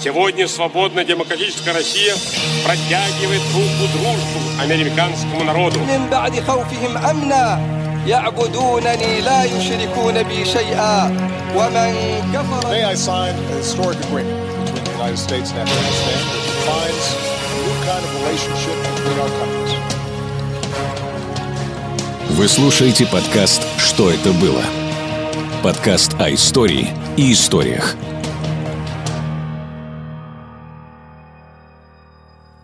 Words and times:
Сегодня 0.00 0.46
свободная 0.46 1.04
демократическая 1.04 1.72
Россия 1.72 2.14
протягивает 2.64 3.42
руку 3.54 3.90
дружбу 3.92 4.60
американскому 4.60 5.44
народу. 5.44 5.78
يعبدونني 8.06 9.20
لا 9.20 9.44
يشركون 9.44 10.22
بي 10.22 10.44
شيئا 10.44 11.04
ومن 11.56 11.94
كفر 12.34 12.62
May 12.70 12.84
I 12.84 12.94
sign 12.94 13.34
a 13.50 13.56
historic 13.58 13.98
agreement 14.06 14.38
between 14.64 14.84
the 14.84 14.92
United 14.92 15.18
States 15.18 15.50
and 15.50 15.58
Afghanistan 15.66 16.18
that 16.30 16.42
defines 16.52 17.06
a 17.50 17.58
new 17.66 17.76
kind 17.88 18.02
of 18.06 18.10
relationship 18.20 18.76
between 18.94 19.18
our 19.22 19.32
countries. 19.40 19.72
Вы 22.30 22.48
слушаете 22.48 23.06
подкаст 23.06 23.62
«Что 23.78 24.10
это 24.10 24.32
было?» 24.32 24.62
Подкаст 25.62 26.14
о 26.20 26.32
истории 26.32 26.88
и 27.16 27.32
историях – 27.32 28.09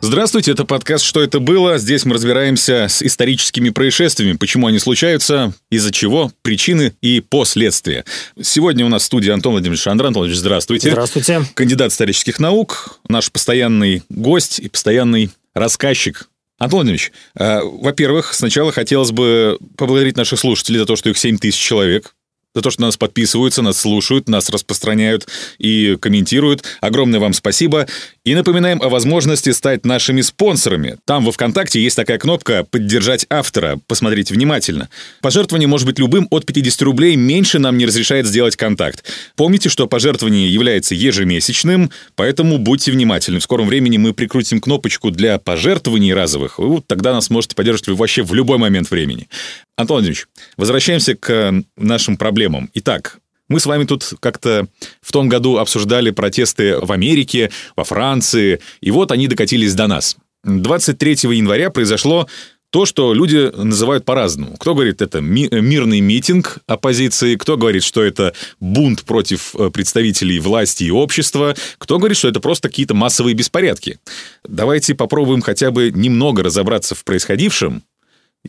Здравствуйте, 0.08 0.52
это 0.54 0.64
подкаст 0.64 1.04
«Что 1.04 1.22
это 1.22 1.42
было?». 1.42 1.78
Здесь 1.78 2.06
мы 2.06 2.14
разбираемся 2.14 2.88
с 2.88 3.04
историческими 3.04 3.72
происшествиями, 3.72 4.38
почему 4.38 4.68
они 4.68 4.80
случаются, 4.80 5.54
из-за 5.70 5.92
чего, 5.92 6.32
причины 6.44 6.94
и 7.02 7.20
последствия. 7.20 8.06
Сегодня 8.42 8.86
у 8.86 8.88
нас 8.88 9.02
в 9.02 9.06
студии 9.06 9.30
Антон 9.30 9.52
Владимирович 9.52 9.86
Андрей 9.86 10.08
Анатольевич, 10.08 10.38
здравствуйте. 10.38 10.92
Здравствуйте. 10.92 11.42
Кандидат 11.56 11.92
исторических 11.92 12.40
наук, 12.40 13.02
наш 13.10 13.30
постоянный 13.30 14.02
гость 14.08 14.60
и 14.60 14.70
постоянный 14.70 15.30
рассказчик 15.54 16.30
Антон 16.58 16.78
Владимирович, 16.78 17.12
э, 17.38 17.60
во-первых, 17.62 18.34
сначала 18.34 18.72
хотелось 18.72 19.12
бы 19.12 19.60
поблагодарить 19.76 20.16
наших 20.16 20.40
слушателей 20.40 20.80
за 20.80 20.86
то, 20.86 20.96
что 20.96 21.10
их 21.10 21.18
7 21.18 21.38
тысяч 21.38 21.60
человек 21.60 22.14
за 22.58 22.64
то, 22.64 22.72
что 22.72 22.82
нас 22.82 22.98
подписываются, 22.98 23.62
нас 23.62 23.80
слушают, 23.80 24.28
нас 24.28 24.50
распространяют 24.50 25.28
и 25.60 25.96
комментируют. 26.02 26.64
Огромное 26.82 27.20
вам 27.20 27.34
спасибо. 27.34 27.88
И 28.28 28.36
напоминаем 28.36 28.82
о 28.82 28.90
возможности 28.90 29.52
стать 29.52 29.86
нашими 29.86 30.20
спонсорами. 30.20 30.98
Там 31.06 31.24
во 31.24 31.32
ВКонтакте 31.32 31.82
есть 31.82 31.96
такая 31.96 32.18
кнопка 32.18 32.66
«Поддержать 32.66 33.26
автора». 33.30 33.80
Посмотрите 33.88 34.34
внимательно. 34.34 34.90
Пожертвование 35.22 35.70
может 35.70 35.88
быть 35.88 35.98
любым 35.98 36.28
от 36.30 36.46
50 36.46 36.82
рублей. 36.82 37.16
Меньше 37.16 37.58
нам 37.58 37.78
не 37.78 37.86
разрешает 37.86 38.26
сделать 38.28 38.58
контакт. 38.58 39.06
Помните, 39.38 39.70
что 39.70 39.88
пожертвование 39.88 40.52
является 40.52 40.94
ежемесячным, 40.94 41.90
поэтому 42.16 42.58
будьте 42.58 42.92
внимательны. 42.92 43.40
В 43.40 43.44
скором 43.44 43.66
времени 43.66 43.96
мы 43.96 44.12
прикрутим 44.12 44.60
кнопочку 44.60 45.10
для 45.10 45.38
пожертвований 45.38 46.14
разовых. 46.14 46.60
Вот 46.60 46.86
тогда 46.86 47.14
нас 47.14 47.30
можете 47.30 47.56
поддерживать 47.56 47.98
вообще 47.98 48.24
в 48.24 48.34
любой 48.34 48.58
момент 48.58 48.92
времени. 48.92 49.30
Антон 49.78 50.00
Владимирович, 50.00 50.28
возвращаемся 50.58 51.16
к 51.16 51.64
нашим 51.78 52.18
проблемам. 52.18 52.70
Итак, 52.74 53.20
мы 53.50 53.60
с 53.60 53.66
вами 53.66 53.86
тут 53.86 54.14
как-то 54.20 54.68
в 55.02 55.12
том 55.12 55.30
году 55.30 55.58
обсуждали 55.58 56.12
протесты 56.12 56.78
в 56.80 56.92
Америке, 56.92 57.52
во 57.76 57.84
Франции, 57.84 58.60
и 58.82 58.92
вот 58.92 59.12
они 59.12 59.28
докатились 59.28 59.74
до 59.74 59.88
нас. 59.88 60.18
23 60.44 61.12
января 61.36 61.70
произошло 61.70 62.28
то, 62.70 62.86
что 62.86 63.14
люди 63.14 63.50
называют 63.56 64.04
по-разному. 64.04 64.58
Кто 64.58 64.76
говорит, 64.76 65.02
это 65.02 65.22
ми- 65.22 65.48
мирный 65.50 66.02
митинг 66.02 66.58
оппозиции, 66.68 67.36
кто 67.36 67.56
говорит, 67.56 67.84
что 67.84 68.04
это 68.04 68.34
бунт 68.60 69.04
против 69.04 69.56
э, 69.56 69.70
представителей 69.70 70.40
власти 70.40 70.84
и 70.84 70.92
общества, 70.92 71.56
кто 71.78 71.98
говорит, 71.98 72.18
что 72.18 72.28
это 72.28 72.42
просто 72.42 72.68
какие-то 72.68 72.94
массовые 72.94 73.36
беспорядки. 73.36 74.00
Давайте 74.46 74.96
попробуем 74.96 75.42
хотя 75.42 75.72
бы 75.72 75.92
немного 75.96 76.44
разобраться 76.44 76.94
в 76.94 77.06
происходившем, 77.06 77.84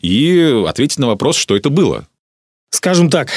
и 0.01 0.63
ответить 0.67 0.99
на 0.99 1.07
вопрос, 1.07 1.37
что 1.37 1.55
это 1.55 1.69
было. 1.69 2.07
Скажем 2.71 3.09
так, 3.09 3.29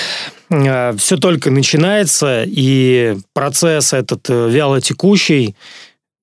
э, 0.51 0.95
все 0.97 1.17
только 1.17 1.51
начинается, 1.51 2.45
и 2.47 3.17
процесс 3.33 3.93
этот 3.93 4.29
э, 4.29 4.51
вяло 4.51 4.81
текущий, 4.81 5.55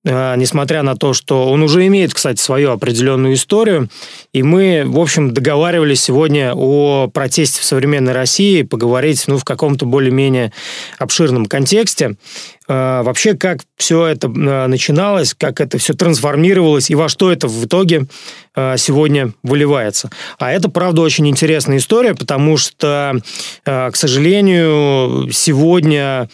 несмотря 0.02 0.82
на 0.82 0.96
то, 0.96 1.12
что 1.12 1.50
он 1.50 1.62
уже 1.62 1.86
имеет, 1.86 2.14
кстати, 2.14 2.40
свою 2.40 2.70
определенную 2.70 3.34
историю. 3.34 3.88
И 4.32 4.42
мы, 4.42 4.84
в 4.86 4.98
общем, 4.98 5.34
договаривались 5.34 6.02
сегодня 6.02 6.52
о 6.54 7.08
протесте 7.08 7.60
в 7.60 7.64
современной 7.64 8.12
России, 8.12 8.62
поговорить 8.62 9.24
ну, 9.26 9.36
в 9.36 9.44
каком-то 9.44 9.84
более-менее 9.84 10.52
обширном 10.98 11.44
контексте. 11.46 12.16
А, 12.66 13.02
вообще, 13.02 13.34
как 13.34 13.60
все 13.76 14.06
это 14.06 14.28
а, 14.34 14.68
начиналось, 14.68 15.34
как 15.34 15.60
это 15.60 15.76
все 15.76 15.92
трансформировалось 15.92 16.90
и 16.90 16.94
во 16.94 17.10
что 17.10 17.30
это 17.30 17.46
в 17.48 17.64
итоге 17.64 18.06
сегодня 18.76 19.32
выливается. 19.44 20.10
А 20.38 20.50
это, 20.50 20.68
правда, 20.68 21.02
очень 21.02 21.28
интересная 21.28 21.76
история, 21.76 22.16
потому 22.16 22.56
что, 22.56 23.14
к 23.64 23.92
сожалению, 23.94 25.30
сегодня 25.32 26.28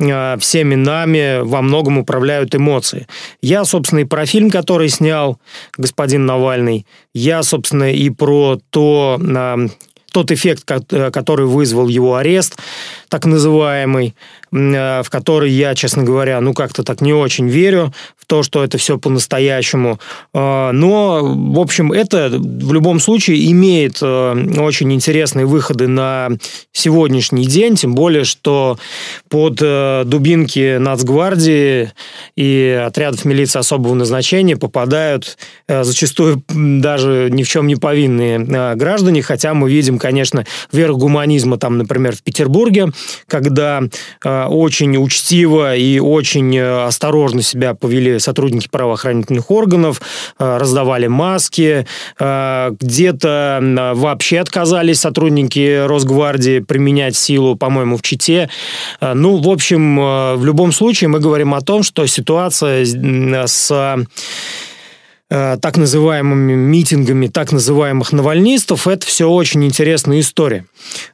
всеми 0.00 0.76
нами 0.76 1.40
во 1.42 1.60
многом 1.60 1.98
управляют 1.98 2.54
эмоции. 2.54 3.08
Я, 3.42 3.64
собственно, 3.64 4.00
и 4.00 4.04
про 4.04 4.26
фильм, 4.26 4.48
который 4.48 4.88
снял 4.90 5.40
господин 5.76 6.24
Навальный, 6.24 6.86
я, 7.14 7.42
собственно, 7.42 7.92
и 7.92 8.08
про 8.10 8.60
то, 8.70 9.20
тот 10.12 10.30
эффект, 10.30 10.64
который 10.64 11.46
вызвал 11.46 11.88
его 11.88 12.14
арест, 12.14 12.56
так 13.08 13.26
называемый, 13.26 14.14
Э, 14.50 15.02
в 15.02 15.10
который 15.10 15.50
я, 15.50 15.74
честно 15.74 16.02
говоря, 16.02 16.40
ну 16.40 16.54
как-то 16.54 16.82
так 16.82 17.00
не 17.00 17.12
очень 17.12 17.48
верю 17.48 17.92
в 18.16 18.26
то, 18.26 18.42
что 18.42 18.64
это 18.64 18.78
все 18.78 18.98
по-настоящему. 18.98 20.00
Э, 20.32 20.70
но, 20.72 21.20
в 21.22 21.58
общем, 21.58 21.92
это 21.92 22.30
в 22.30 22.72
любом 22.72 23.00
случае 23.00 23.50
имеет 23.50 23.98
э, 24.00 24.58
очень 24.58 24.92
интересные 24.92 25.44
выходы 25.44 25.86
на 25.86 26.30
сегодняшний 26.72 27.46
день, 27.46 27.76
тем 27.76 27.94
более, 27.94 28.24
что 28.24 28.78
под 29.28 29.56
дубинки 29.56 30.78
Нацгвардии 30.78 31.92
и 32.36 32.82
отрядов 32.86 33.24
милиции 33.24 33.58
особого 33.58 33.94
назначения 33.94 34.56
попадают 34.56 35.36
зачастую 35.68 36.42
даже 36.48 37.28
ни 37.30 37.42
в 37.42 37.48
чем 37.48 37.66
не 37.66 37.76
повинные 37.76 38.38
граждане, 38.74 39.22
хотя 39.22 39.54
мы 39.54 39.70
видим, 39.70 39.98
конечно, 39.98 40.46
верх 40.72 40.96
гуманизма 40.96 41.58
там, 41.58 41.78
например, 41.78 42.16
в 42.16 42.22
Петербурге, 42.22 42.92
когда 43.26 43.82
очень 44.22 44.96
учтиво 44.96 45.74
и 45.76 45.98
очень 45.98 46.56
э, 46.56 46.84
осторожно 46.84 47.42
себя 47.42 47.74
повели 47.74 48.18
сотрудники 48.18 48.68
правоохранительных 48.68 49.50
органов, 49.50 50.00
э, 50.38 50.56
раздавали 50.58 51.06
маски, 51.06 51.86
э, 52.18 52.70
где-то 52.80 53.92
вообще 53.94 54.40
отказались 54.40 55.00
сотрудники 55.00 55.84
Росгвардии 55.86 56.60
применять 56.60 57.16
силу, 57.16 57.56
по-моему, 57.56 57.96
в 57.96 58.02
Чите. 58.02 58.48
Ну, 59.00 59.36
в 59.36 59.48
общем, 59.48 59.96
в 60.36 60.44
любом 60.44 60.72
случае 60.72 61.08
мы 61.08 61.20
говорим 61.20 61.54
о 61.54 61.60
том, 61.60 61.82
что 61.82 62.06
ситуация 62.06 62.84
с 62.84 63.72
Э, 63.72 64.04
так 65.28 65.76
называемыми 65.76 66.54
митингами 66.54 67.26
так 67.26 67.52
называемых 67.52 68.12
навальнистов, 68.12 68.86
это 68.86 69.06
все 69.06 69.28
очень 69.28 69.64
интересная 69.64 70.20
история. 70.20 70.64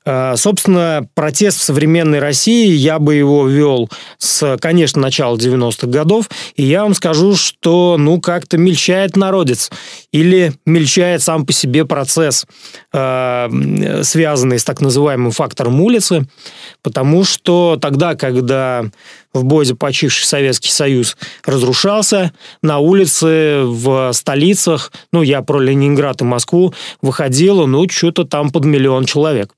Э, 0.05 0.35
собственно, 0.37 1.09
протест 1.15 1.61
в 1.61 1.65
современной 1.65 2.21
России, 2.21 2.71
я 2.73 2.99
бы 2.99 3.15
его 3.15 3.47
вел 3.49 3.91
с, 4.19 4.57
конечно, 4.61 5.01
начала 5.01 5.37
90-х 5.37 5.87
годов, 5.89 6.31
и 6.57 6.63
я 6.63 6.83
вам 6.83 6.95
скажу, 6.95 7.35
что, 7.35 7.97
ну, 7.99 8.21
как-то 8.21 8.59
мельчает 8.59 9.17
народец, 9.17 9.71
или 10.15 10.53
мельчает 10.65 11.23
сам 11.23 11.45
по 11.45 11.53
себе 11.53 11.85
процесс, 11.85 12.47
э, 12.93 14.01
связанный 14.05 14.61
с 14.61 14.65
так 14.65 14.81
называемым 14.81 15.33
фактором 15.33 15.81
улицы, 15.81 16.29
потому 16.83 17.25
что 17.25 17.77
тогда, 17.83 18.15
когда 18.15 18.85
в 19.33 19.43
бой 19.43 19.67
почивший 19.75 20.25
Советский 20.25 20.71
Союз 20.71 21.17
разрушался, 21.45 22.33
на 22.63 22.79
улице 22.79 23.63
в 23.65 24.13
столицах, 24.13 24.93
ну, 25.13 25.23
я 25.23 25.43
про 25.43 25.59
Ленинград 25.59 26.21
и 26.21 26.25
Москву, 26.25 26.73
выходило, 27.03 27.67
ну, 27.67 27.89
что-то 27.89 28.23
там 28.23 28.51
под 28.51 28.67
миллион 28.67 29.07
человек. 29.07 29.53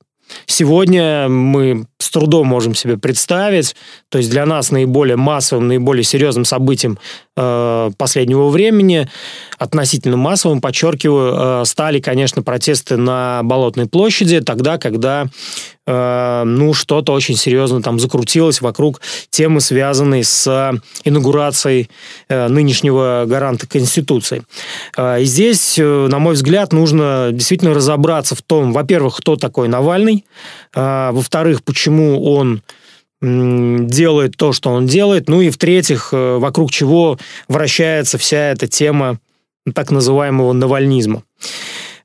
Сегодня 0.45 1.29
мы 1.29 1.85
с 1.99 2.09
трудом 2.09 2.47
можем 2.47 2.75
себе 2.75 2.97
представить, 2.97 3.75
то 4.09 4.17
есть 4.17 4.29
для 4.29 4.45
нас 4.45 4.71
наиболее 4.71 5.17
массовым, 5.17 5.67
наиболее 5.67 6.03
серьезным 6.03 6.45
событием 6.45 6.97
э, 7.35 7.91
последнего 7.97 8.49
времени, 8.49 9.09
относительно 9.57 10.17
массовым, 10.17 10.61
подчеркиваю, 10.61 11.61
э, 11.61 11.65
стали, 11.65 11.99
конечно, 11.99 12.43
протесты 12.43 12.97
на 12.97 13.41
Болотной 13.43 13.87
площади, 13.87 14.41
тогда, 14.41 14.77
когда 14.77 15.27
Э, 15.87 16.43
ну, 16.45 16.73
что-то 16.73 17.13
очень 17.13 17.37
серьезно 17.37 17.81
там 17.81 17.97
закрутилось 17.97 18.61
вокруг 18.61 18.99
темы, 19.29 19.61
связанной 19.61 20.23
с 20.23 20.79
инаугурацией 21.05 21.89
э, 22.27 22.47
нынешнего 22.49 23.23
гаранта 23.25 23.67
Конституции. 23.67 24.43
Э, 24.97 25.21
и 25.21 25.25
здесь, 25.25 25.77
на 25.77 26.19
мой 26.19 26.33
взгляд, 26.33 26.73
нужно 26.73 27.29
действительно 27.31 27.73
разобраться 27.73 28.35
в 28.35 28.41
том, 28.41 28.73
во-первых, 28.73 29.17
кто 29.17 29.37
такой 29.37 29.69
Навальный, 29.69 30.25
во-вторых, 30.73 31.63
почему 31.63 32.33
он 32.33 32.61
делает 33.21 34.37
то, 34.37 34.53
что 34.53 34.69
он 34.69 34.85
делает, 34.85 35.27
ну 35.27 35.41
и 35.41 35.49
в-третьих, 35.49 36.09
вокруг 36.11 36.71
чего 36.71 37.17
вращается 37.47 38.17
вся 38.17 38.51
эта 38.51 38.67
тема 38.67 39.19
так 39.73 39.91
называемого 39.91 40.53
навальнизма. 40.53 41.23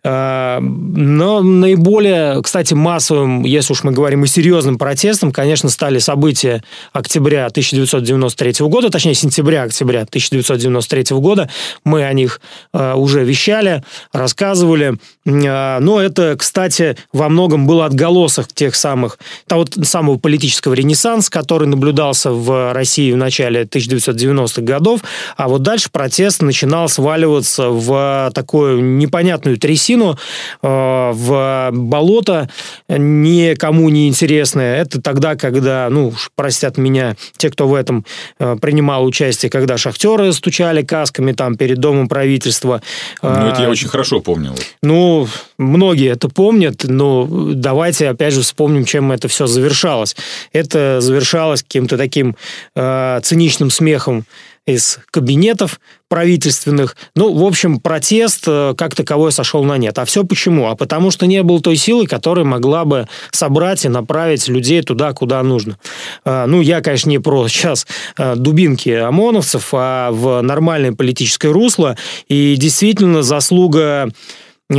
А, 0.05 0.59
но 0.61 1.43
наиболее, 1.43 2.43
кстати, 2.43 2.75
массовым, 2.75 3.45
если 3.45 3.73
уж 3.73 3.85
мы 3.85 3.93
говорим 3.93 4.25
о 4.25 4.27
серьезным 4.27 4.77
протестом, 4.79 5.31
конечно, 5.31 5.69
стали 5.69 5.99
события 5.99 6.65
октября 6.93 7.47
1993 7.47 8.67
года, 8.67 8.91
точнее, 8.91 9.15
сентября-октября 9.15 10.01
1993 10.01 11.17
года. 11.19 11.49
Мы 11.85 12.05
о 12.05 12.13
них 12.13 12.41
а, 12.73 12.97
уже 12.97 13.23
вещали, 13.25 13.85
рассказывали. 14.13 14.95
Но 15.25 16.01
это, 16.01 16.35
кстати, 16.37 16.97
во 17.13 17.29
многом 17.29 17.69
был 17.69 17.83
отголосок 17.83 18.49
тех 18.49 18.75
самых, 18.75 19.19
того 19.47 19.67
самого 19.83 20.19
политического 20.19 20.75
ренессанса, 20.75 21.31
который 21.31 21.69
наблюдался 21.69 22.33
в 22.33 22.73
России 22.73 23.13
в 23.13 23.17
начале 23.17 23.63
1990-х 23.63 24.63
годов, 24.63 25.01
а 25.37 25.47
вот 25.49 25.63
дальше 25.63 25.91
протест 25.93 26.43
начинал 26.43 26.89
сваливаться 26.89 27.69
в 27.69 28.33
такую 28.35 28.83
непонятную 28.97 29.59
трясину, 29.59 29.92
э, 29.97 31.13
в 31.15 31.71
болото 31.73 32.49
никому 32.89 33.89
не 33.89 34.09
интересное. 34.09 34.81
Это 34.83 35.01
тогда, 35.01 35.37
когда, 35.37 35.89
ну, 35.91 36.13
простят 36.35 36.79
меня 36.79 37.17
те, 37.37 37.51
кто 37.51 37.69
в 37.69 37.75
этом 37.75 38.05
э, 38.39 38.57
принимал 38.61 39.05
участие, 39.05 39.51
когда 39.51 39.77
шахтеры 39.77 40.33
стучали 40.33 40.83
касками 40.83 41.33
там 41.33 41.57
перед 41.57 41.79
домом 41.79 42.09
правительства. 42.09 42.83
Ну, 43.23 43.29
это 43.29 43.63
я 43.63 43.71
очень 43.71 43.89
хорошо 43.89 44.21
помнил. 44.21 44.55
Ну, 44.83 45.29
многие 45.59 46.11
это 46.11 46.29
помнят, 46.29 46.85
но 46.85 47.29
давайте 47.55 48.09
опять 48.09 48.35
же 48.35 48.43
вспомним, 48.43 48.85
чем 48.85 49.13
это 49.13 49.29
все 49.29 49.47
завершалось. 49.47 50.17
Это 50.53 51.01
завершалось 51.01 51.63
каким-то 51.63 51.97
таким 51.97 52.37
э, 52.75 53.21
циничным 53.23 53.71
смехом 53.71 54.25
из 54.67 55.01
кабинетов 55.11 55.81
правительственных. 56.13 56.95
Ну, 57.17 57.33
в 57.33 57.43
общем, 57.43 57.81
протест 57.81 58.45
э, 58.47 58.75
как 58.77 58.95
таковой 58.95 59.33
сошел 59.33 59.65
на 59.65 59.79
нет. 59.79 59.99
А 59.99 60.05
все 60.05 60.25
почему? 60.25 60.69
А 60.69 60.77
потому 60.77 61.11
что 61.11 61.25
не 61.25 61.43
было 61.43 61.59
той 61.63 61.77
силы, 61.77 62.07
которая 62.07 62.45
могла 62.45 62.85
бы 62.85 63.09
собрать 63.31 63.87
и 63.87 63.89
направить 63.89 64.47
людей 64.47 64.83
туда, 64.83 65.15
куда 65.15 65.43
нужно. 65.43 65.79
Э, 66.27 66.45
ну, 66.45 66.61
я, 66.61 66.83
конечно, 66.83 67.09
не 67.09 67.19
про 67.19 67.49
сейчас 67.49 67.87
э, 68.19 68.35
дубинки 68.37 68.91
ОМОНовцев, 68.91 69.71
а 69.73 70.11
в 70.11 70.43
нормальное 70.43 70.93
политическое 70.93 71.51
русло. 71.51 71.97
И 72.29 72.57
действительно 72.59 73.23
заслуга 73.23 74.11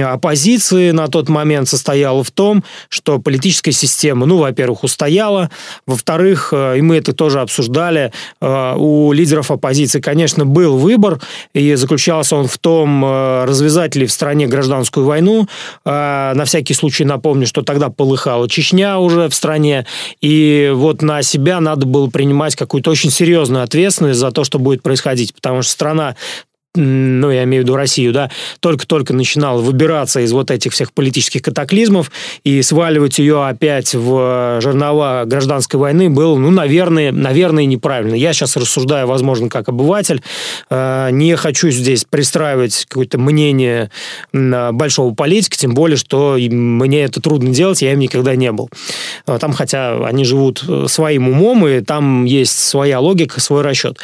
оппозиции 0.01 0.91
на 0.91 1.07
тот 1.07 1.29
момент 1.29 1.69
состояла 1.69 2.23
в 2.23 2.31
том, 2.31 2.63
что 2.89 3.19
политическая 3.19 3.71
система, 3.71 4.25
ну, 4.25 4.37
во-первых, 4.37 4.83
устояла, 4.83 5.49
во-вторых, 5.85 6.49
э, 6.51 6.77
и 6.77 6.81
мы 6.81 6.97
это 6.97 7.13
тоже 7.13 7.41
обсуждали, 7.41 8.11
э, 8.41 8.73
у 8.77 9.11
лидеров 9.11 9.51
оппозиции, 9.51 9.99
конечно, 9.99 10.45
был 10.45 10.77
выбор, 10.77 11.19
и 11.53 11.75
заключался 11.75 12.35
он 12.35 12.47
в 12.47 12.57
том, 12.57 13.03
э, 13.05 13.45
развязать 13.45 13.95
ли 13.95 14.05
в 14.05 14.11
стране 14.11 14.47
гражданскую 14.47 15.05
войну. 15.05 15.47
На 15.85 16.43
всякий 16.45 16.73
случай 16.73 17.05
напомню, 17.05 17.47
что 17.47 17.61
тогда 17.61 17.89
полыхала 17.89 18.47
Чечня 18.49 18.99
уже 18.99 19.29
в 19.29 19.33
стране, 19.33 19.85
и 20.21 20.71
вот 20.73 21.01
на 21.01 21.21
себя 21.21 21.59
надо 21.59 21.85
было 21.85 22.09
принимать 22.09 22.55
какую-то 22.55 22.91
очень 22.91 23.09
серьезную 23.09 23.63
ответственность 23.63 24.19
за 24.19 24.31
то, 24.31 24.43
что 24.43 24.59
будет 24.59 24.81
происходить, 24.81 25.33
потому 25.33 25.61
что 25.61 25.71
страна 25.71 26.15
ну, 26.75 27.29
я 27.29 27.43
имею 27.43 27.63
в 27.63 27.65
виду 27.65 27.75
Россию, 27.75 28.13
да, 28.13 28.31
только-только 28.59 29.13
начинала 29.13 29.61
выбираться 29.61 30.21
из 30.21 30.31
вот 30.31 30.49
этих 30.49 30.73
всех 30.73 30.91
политических 30.91 31.43
катаклизмов 31.43 32.11
и 32.43 32.61
сваливать 32.63 33.19
ее 33.19 33.45
опять 33.45 33.93
в 33.93 34.59
жернова 34.59 35.23
гражданской 35.25 35.79
войны 35.79 36.09
было, 36.09 36.37
ну, 36.37 36.49
наверное, 36.49 37.11
наверное, 37.11 37.65
неправильно. 37.65 38.15
Я 38.15 38.33
сейчас 38.33 38.57
рассуждаю, 38.57 39.07
возможно, 39.07 39.49
как 39.49 39.69
обыватель, 39.69 40.23
э, 40.69 41.09
не 41.11 41.35
хочу 41.35 41.69
здесь 41.69 42.05
пристраивать 42.05 42.85
какое-то 42.87 43.19
мнение 43.19 43.91
большого 44.31 45.13
политика, 45.13 45.55
тем 45.55 45.73
более, 45.75 45.97
что 45.97 46.37
мне 46.39 47.03
это 47.03 47.21
трудно 47.21 47.53
делать, 47.53 47.81
я 47.81 47.93
им 47.93 47.99
никогда 47.99 48.35
не 48.35 48.51
был. 48.51 48.69
Э, 49.27 49.37
там, 49.39 49.53
хотя 49.53 50.05
они 50.05 50.25
живут 50.25 50.63
э, 50.67 50.85
своим 50.87 51.29
умом, 51.29 51.67
и 51.67 51.81
там 51.81 52.25
есть 52.25 52.57
своя 52.57 52.99
логика, 52.99 53.39
свой 53.39 53.61
расчет. 53.61 53.97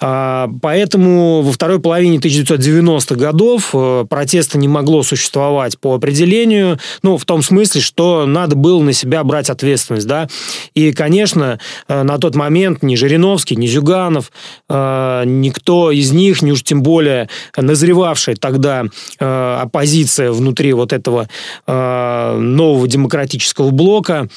Поэтому 0.00 1.42
во 1.42 1.52
второй 1.52 1.80
половине 1.80 2.11
середине 2.12 2.18
1990-х 2.18 3.14
годов 3.14 3.70
э, 3.74 4.04
протеста 4.08 4.58
не 4.58 4.68
могло 4.68 5.02
существовать 5.02 5.78
по 5.78 5.94
определению, 5.94 6.78
ну, 7.02 7.16
в 7.16 7.24
том 7.24 7.42
смысле, 7.42 7.80
что 7.80 8.26
надо 8.26 8.56
было 8.56 8.82
на 8.82 8.92
себя 8.92 9.22
брать 9.24 9.50
ответственность, 9.50 10.06
да, 10.06 10.28
и, 10.74 10.92
конечно, 10.92 11.58
э, 11.88 12.02
на 12.02 12.18
тот 12.18 12.34
момент 12.34 12.82
ни 12.82 12.96
Жириновский, 12.96 13.56
ни 13.56 13.66
Зюганов, 13.66 14.32
э, 14.68 15.22
никто 15.26 15.90
из 15.90 16.12
них, 16.12 16.42
не 16.42 16.52
уж 16.52 16.62
тем 16.62 16.82
более 16.82 17.28
назревавшая 17.56 18.36
тогда 18.36 18.84
оппозиция 19.18 20.32
внутри 20.32 20.72
вот 20.72 20.92
этого 20.92 21.28
нового 21.66 22.88
демократического 22.88 23.70
блока, 23.70 24.28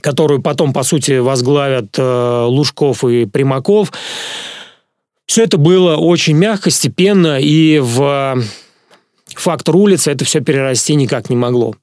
которую 0.00 0.42
потом, 0.42 0.72
по 0.72 0.82
сути, 0.82 1.18
возглавят 1.18 1.96
Лужков 1.98 3.04
и 3.04 3.26
Примаков, 3.26 3.92
все 5.26 5.44
это 5.44 5.58
было 5.58 5.96
очень 5.96 6.36
мягко, 6.36 6.70
степенно, 6.70 7.38
и 7.40 7.78
в 7.78 8.42
фактор 9.34 9.76
улицы 9.76 10.10
это 10.10 10.24
все 10.24 10.40
перерасти 10.40 10.94
никак 10.94 11.30
не 11.30 11.36
могло. 11.36 11.74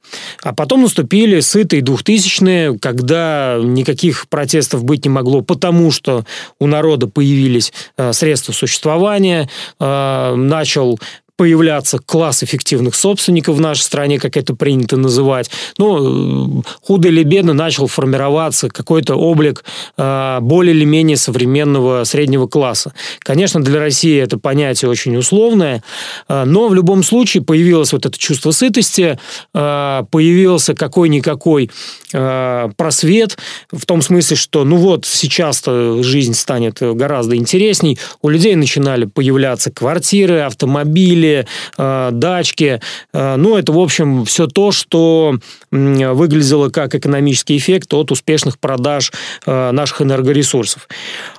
А 0.41 0.53
потом 0.53 0.83
наступили 0.83 1.39
сытые 1.39 1.81
двухтысячные, 1.81 2.77
когда 2.79 3.59
никаких 3.61 4.27
протестов 4.29 4.83
быть 4.83 5.05
не 5.05 5.09
могло, 5.09 5.41
потому 5.41 5.91
что 5.91 6.25
у 6.59 6.67
народа 6.67 7.07
появились 7.07 7.73
э, 7.97 8.13
средства 8.13 8.53
существования, 8.53 9.49
э, 9.79 10.35
начал 10.35 10.99
появляться 11.35 11.97
класс 11.97 12.43
эффективных 12.43 12.93
собственников 12.93 13.57
в 13.57 13.61
нашей 13.61 13.81
стране, 13.81 14.19
как 14.19 14.37
это 14.37 14.55
принято 14.55 14.97
называть. 14.97 15.49
Ну, 15.79 16.63
худо 16.81 17.07
или 17.07 17.23
бедно 17.23 17.53
начал 17.53 17.87
формироваться 17.87 18.69
какой-то 18.69 19.15
облик 19.15 19.63
э, 19.97 20.37
более 20.41 20.75
или 20.75 20.85
менее 20.85 21.17
современного 21.17 22.03
среднего 22.03 22.47
класса. 22.47 22.93
Конечно, 23.19 23.63
для 23.63 23.79
России 23.79 24.21
это 24.21 24.37
понятие 24.37 24.91
очень 24.91 25.15
условное, 25.17 25.83
э, 26.27 26.43
но 26.45 26.67
в 26.67 26.75
любом 26.75 27.01
случае 27.03 27.41
появилось 27.41 27.93
вот 27.93 28.05
это 28.05 28.17
чувство 28.17 28.51
сытости, 28.51 29.17
э, 29.55 30.03
появился 30.11 30.75
какой-никакой 30.75 31.71
э, 32.13 32.69
просвет 32.77 33.37
в 33.71 33.85
том 33.87 34.03
смысле, 34.03 34.37
что 34.37 34.63
ну 34.65 34.75
вот 34.75 35.05
сейчас-то 35.05 36.03
жизнь 36.03 36.35
станет 36.35 36.77
гораздо 36.79 37.35
интересней, 37.35 37.97
у 38.21 38.29
людей 38.29 38.55
начинали 38.55 39.05
появляться 39.05 39.71
квартиры, 39.71 40.41
автомобили, 40.41 41.22
автомобили, 41.23 41.45
э, 41.77 42.09
дачки. 42.11 42.79
Э, 43.13 43.35
ну, 43.35 43.57
это, 43.57 43.71
в 43.71 43.79
общем, 43.79 44.25
все 44.25 44.47
то, 44.47 44.71
что 44.71 45.35
выглядело 45.71 46.69
как 46.69 46.95
экономический 46.95 47.57
эффект 47.57 47.93
от 47.93 48.11
успешных 48.11 48.59
продаж 48.59 49.11
э, 49.45 49.71
наших 49.71 50.01
энергоресурсов. 50.01 50.87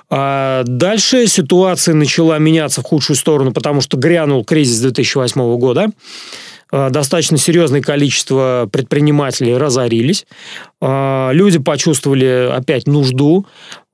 А 0.09 0.63
дальше 0.65 1.27
ситуация 1.27 1.95
начала 1.95 2.37
меняться 2.37 2.81
в 2.81 2.85
худшую 2.85 3.17
сторону, 3.17 3.51
потому 3.51 3.81
что 3.81 3.97
грянул 3.97 4.43
кризис 4.43 4.79
2008 4.79 5.57
года 5.57 5.89
достаточно 6.71 7.37
серьезное 7.37 7.81
количество 7.81 8.67
предпринимателей 8.69 9.55
разорились. 9.55 10.25
Люди 10.87 11.57
почувствовали 11.57 12.49
опять 12.51 12.87
нужду. 12.87 13.45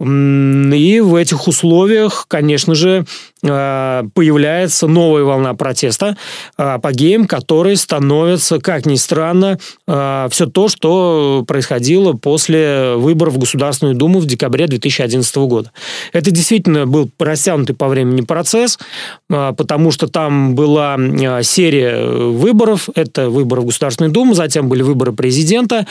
И 0.01 0.99
в 0.99 1.13
этих 1.15 1.47
условиях, 1.47 2.25
конечно 2.27 2.73
же, 2.73 3.05
э, 3.43 4.03
появляется 4.15 4.87
новая 4.87 5.23
волна 5.23 5.53
протеста 5.53 6.17
э, 6.57 6.79
по 6.81 6.91
геям, 6.91 7.27
которые 7.27 7.75
становятся, 7.75 8.59
как 8.59 8.87
ни 8.87 8.95
странно, 8.95 9.59
все 9.85 10.45
то, 10.47 10.69
что 10.69 11.43
происходило 11.47 12.13
после 12.13 12.95
выборов 12.95 13.35
в 13.35 13.39
Государственную 13.39 13.95
Думу 13.95 14.19
в 14.19 14.25
декабре 14.25 14.65
2011 14.65 15.35
года. 15.37 15.71
Это 16.13 16.31
действительно 16.31 16.87
был 16.87 17.09
растянутый 17.19 17.75
по 17.75 17.87
времени 17.87 18.21
процесс, 18.21 18.79
потому 19.27 19.91
что 19.91 20.07
там 20.07 20.55
была 20.55 20.97
серия 21.43 22.05
выборов. 22.05 22.89
Это 22.95 23.29
выборы 23.29 23.61
в 23.61 23.65
Государственную 23.65 24.11
Думу, 24.11 24.33
затем 24.33 24.67
были 24.67 24.81
выборы 24.81 25.11
президента 25.11 25.85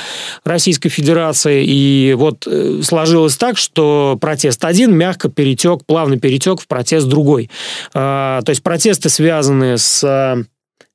Российской 0.44 0.89
Федерации. 0.90 1.64
И 1.66 2.14
вот 2.14 2.46
сложилось 2.82 3.36
так, 3.36 3.56
что 3.56 4.18
протест 4.20 4.64
один 4.64 4.94
мягко 4.94 5.28
перетек, 5.28 5.84
плавно 5.86 6.18
перетек 6.18 6.60
в 6.60 6.66
протест 6.66 7.08
другой. 7.08 7.50
А, 7.94 8.42
то 8.42 8.50
есть 8.50 8.62
протесты, 8.62 9.08
связанные 9.08 9.78
с 9.78 10.02
а, 10.04 10.36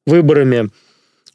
выборами 0.06 0.70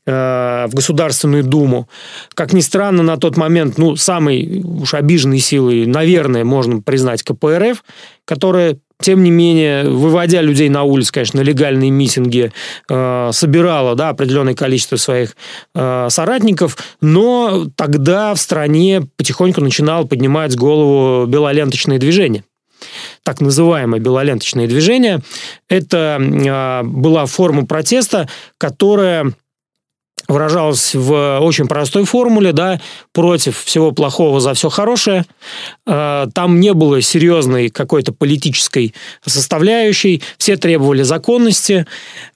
а, 0.06 0.66
в 0.68 0.74
Государственную 0.74 1.44
Думу. 1.44 1.88
Как 2.34 2.52
ни 2.52 2.60
странно, 2.60 3.02
на 3.02 3.16
тот 3.16 3.36
момент, 3.36 3.78
ну, 3.78 3.96
самой 3.96 4.62
уж 4.62 4.94
обиженной 4.94 5.38
силой, 5.38 5.86
наверное, 5.86 6.44
можно 6.44 6.80
признать 6.80 7.22
КПРФ, 7.22 7.84
которая 8.24 8.78
тем 9.00 9.22
не 9.22 9.30
менее, 9.30 9.88
выводя 9.88 10.42
людей 10.42 10.68
на 10.68 10.82
улицу, 10.84 11.12
конечно, 11.12 11.40
на 11.40 11.44
легальные 11.44 11.90
митинги, 11.90 12.52
э, 12.88 13.30
собирала 13.32 13.94
да, 13.94 14.10
определенное 14.10 14.54
количество 14.54 14.96
своих 14.96 15.36
э, 15.74 16.08
соратников, 16.10 16.76
но 17.00 17.66
тогда 17.76 18.34
в 18.34 18.38
стране 18.38 19.02
потихоньку 19.16 19.60
начинало 19.60 20.04
поднимать 20.04 20.56
голову 20.56 21.26
белоленточное 21.26 21.98
движение 21.98 22.44
так 23.24 23.42
называемое 23.42 24.00
белоленточное 24.00 24.66
движение. 24.66 25.20
Это 25.68 26.18
э, 26.18 26.82
была 26.82 27.26
форма 27.26 27.66
протеста, 27.66 28.28
которая 28.56 29.32
выражалась 30.28 30.94
в 30.94 31.38
очень 31.40 31.66
простой 31.66 32.04
формуле, 32.04 32.52
да, 32.52 32.80
против 33.12 33.58
всего 33.58 33.92
плохого 33.92 34.40
за 34.40 34.54
все 34.54 34.68
хорошее. 34.68 35.24
Э, 35.86 36.26
там 36.34 36.60
не 36.60 36.72
было 36.72 37.00
серьезной 37.00 37.68
какой-то 37.68 38.12
политической 38.12 38.94
составляющей. 39.24 40.22
Все 40.38 40.56
требовали 40.56 41.02
законности. 41.02 41.86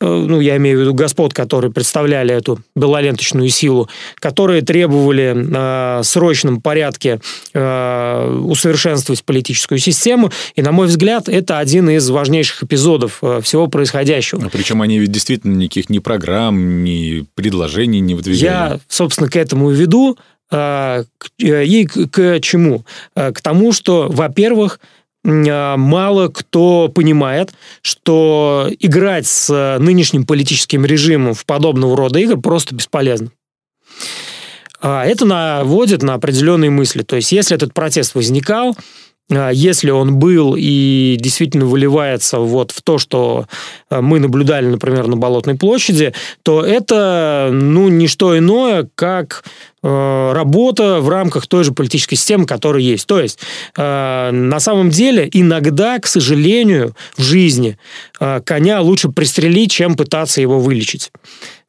Э, 0.00 0.06
ну, 0.06 0.40
я 0.40 0.56
имею 0.56 0.78
в 0.78 0.80
виду 0.82 0.94
господ, 0.94 1.34
которые 1.34 1.72
представляли 1.72 2.34
эту 2.34 2.60
белоленточную 2.74 3.48
силу, 3.48 3.88
которые 4.16 4.62
требовали 4.62 5.32
в 5.34 6.04
срочном 6.04 6.60
порядке 6.60 7.20
э, 7.52 8.40
усовершенствовать 8.44 9.24
политическую 9.24 9.78
систему. 9.78 10.30
И, 10.54 10.62
на 10.62 10.72
мой 10.72 10.86
взгляд, 10.86 11.28
это 11.28 11.58
один 11.58 11.90
из 11.90 12.08
важнейших 12.10 12.64
эпизодов 12.64 13.20
всего 13.42 13.68
происходящего. 13.68 14.48
Причем 14.50 14.82
они 14.82 14.98
ведь 14.98 15.12
действительно 15.12 15.54
никаких 15.54 15.90
ни 15.90 15.98
программ, 15.98 16.84
ни 16.84 17.24
предложений 17.34 17.74
предложений 17.75 18.00
не 18.00 18.14
выдвигали. 18.14 18.45
Я, 18.45 18.81
собственно, 18.88 19.28
к 19.28 19.37
этому 19.37 19.71
веду. 19.71 20.16
А, 20.50 21.04
э, 21.43 21.64
и 21.64 21.87
к 21.87 22.40
чему? 22.40 22.85
А, 23.14 23.33
к 23.33 23.40
тому, 23.40 23.73
что, 23.73 24.09
во-первых, 24.09 24.78
а, 25.26 25.76
мало 25.76 26.28
кто 26.28 26.88
понимает, 26.88 27.52
что 27.83 28.69
играть 28.78 29.26
с 29.26 29.78
нынешним 29.81 30.25
политическим 30.26 30.85
режимом 30.85 31.35
в 31.35 31.45
подобного 31.45 31.97
рода 31.97 32.19
игры 32.19 32.37
просто 32.37 32.75
бесполезно. 32.75 33.31
Это 34.83 35.25
наводит 35.25 36.02
на 36.02 36.12
определенные 36.12 36.69
мысли. 36.69 37.02
То 37.02 37.16
есть, 37.16 37.33
если 37.33 37.57
этот 37.57 37.73
протест 37.73 38.14
возникал, 38.14 38.76
если 39.31 39.90
он 39.90 40.16
был 40.19 40.54
и 40.57 41.16
действительно 41.19 41.64
выливается 41.64 42.40
вот 42.40 42.73
в 42.73 42.83
то, 42.83 42.99
что 42.99 43.47
а, 43.88 44.02
мы 44.02 44.19
наблюдали, 44.19 44.66
например, 44.66 45.07
на 45.07 45.16
Болотной 45.16 45.54
площади, 45.54 46.12
то 46.43 46.62
это, 46.62 47.49
ну, 47.50 47.88
не 47.88 48.07
что 48.07 48.37
иное, 48.37 48.87
как 48.95 49.45
а, 49.83 50.35
работа 50.35 51.00
в 51.00 51.09
рамках 51.09 51.47
той 51.47 51.64
же 51.64 51.73
политической 51.73 52.16
системы, 52.16 52.45
которая 52.45 52.83
есть. 52.83 53.07
То 53.07 53.19
есть, 53.19 53.38
на 53.76 54.59
самом 54.59 54.90
деле, 54.90 55.28
иногда, 55.33 55.99
к 55.99 56.07
сожалению, 56.07 56.95
в 57.16 57.23
жизни 57.23 57.78
коня 58.45 58.81
лучше 58.81 59.09
пристрелить, 59.09 59.71
чем 59.71 59.97
пытаться 59.97 60.40
его 60.40 60.59
вылечить 60.61 61.11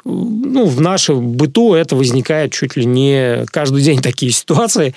ну, 0.05 0.65
в 0.65 0.79
нашем 0.81 1.31
быту 1.31 1.73
это 1.73 1.95
возникает 1.95 2.53
чуть 2.53 2.75
ли 2.77 2.85
не 2.85 3.43
каждый 3.47 3.81
день 3.81 4.01
такие 4.01 4.31
ситуации. 4.31 4.93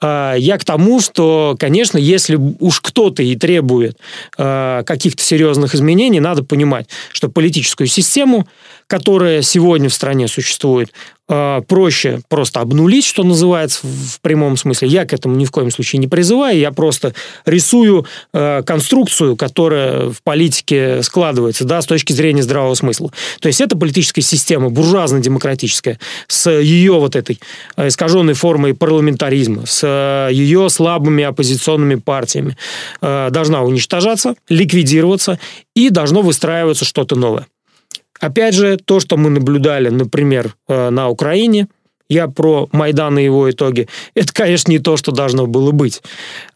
А, 0.00 0.34
я 0.34 0.58
к 0.58 0.64
тому, 0.64 1.00
что, 1.00 1.56
конечно, 1.58 1.96
если 1.96 2.36
уж 2.36 2.80
кто-то 2.80 3.22
и 3.22 3.34
требует 3.34 3.98
а, 4.36 4.82
каких-то 4.82 5.22
серьезных 5.22 5.74
изменений, 5.74 6.20
надо 6.20 6.44
понимать, 6.44 6.88
что 7.12 7.30
политическую 7.30 7.86
систему, 7.86 8.46
которая 8.88 9.42
сегодня 9.42 9.88
в 9.88 9.94
стране 9.94 10.28
существует, 10.28 10.92
а, 11.28 11.62
проще 11.62 12.20
просто 12.28 12.60
обнулить, 12.60 13.06
что 13.06 13.24
называется, 13.24 13.80
в 13.82 14.20
прямом 14.20 14.58
смысле. 14.58 14.88
Я 14.88 15.06
к 15.06 15.14
этому 15.14 15.34
ни 15.34 15.46
в 15.46 15.50
коем 15.50 15.70
случае 15.70 15.98
не 15.98 16.08
призываю, 16.08 16.58
я 16.58 16.72
просто 16.72 17.14
рисую 17.46 18.06
конструкцию, 18.32 19.36
которая 19.36 20.10
в 20.10 20.22
политике 20.22 21.02
складывается, 21.02 21.64
да, 21.64 21.80
с 21.80 21.86
точки 21.86 22.12
зрения 22.12 22.42
здравого 22.42 22.74
смысла. 22.74 23.10
То 23.40 23.48
есть 23.48 23.60
это 23.60 23.76
политическая 23.76 24.20
система, 24.20 24.68
буржуазно-демократическая, 24.68 25.98
с 26.28 26.50
ее 26.50 26.92
вот 26.92 27.16
этой 27.16 27.40
искаженной 27.76 28.34
формой 28.34 28.74
парламентаризма, 28.74 29.64
с 29.66 29.85
Э, 29.86 30.28
ее 30.32 30.68
слабыми 30.68 31.22
оппозиционными 31.24 31.94
партиями 31.94 32.56
э, 33.00 33.30
должна 33.30 33.62
уничтожаться, 33.62 34.34
ликвидироваться 34.48 35.38
и 35.74 35.90
должно 35.90 36.22
выстраиваться 36.22 36.84
что-то 36.84 37.16
новое. 37.16 37.46
Опять 38.20 38.54
же, 38.54 38.78
то, 38.78 38.98
что 38.98 39.16
мы 39.16 39.30
наблюдали, 39.30 39.88
например, 39.90 40.54
э, 40.68 40.90
на 40.90 41.08
Украине, 41.08 41.68
я 42.08 42.28
про 42.28 42.68
Майдан 42.72 43.18
и 43.18 43.24
его 43.24 43.50
итоги. 43.50 43.88
Это, 44.14 44.32
конечно, 44.32 44.70
не 44.70 44.78
то, 44.78 44.96
что 44.96 45.12
должно 45.12 45.46
было 45.46 45.72
быть. 45.72 46.02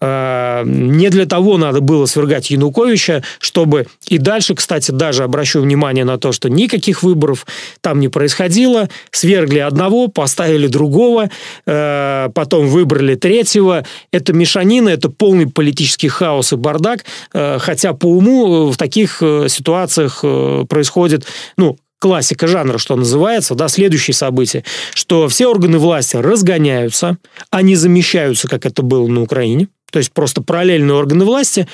А, 0.00 0.62
не 0.64 1.09
для 1.09 1.26
того 1.26 1.59
надо 1.59 1.80
было 1.80 2.07
свергать 2.07 2.50
Януковича, 2.50 3.23
чтобы... 3.38 3.87
И 4.07 4.19
дальше, 4.19 4.54
кстати, 4.54 4.90
даже 4.90 5.25
обращу 5.25 5.61
внимание 5.61 6.04
на 6.04 6.19
то, 6.19 6.33
что 6.33 6.49
никаких 6.49 7.02
выборов 7.02 7.47
там 7.80 8.00
не 8.00 8.09
происходило. 8.09 8.88
Свергли 9.11 9.59
одного, 9.59 10.09
поставили 10.09 10.69
другого, 10.69 11.30
а, 11.66 12.28
потом 12.30 12.69
выбрали 12.69 13.14
третьего. 13.14 13.85
Это 14.12 14.33
мешанина, 14.33 14.88
это 14.88 15.09
полный 15.09 15.47
политический 15.47 16.09
хаос 16.09 16.52
и 16.52 16.57
бардак. 16.57 17.04
А, 17.33 17.59
хотя 17.59 17.92
по 17.92 18.07
уму 18.07 18.71
в 18.71 18.76
таких 18.76 19.23
э, 19.23 19.47
ситуациях 19.49 20.21
э, 20.23 20.64
происходит, 20.69 21.26
ну, 21.57 21.76
классика 22.00 22.49
жанра, 22.49 22.78
что 22.78 22.97
называется, 22.97 23.54
да, 23.54 23.69
следующее 23.69 24.14
событие, 24.14 24.64
что 24.95 25.28
все 25.28 25.47
органы 25.47 25.78
власти 25.78 26.16
разгоняются, 26.16 27.19
они 27.50 27.76
замещаются, 27.76 28.49
как 28.49 28.66
это 28.66 28.83
было 28.83 29.07
на 29.07 29.23
Украине, 29.23 29.69
то 29.92 29.99
есть 29.99 30.11
просто 30.12 30.42
параллельные 30.42 30.95
органы 30.95 31.25
власти 31.25 31.69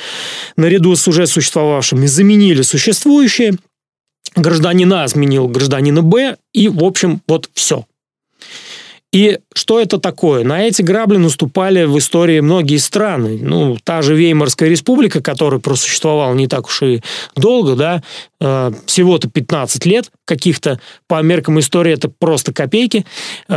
наряду 0.57 0.95
с 0.97 1.07
уже 1.09 1.27
существовавшими 1.27 2.07
заменили 2.07 2.63
существующие, 2.63 3.55
гражданин 4.35 4.93
А 4.93 5.09
сменил 5.09 5.49
гражданина 5.49 6.03
Б, 6.03 6.37
и, 6.53 6.69
в 6.69 6.85
общем, 6.85 7.23
вот 7.29 7.49
все. 7.55 7.87
И 9.13 9.39
что 9.55 9.81
это 9.81 9.99
такое? 9.99 10.45
На 10.45 10.65
эти 10.65 10.83
грабли 10.83 11.17
наступали 11.17 11.85
в 11.85 11.97
истории 11.97 12.41
многие 12.41 12.77
страны. 12.77 13.39
Ну, 13.41 13.79
та 13.83 14.03
же 14.03 14.15
Веймарская 14.15 14.69
республика, 14.69 15.23
которая 15.23 15.59
просуществовала 15.59 16.35
не 16.35 16.49
так 16.49 16.67
уж 16.67 16.83
и 16.83 17.01
долго, 17.35 17.77
да, 17.77 18.03
э, 18.41 18.73
всего-то 18.87 19.29
15 19.29 19.87
лет 19.87 20.11
каких-то, 20.25 20.81
по 21.07 21.23
меркам 21.23 21.59
истории 21.61 21.93
это 21.93 22.09
просто 22.09 22.53
копейки. 22.53 23.05
Э, 23.49 23.55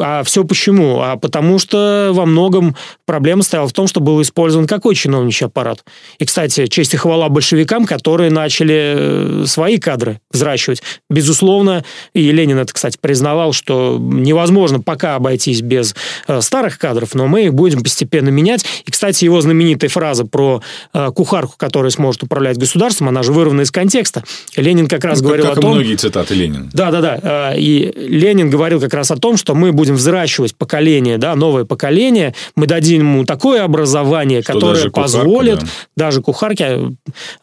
а 0.00 0.22
все 0.24 0.44
почему? 0.44 1.00
А 1.00 1.16
потому 1.16 1.58
что 1.58 2.10
во 2.12 2.26
многом 2.26 2.76
проблема 3.06 3.42
стояла 3.42 3.68
в 3.68 3.72
том, 3.72 3.86
что 3.86 4.00
был 4.00 4.20
использован 4.22 4.66
какой 4.66 4.94
чиновничий 4.94 5.46
аппарат. 5.46 5.84
И, 6.18 6.24
кстати, 6.24 6.66
честь 6.66 6.94
и 6.94 6.96
хвала 6.96 7.28
большевикам, 7.28 7.86
которые 7.86 8.30
начали 8.30 9.42
э, 9.42 9.44
свои 9.46 9.78
кадры 9.78 10.20
взращивать. 10.30 10.82
Безусловно, 11.08 11.84
и 12.12 12.30
Ленин 12.30 12.58
это, 12.58 12.72
кстати, 12.72 12.98
признавал, 13.00 13.52
что 13.52 13.98
невозможно 13.98 14.80
пока 14.80 15.14
обойтись 15.14 15.62
без 15.62 15.94
э, 16.26 16.40
старых 16.40 16.78
кадров, 16.78 17.14
но 17.14 17.26
мы 17.26 17.46
их 17.46 17.54
будем 17.54 17.82
постепенно 17.82 18.28
менять. 18.28 18.64
И, 18.84 18.90
кстати, 18.90 19.24
его 19.24 19.40
знаменитая 19.40 19.88
фраза 19.88 20.24
про 20.24 20.62
э, 20.92 21.10
кухарку, 21.14 21.54
которая 21.56 21.90
сможет 21.90 22.22
управлять 22.24 22.58
государством, 22.58 23.08
она 23.08 23.22
же 23.22 23.32
вырвана 23.32 23.62
из 23.62 23.70
контекста. 23.78 24.24
Ленин 24.56 24.88
как 24.88 25.04
раз 25.04 25.20
ну, 25.20 25.28
говорил 25.28 25.46
как 25.46 25.58
о 25.58 25.60
том... 25.60 25.70
многие 25.74 25.94
цитаты 25.94 26.34
Ленина. 26.34 26.68
Да, 26.72 26.90
да, 26.90 27.00
да. 27.00 27.54
И 27.56 27.92
Ленин 27.94 28.50
говорил 28.50 28.80
как 28.80 28.92
раз 28.92 29.12
о 29.12 29.16
том, 29.16 29.36
что 29.36 29.54
мы 29.54 29.70
будем 29.70 29.94
взращивать 29.94 30.56
поколение, 30.56 31.16
да, 31.16 31.36
новое 31.36 31.64
поколение, 31.64 32.34
мы 32.56 32.66
дадим 32.66 33.02
ему 33.02 33.24
такое 33.24 33.62
образование, 33.62 34.42
что 34.42 34.54
которое 34.54 34.74
даже 34.74 34.90
позволит 34.90 35.60
кухарка, 35.60 35.72
да. 35.96 36.04
даже 36.04 36.22
кухарке 36.22 36.78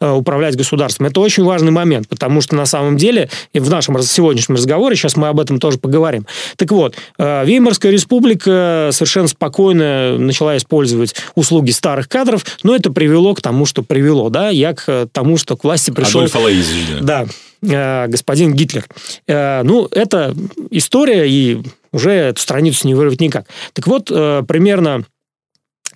э, 0.00 0.10
управлять 0.10 0.56
государством. 0.56 1.06
Это 1.06 1.20
очень 1.20 1.42
важный 1.42 1.72
момент, 1.72 2.06
потому 2.06 2.42
что 2.42 2.54
на 2.54 2.66
самом 2.66 2.98
деле 2.98 3.30
и 3.54 3.58
в 3.58 3.70
нашем 3.70 3.98
сегодняшнем 4.02 4.56
разговоре, 4.56 4.94
сейчас 4.94 5.16
мы 5.16 5.28
об 5.28 5.40
этом 5.40 5.58
тоже 5.58 5.78
поговорим. 5.78 6.26
Так 6.56 6.70
вот, 6.70 6.96
Веймарская 7.18 7.92
республика 7.92 8.90
совершенно 8.92 9.28
спокойно 9.28 10.18
начала 10.18 10.54
использовать 10.58 11.14
услуги 11.34 11.70
старых 11.70 12.10
кадров, 12.10 12.44
но 12.62 12.76
это 12.76 12.92
привело 12.92 13.34
к 13.34 13.40
тому, 13.40 13.64
что 13.64 13.82
привело, 13.82 14.28
да, 14.28 14.50
я 14.50 14.74
к 14.74 15.08
тому, 15.12 15.38
что 15.38 15.56
к 15.56 15.64
власти 15.64 15.90
пришел... 15.90 16.25
Алаизович, 16.34 16.86
да. 17.00 17.26
Да, 17.62 18.04
э, 18.04 18.08
господин 18.08 18.54
Гитлер. 18.54 18.86
Э, 19.26 19.62
ну, 19.62 19.86
это 19.90 20.34
история, 20.70 21.28
и 21.28 21.62
уже 21.92 22.10
эту 22.12 22.40
страницу 22.40 22.86
не 22.86 22.94
вырвать 22.94 23.20
никак. 23.20 23.46
Так 23.72 23.86
вот, 23.86 24.10
э, 24.10 24.42
примерно 24.46 25.04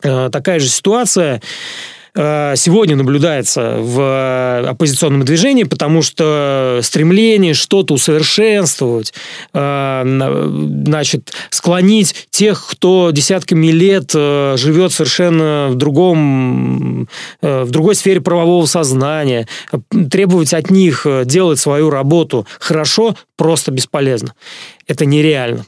такая 0.02 0.60
же 0.60 0.68
ситуация 0.68 1.42
сегодня 2.14 2.96
наблюдается 2.96 3.76
в 3.78 4.00
э, 4.00 4.66
оппозиционном 4.68 5.24
движении, 5.24 5.64
потому 5.64 6.02
что 6.02 6.80
стремление 6.82 7.54
что-то 7.54 7.94
усовершенствовать, 7.94 9.14
э, 9.54 10.02
значит, 10.86 11.32
склонить 11.50 12.28
тех, 12.30 12.66
кто 12.68 13.10
десятками 13.12 13.68
лет 13.68 14.10
живет 14.12 14.92
совершенно 14.92 15.68
в 15.70 15.76
другом, 15.76 17.08
в 17.40 17.70
другой 17.70 17.94
сфере 17.94 18.20
правового 18.20 18.66
сознания, 18.66 19.46
требовать 20.10 20.54
от 20.54 20.70
них 20.70 21.06
делать 21.24 21.58
свою 21.58 21.90
работу 21.90 22.46
хорошо 22.58 23.16
просто 23.36 23.70
бесполезно. 23.70 24.34
Это 24.86 25.06
нереально. 25.06 25.64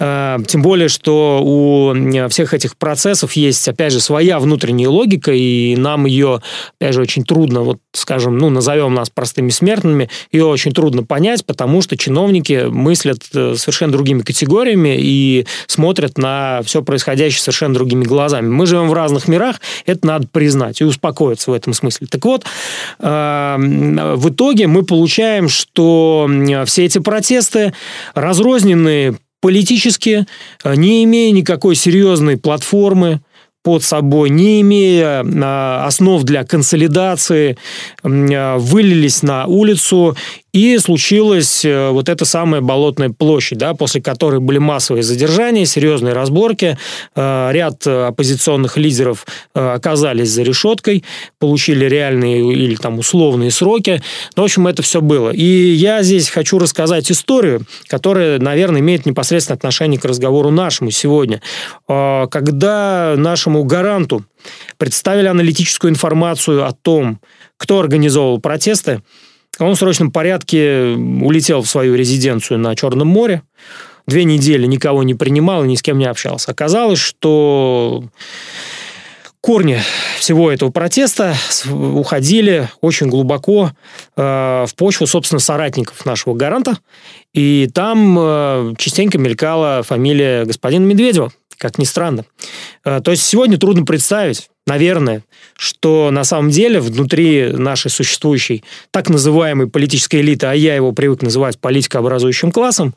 Э, 0.00 0.38
тем 0.46 0.62
более, 0.62 0.88
что 0.88 1.40
у 1.42 1.94
всех 2.28 2.54
этих 2.54 2.76
процессов 2.76 3.32
есть, 3.32 3.66
опять 3.68 3.92
же, 3.92 4.00
своя 4.00 4.38
внутренняя 4.38 4.88
логика, 4.88 5.32
и 5.32 5.76
нам 5.76 6.06
ее, 6.06 6.40
опять 6.78 6.94
же, 6.94 7.00
очень 7.00 7.24
трудно, 7.24 7.62
вот, 7.62 7.78
скажем, 7.92 8.38
ну, 8.38 8.50
назовем 8.50 8.94
нас 8.94 9.10
простыми 9.10 9.50
смертными, 9.50 10.08
ее 10.32 10.46
очень 10.46 10.72
трудно 10.72 11.04
понять, 11.04 11.44
потому 11.46 11.82
что 11.82 11.96
чиновники 11.96 12.66
мыслят 12.68 13.20
э, 13.34 13.54
совершенно 13.56 13.92
другими 13.92 14.22
категориями 14.22 14.96
и 14.98 15.46
смотрят 15.66 16.18
на 16.18 16.60
все 16.64 16.82
происходящее 16.82 17.40
совершенно 17.40 17.74
другими 17.74 18.04
глазами. 18.04 18.48
Мы 18.48 18.66
живем 18.66 18.88
в 18.88 18.92
разных 18.92 19.28
мирах, 19.28 19.60
это 19.86 20.06
надо 20.06 20.28
признать 20.28 20.80
и 20.80 20.84
успокоиться 20.84 21.50
в 21.50 21.54
этом 21.54 21.72
смысле. 21.72 22.06
Так 22.10 22.24
вот, 22.24 22.44
в 22.98 24.28
итоге 24.28 24.66
мы 24.66 24.82
получаем, 24.84 25.48
что 25.48 26.28
все 26.66 26.84
эти 26.84 26.98
протесты 26.98 27.72
разрозненные 28.14 29.16
политически, 29.44 30.26
э, 30.64 30.74
не 30.74 31.04
имея 31.04 31.30
никакой 31.30 31.74
серьезной 31.74 32.38
платформы, 32.38 33.20
под 33.62 33.82
собой, 33.82 34.30
не 34.30 34.60
имея 34.60 35.24
а, 35.24 35.86
основ 35.86 36.22
для 36.22 36.44
консолидации, 36.44 37.56
а, 38.02 38.58
вылились 38.58 39.22
на 39.22 39.46
улицу 39.46 40.16
и 40.54 40.78
случилась 40.78 41.64
э, 41.64 41.90
вот 41.90 42.08
эта 42.08 42.24
самая 42.24 42.60
Болотная 42.60 43.10
площадь, 43.10 43.58
да, 43.58 43.74
после 43.74 44.00
которой 44.00 44.38
были 44.38 44.58
массовые 44.58 45.02
задержания, 45.02 45.64
серьезные 45.64 46.14
разборки. 46.14 46.78
Э, 47.16 47.48
ряд 47.50 47.84
оппозиционных 47.84 48.76
лидеров 48.76 49.26
э, 49.52 49.60
оказались 49.60 50.30
за 50.30 50.44
решеткой, 50.44 51.02
получили 51.40 51.86
реальные 51.86 52.52
или 52.52 52.76
там 52.76 53.00
условные 53.00 53.50
сроки. 53.50 54.00
Ну, 54.36 54.42
в 54.42 54.44
общем, 54.44 54.68
это 54.68 54.82
все 54.82 55.00
было. 55.00 55.30
И 55.30 55.44
я 55.44 56.04
здесь 56.04 56.30
хочу 56.30 56.60
рассказать 56.60 57.10
историю, 57.10 57.66
которая, 57.88 58.38
наверное, 58.38 58.80
имеет 58.80 59.06
непосредственное 59.06 59.56
отношение 59.56 59.98
к 59.98 60.04
разговору 60.04 60.52
нашему 60.52 60.92
сегодня. 60.92 61.42
Когда 61.88 63.14
нашему 63.16 63.64
гаранту 63.64 64.24
представили 64.78 65.26
аналитическую 65.26 65.90
информацию 65.90 66.64
о 66.64 66.72
том, 66.72 67.18
кто 67.56 67.80
организовал 67.80 68.38
протесты, 68.40 69.02
он 69.58 69.74
в 69.74 69.78
срочном 69.78 70.10
порядке 70.10 70.94
улетел 70.96 71.62
в 71.62 71.68
свою 71.68 71.94
резиденцию 71.94 72.58
на 72.58 72.74
Черном 72.74 73.08
море. 73.08 73.42
Две 74.06 74.24
недели 74.24 74.66
никого 74.66 75.02
не 75.02 75.14
принимал 75.14 75.64
и 75.64 75.68
ни 75.68 75.76
с 75.76 75.82
кем 75.82 75.98
не 75.98 76.04
общался. 76.04 76.50
Оказалось, 76.50 76.98
что 76.98 78.04
корни 79.40 79.78
всего 80.18 80.50
этого 80.50 80.70
протеста 80.70 81.34
уходили 81.70 82.70
очень 82.80 83.08
глубоко 83.08 83.72
э, 84.16 84.64
в 84.66 84.74
почву, 84.74 85.06
собственно, 85.06 85.38
соратников 85.38 86.06
нашего 86.06 86.34
гаранта. 86.34 86.78
И 87.34 87.68
там 87.74 88.16
э, 88.18 88.74
частенько 88.78 89.18
мелькала 89.18 89.82
фамилия 89.82 90.46
господина 90.46 90.84
Медведева, 90.84 91.30
как 91.58 91.76
ни 91.76 91.84
странно. 91.84 92.24
Э, 92.84 93.00
то 93.04 93.10
есть 93.10 93.24
сегодня 93.24 93.58
трудно 93.58 93.84
представить, 93.84 94.48
наверное, 94.66 95.22
что 95.56 96.10
на 96.10 96.24
самом 96.24 96.50
деле 96.50 96.80
внутри 96.80 97.50
нашей 97.52 97.90
существующей 97.90 98.64
так 98.90 99.08
называемой 99.08 99.68
политической 99.68 100.20
элиты, 100.20 100.46
а 100.46 100.54
я 100.54 100.74
его 100.74 100.92
привык 100.92 101.22
называть 101.22 101.58
политикообразующим 101.58 102.52
классом, 102.52 102.94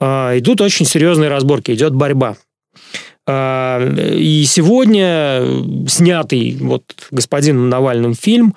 а, 0.00 0.36
идут 0.38 0.60
очень 0.60 0.86
серьезные 0.86 1.30
разборки, 1.30 1.72
идет 1.72 1.94
борьба. 1.94 2.36
А, 3.28 3.80
и 3.98 4.44
сегодня 4.46 5.42
снятый 5.88 6.56
вот 6.60 6.84
господином 7.10 7.68
Навальным 7.68 8.14
фильм 8.14 8.54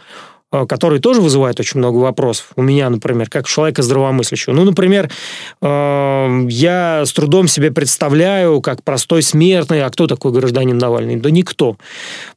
Э, 0.51 0.65
который 0.65 0.99
тоже 0.99 1.21
вызывает 1.21 1.59
очень 1.59 1.77
много 1.77 1.97
вопросов. 1.97 2.53
У 2.55 2.63
меня, 2.63 2.89
например, 2.89 3.29
как 3.29 3.47
человека 3.47 3.83
здравомыслящего. 3.83 4.51
Ну, 4.53 4.63
например, 4.63 5.11
э, 5.61 6.45
я 6.49 7.03
с 7.05 7.13
трудом 7.13 7.47
себе 7.47 7.71
представляю, 7.71 8.59
как 8.61 8.83
простой 8.83 9.21
смертный, 9.21 9.83
а 9.83 9.89
кто 9.91 10.07
такой 10.07 10.31
гражданин 10.31 10.75
Навальный? 10.75 11.17
Да 11.17 11.29
никто. 11.29 11.77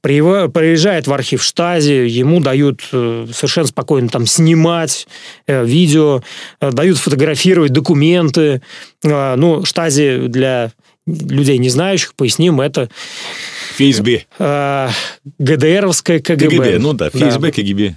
Приезжает 0.02 1.06
в 1.06 1.12
архив 1.14 1.42
Штази, 1.42 2.06
ему 2.06 2.40
дают 2.40 2.82
э, 2.92 3.28
совершенно 3.32 3.68
спокойно 3.68 4.10
там 4.10 4.26
снимать 4.26 5.08
видео, 5.46 6.22
дают 6.60 6.98
фотографировать 6.98 7.72
документы. 7.72 8.60
Ну, 9.02 9.64
Штази 9.64 10.26
для 10.28 10.72
людей, 11.06 11.58
не 11.58 11.68
знающих, 11.68 12.14
поясним, 12.14 12.60
это 12.60 12.90
ФСБ. 13.76 14.24
ГДРовская 15.38 16.20
КГБ. 16.20 16.48
КГБ, 16.48 16.78
ну 16.78 16.92
да, 16.92 17.08
ФСБ, 17.08 17.38
да. 17.38 17.50
КГБ. 17.50 17.96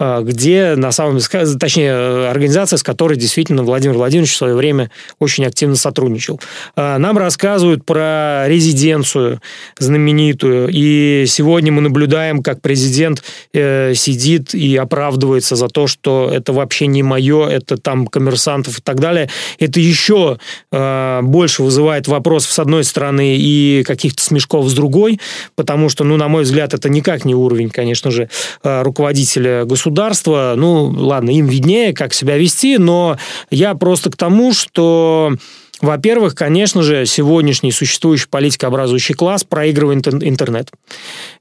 А, 0.00 0.22
где 0.22 0.76
на 0.76 0.92
самом 0.92 1.18
деле, 1.18 1.58
точнее, 1.58 2.28
организация, 2.28 2.78
с 2.78 2.82
которой 2.82 3.18
действительно 3.18 3.62
Владимир 3.62 3.96
Владимирович 3.96 4.32
в 4.32 4.36
свое 4.36 4.54
время 4.54 4.90
очень 5.18 5.44
активно 5.44 5.76
сотрудничал. 5.76 6.40
А, 6.74 6.98
нам 6.98 7.18
рассказывают 7.18 7.84
про 7.84 8.44
резиденцию 8.48 9.42
знаменитую, 9.78 10.68
и 10.72 11.26
сегодня 11.26 11.70
мы 11.70 11.82
наблюдаем, 11.82 12.42
как 12.42 12.62
президент 12.62 13.22
э, 13.52 13.92
сидит 13.94 14.54
и 14.54 14.74
оправдывается 14.76 15.54
за 15.54 15.68
то, 15.68 15.86
что 15.86 16.30
это 16.32 16.54
вообще 16.54 16.86
не 16.86 17.02
мое, 17.02 17.46
это 17.46 17.76
там 17.76 18.06
коммерсантов 18.06 18.78
и 18.78 18.82
так 18.82 19.00
далее. 19.00 19.28
Это 19.58 19.80
еще 19.80 20.38
э, 20.72 21.20
больше 21.22 21.62
вызывает 21.62 22.08
вопросов 22.08 22.52
с 22.52 22.58
одной 22.58 22.84
стороны 22.84 23.36
и 23.36 23.84
каких-то 23.86 24.22
смешков 24.22 24.66
с 24.66 24.72
другой, 24.72 25.20
потому 25.56 25.90
что, 25.90 26.04
ну, 26.04 26.16
на 26.16 26.28
мой 26.28 26.44
взгляд, 26.44 26.72
это 26.72 26.88
никак 26.88 27.26
не 27.26 27.34
уровень, 27.34 27.68
конечно 27.68 28.10
же, 28.10 28.30
руководителя 28.62 29.64
государства, 29.70 30.54
ну, 30.56 30.84
ладно, 30.90 31.30
им 31.30 31.46
виднее, 31.46 31.94
как 31.94 32.12
себя 32.12 32.36
вести, 32.36 32.78
но 32.78 33.16
я 33.50 33.74
просто 33.74 34.10
к 34.10 34.16
тому, 34.16 34.52
что 34.52 35.32
во-первых, 35.80 36.34
конечно 36.34 36.82
же, 36.82 37.06
сегодняшний 37.06 37.72
существующий 37.72 38.28
политикообразующий 38.28 39.14
класс 39.14 39.44
проигрывает 39.44 40.06
интернет. 40.08 40.70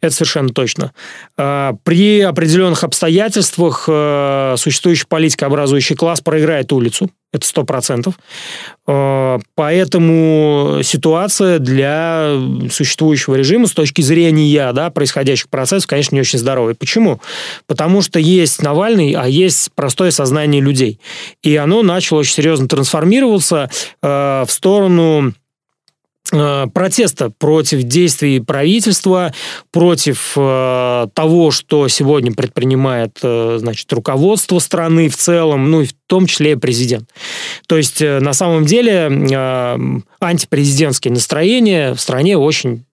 Это 0.02 0.14
совершенно 0.14 0.50
точно. 0.50 0.94
А, 1.38 1.76
при 1.84 2.22
определенных 2.22 2.84
обстоятельствах 2.84 3.86
э, 3.88 4.56
существующий 4.58 5.06
политикообразующий 5.08 5.96
класс 5.96 6.22
проиграет 6.22 6.72
улицу. 6.72 7.10
Это 7.32 7.46
сто 7.46 7.64
процентов. 7.64 8.16
А, 8.88 9.40
поэтому 9.54 10.80
ситуация 10.84 11.60
для 11.60 12.34
существующего 12.72 13.36
режима 13.36 13.68
с 13.68 13.72
точки 13.72 14.02
зрения 14.02 14.74
да, 14.74 14.90
происходящих 14.90 15.50
процессов, 15.50 15.88
конечно, 15.88 16.16
не 16.16 16.22
очень 16.22 16.40
здоровая. 16.40 16.74
Почему? 16.74 17.22
Потому 17.68 18.02
что 18.02 18.20
есть 18.20 18.64
Навальный, 18.64 19.12
а 19.12 19.28
есть 19.28 19.70
простое 19.76 20.10
сознание 20.10 20.62
людей. 20.62 21.00
И 21.44 21.56
оно 21.56 21.84
начало 21.84 22.20
очень 22.20 22.34
серьезно 22.34 22.68
трансформироваться 22.68 23.70
э, 24.02 24.46
в 24.48 24.52
сторону 24.52 25.34
протеста 26.32 27.32
против 27.32 27.84
действий 27.84 28.40
правительства, 28.40 29.34
против 29.72 30.34
э, 30.36 31.08
того, 31.14 31.50
что 31.50 31.88
сегодня 31.88 32.32
предпринимает 32.32 33.18
э, 33.24 33.58
значит, 33.60 33.92
руководство 33.92 34.60
страны 34.60 35.10
в 35.10 35.16
целом, 35.16 35.72
ну 35.72 35.82
и 35.82 35.86
в 35.86 35.94
том 36.08 36.28
числе 36.28 36.56
президент. 36.56 37.10
То 37.68 37.78
есть 37.78 38.02
э, 38.02 38.20
на 38.20 38.34
самом 38.34 38.66
деле 38.66 39.10
э, 39.10 39.78
антипрезидентские 40.20 41.14
настроения 41.14 41.94
в 41.94 42.00
стране 42.00 42.38
очень 42.38 42.86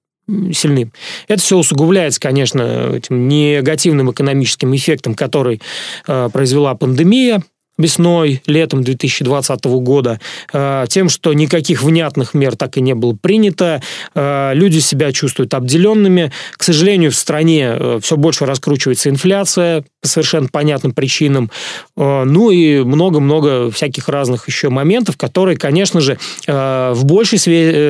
сильны. 0.52 0.90
Это 1.28 1.40
все 1.40 1.56
усугубляется, 1.56 2.20
конечно, 2.20 2.94
этим 2.96 3.28
негативным 3.28 4.10
экономическим 4.10 4.74
эффектом, 4.74 5.14
который 5.14 5.60
э, 6.06 6.28
произвела 6.32 6.74
пандемия, 6.74 7.42
весной, 7.78 8.42
летом 8.46 8.82
2020 8.82 9.64
года, 9.80 10.18
э, 10.52 10.86
тем, 10.88 11.08
что 11.08 11.32
никаких 11.34 11.82
внятных 11.82 12.32
мер 12.32 12.56
так 12.56 12.76
и 12.78 12.80
не 12.80 12.94
было 12.94 13.14
принято, 13.14 13.82
э, 14.14 14.52
люди 14.54 14.78
себя 14.78 15.12
чувствуют 15.12 15.52
обделенными. 15.52 16.32
К 16.56 16.62
сожалению, 16.62 17.10
в 17.10 17.16
стране 17.16 17.74
э, 17.78 17.98
все 18.02 18.16
больше 18.16 18.46
раскручивается 18.46 19.10
инфляция 19.10 19.84
по 20.00 20.08
совершенно 20.08 20.48
понятным 20.48 20.92
причинам, 20.92 21.50
ну 21.96 22.50
и 22.50 22.82
много-много 22.82 23.70
всяких 23.70 24.08
разных 24.08 24.46
еще 24.46 24.68
моментов, 24.68 25.16
которые, 25.16 25.56
конечно 25.56 26.00
же, 26.00 26.18
в 26.46 27.00
большей 27.02 27.38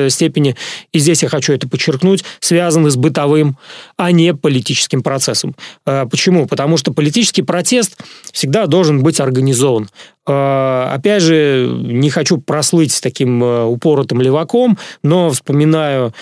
степени, 0.09 0.55
и 0.93 0.99
здесь 0.99 1.23
я 1.23 1.29
хочу 1.29 1.53
это 1.53 1.67
подчеркнуть, 1.67 2.23
связаны 2.39 2.89
с 2.89 2.95
бытовым, 2.95 3.57
а 3.97 4.11
не 4.11 4.33
политическим 4.33 5.03
процессом. 5.03 5.55
Почему? 5.85 6.47
Потому 6.47 6.77
что 6.77 6.91
политический 6.91 7.43
протест 7.43 7.97
всегда 8.31 8.65
должен 8.65 9.03
быть 9.03 9.19
организован 9.19 9.76
он. 9.77 9.89
А, 10.25 10.91
опять 10.93 11.23
же, 11.23 11.69
не 11.83 12.09
хочу 12.09 12.37
прослыть 12.37 12.99
таким 13.01 13.43
э, 13.43 13.63
упоротым 13.63 14.21
леваком, 14.21 14.77
но 15.03 15.29
вспоминаю 15.29 16.13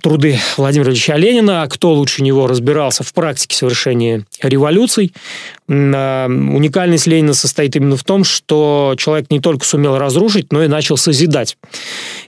труды 0.00 0.38
Владимира 0.56 0.90
Ильича 0.90 1.16
Ленина, 1.16 1.66
кто 1.68 1.92
лучше 1.92 2.22
него 2.22 2.46
разбирался 2.46 3.04
в 3.04 3.12
практике 3.12 3.56
совершения 3.56 4.24
революций. 4.42 5.12
Уникальность 5.70 7.06
Ленина 7.06 7.32
состоит 7.32 7.76
именно 7.76 7.96
в 7.96 8.02
том, 8.02 8.24
что 8.24 8.96
человек 8.98 9.30
не 9.30 9.38
только 9.38 9.64
сумел 9.64 9.98
разрушить, 9.98 10.52
но 10.52 10.64
и 10.64 10.66
начал 10.68 10.96
созидать. 10.96 11.56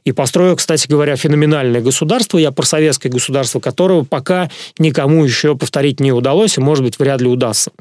И 0.05 0.13
построил, 0.13 0.55
кстати 0.55 0.87
говоря, 0.87 1.17
феноменальное 1.17 1.81
государство, 1.81 2.39
я 2.39 2.53
про 2.53 2.65
советское 2.65 3.09
государство, 3.09 3.59
которого 3.59 4.05
пока 4.05 4.49
никому 4.79 5.25
еще 5.25 5.57
повторить 5.57 5.99
не 5.99 6.13
удалось, 6.13 6.57
и, 6.57 6.61
может 6.61 6.85
быть, 6.85 7.01
вряд 7.01 7.21
ли 7.21 7.27
удастся. 7.27 7.73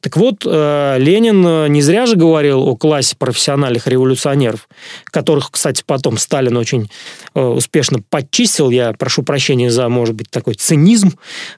Так 0.00 0.16
вот, 0.16 0.46
э, 0.46 0.96
Ленин 0.98 1.70
не 1.70 1.82
зря 1.82 2.06
же 2.06 2.16
говорил 2.16 2.66
о 2.66 2.74
классе 2.74 3.14
профессиональных 3.18 3.86
революционеров, 3.88 4.68
которых, 5.04 5.50
кстати, 5.50 5.82
потом 5.86 6.16
Сталин 6.16 6.56
очень 6.56 6.90
э, 7.34 7.42
успешно 7.42 8.00
подчистил. 8.08 8.70
Я 8.70 8.94
прошу 8.94 9.22
прощения 9.22 9.70
за, 9.70 9.90
может 9.90 10.14
быть, 10.14 10.30
такой 10.30 10.54
цинизм 10.54 11.12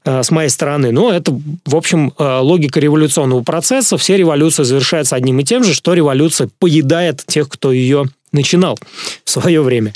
э, 0.05 0.25
с 0.25 0.33
моей 0.33 0.48
стороны, 0.48 0.90
но 0.90 1.12
это, 1.12 1.33
в 1.64 1.77
общем, 1.77 2.12
логика 2.18 2.81
революционного 2.81 3.42
процесса. 3.53 3.99
Все 3.99 4.17
революции 4.17 4.62
завершаются 4.62 5.15
одним 5.15 5.38
и 5.41 5.45
тем 5.45 5.62
же, 5.62 5.75
что 5.75 5.93
революция 5.93 6.49
поедает 6.59 7.23
тех, 7.27 7.51
кто 7.51 7.71
ее 7.71 8.07
начинал 8.33 8.79
в 9.25 9.31
свое 9.31 9.61
время. 9.61 9.93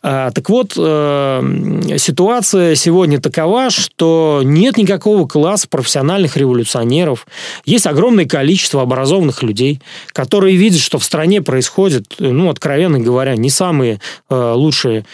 А, 0.00 0.30
так 0.30 0.48
вот, 0.48 0.74
э, 0.76 1.96
ситуация 1.98 2.76
сегодня 2.76 3.20
такова, 3.20 3.68
что 3.70 4.42
нет 4.44 4.76
никакого 4.76 5.26
класса 5.26 5.66
профессиональных 5.68 6.36
революционеров. 6.36 7.26
Есть 7.64 7.88
огромное 7.88 8.26
количество 8.26 8.80
образованных 8.82 9.42
людей, 9.42 9.80
которые 10.12 10.54
видят, 10.54 10.80
что 10.80 11.00
в 11.00 11.04
стране 11.04 11.42
происходят, 11.42 12.14
ну, 12.20 12.48
откровенно 12.48 13.00
говоря, 13.00 13.34
не 13.34 13.50
самые 13.50 14.00
э, 14.28 14.52
лучшие 14.54 15.04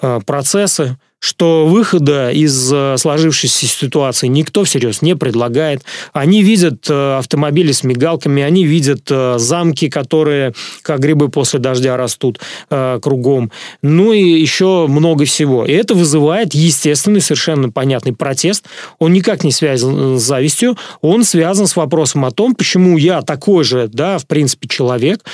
э, 0.00 0.20
процессы, 0.24 0.96
что 1.24 1.64
выхода 1.66 2.30
из 2.30 2.70
э, 2.70 2.96
сложившейся 2.98 3.66
ситуации 3.66 4.26
никто 4.26 4.64
всерьез 4.64 5.00
не 5.00 5.16
предлагает. 5.16 5.82
Они 6.12 6.42
видят 6.42 6.84
э, 6.90 7.16
автомобили 7.16 7.72
с 7.72 7.82
мигалками, 7.82 8.42
они 8.42 8.66
видят 8.66 9.06
э, 9.08 9.36
замки, 9.38 9.88
которые 9.88 10.52
как 10.82 11.00
грибы 11.00 11.30
после 11.30 11.60
дождя 11.60 11.96
растут 11.96 12.40
кругом. 12.68 13.50
Ну 13.82 14.12
и 14.12 14.22
еще 14.22 14.86
много 14.86 15.24
всего. 15.24 15.64
И 15.64 15.72
это 15.72 15.94
вызывает 15.94 16.52
естественный, 16.52 17.20
совершенно 17.20 17.70
понятный 17.70 18.12
протест. 18.12 18.66
Он 18.98 19.12
никак 19.12 19.44
не 19.44 19.52
связан 19.52 20.18
с 20.18 20.22
завистью, 20.22 20.76
он 21.00 21.24
связан 21.24 21.66
с 21.66 21.76
вопросом 21.76 22.24
о 22.24 22.32
том, 22.32 22.54
почему 22.54 22.98
я 22.98 23.22
такой 23.22 23.64
же, 23.64 23.88
да, 23.90 24.18
в 24.18 24.26
принципе, 24.26 24.68
человек, 24.68 25.24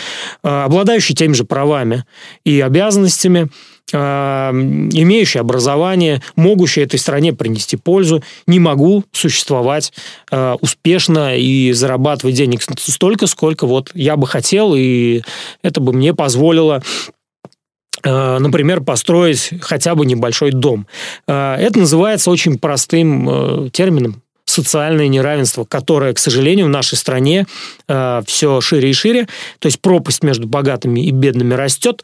обладающий 0.42 1.14
теми 1.14 1.32
же 1.32 1.44
правами 1.44 2.04
и 2.44 2.60
обязанностями, 2.60 3.48
имеющий 3.92 5.38
образование, 5.38 6.22
могущий 6.36 6.80
этой 6.80 6.98
стране 6.98 7.32
принести 7.32 7.76
пользу, 7.76 8.22
не 8.46 8.58
могу 8.58 9.04
существовать 9.12 9.92
э, 10.30 10.56
успешно 10.60 11.36
и 11.36 11.72
зарабатывать 11.72 12.36
денег 12.36 12.62
столько, 12.78 13.26
сколько 13.26 13.66
вот 13.66 13.90
я 13.94 14.16
бы 14.16 14.26
хотел, 14.26 14.74
и 14.76 15.22
это 15.62 15.80
бы 15.80 15.92
мне 15.92 16.14
позволило 16.14 16.82
например, 18.02 18.80
построить 18.80 19.50
хотя 19.60 19.94
бы 19.94 20.06
небольшой 20.06 20.52
дом. 20.52 20.86
Это 21.26 21.78
называется 21.78 22.30
очень 22.30 22.58
простым 22.58 23.68
термином 23.72 24.22
социальное 24.50 25.08
неравенство, 25.08 25.64
которое, 25.64 26.12
к 26.12 26.18
сожалению, 26.18 26.66
в 26.66 26.70
нашей 26.70 26.96
стране 26.96 27.46
э, 27.88 28.22
все 28.26 28.60
шире 28.60 28.90
и 28.90 28.92
шире. 28.92 29.28
То 29.58 29.66
есть 29.66 29.80
пропасть 29.80 30.22
между 30.22 30.46
богатыми 30.46 31.00
и 31.00 31.10
бедными 31.10 31.54
растет. 31.54 32.02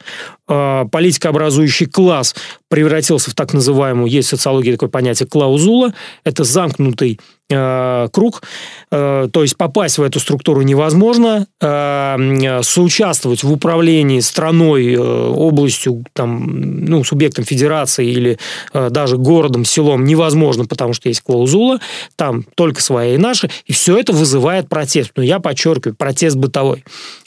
Э, 0.49 0.85
политикообразующий 0.91 1.87
класс 1.87 2.35
превратился 2.69 3.31
в 3.31 3.35
так 3.35 3.53
называемую, 3.53 4.11
есть 4.11 4.29
в 4.29 4.31
социологии 4.31 4.73
такое 4.73 4.89
понятие 4.89 5.29
клаузула. 5.29 5.93
Это 6.25 6.45
замкнутый 6.45 7.21
круг. 7.49 8.43
Э, 8.91 9.29
то 9.33 9.43
есть 9.43 9.57
попасть 9.57 9.99
в 9.99 10.03
эту 10.03 10.19
структуру 10.19 10.63
невозможно. 10.63 11.47
Э, 11.61 12.63
соучаствовать 12.63 13.45
в 13.45 13.53
управлении 13.53 14.21
страной, 14.21 14.95
э, 14.95 14.99
областью, 14.99 16.05
там, 16.13 16.85
ну, 16.85 17.05
субъектом 17.05 17.45
федерации 17.45 18.07
или 18.07 18.39
э, 18.73 18.91
даже 18.91 19.17
городом, 19.17 19.65
селом 19.65 20.05
невозможно, 20.05 20.67
потому 20.67 20.93
что 20.93 21.09
есть 21.09 21.21
клаузула. 21.21 21.79
Там 22.17 22.45
только 22.57 22.83
свои 22.83 23.15
и 23.15 23.19
наши. 23.19 23.49
И 23.67 23.73
все 23.73 23.97
это 23.97 24.13
вызывает 24.13 24.69
протест. 24.69 25.13
Но 25.17 25.23
я 25.23 25.39
подчеркиваю, 25.39 25.95
протест 25.95 26.37
бытовой. 26.37 26.85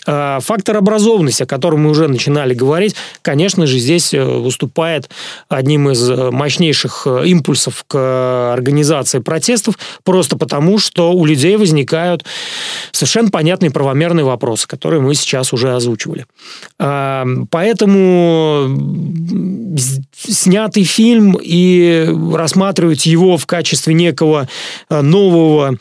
Э, 0.09 0.39
фактор 0.41 0.77
образованности, 0.77 1.43
о 1.43 1.45
котором 1.45 1.83
мы 1.83 1.91
уже 1.91 2.07
начинали 2.07 2.55
говорить, 2.55 2.95
конечно 3.21 3.67
же, 3.67 3.77
здесь 3.77 4.11
э, 4.11 4.23
выступает 4.23 5.07
одним 5.49 5.91
из 5.91 6.09
э, 6.09 6.31
мощнейших 6.31 7.05
импульсов 7.25 7.83
к 7.87 8.53
организации 8.53 9.19
протестов, 9.19 9.75
просто 10.03 10.35
потому, 10.35 10.79
что 10.79 11.11
у 11.13 11.25
людей 11.25 11.57
возникают 11.57 12.25
совершенно 12.91 13.29
понятные 13.29 13.69
правомерные 13.69 14.25
вопросы, 14.25 14.67
которые 14.67 14.99
мы 14.99 15.13
сейчас 15.13 15.53
уже 15.53 15.75
озвучивали. 15.75 16.25
Поэтому 17.51 18.67
снятый 20.17 20.83
фильм 20.83 21.37
и 21.39 22.09
рассматривать 22.33 23.05
его 23.05 23.37
в 23.37 23.45
качестве 23.45 23.93
некого 23.93 24.49
нового 24.89 25.77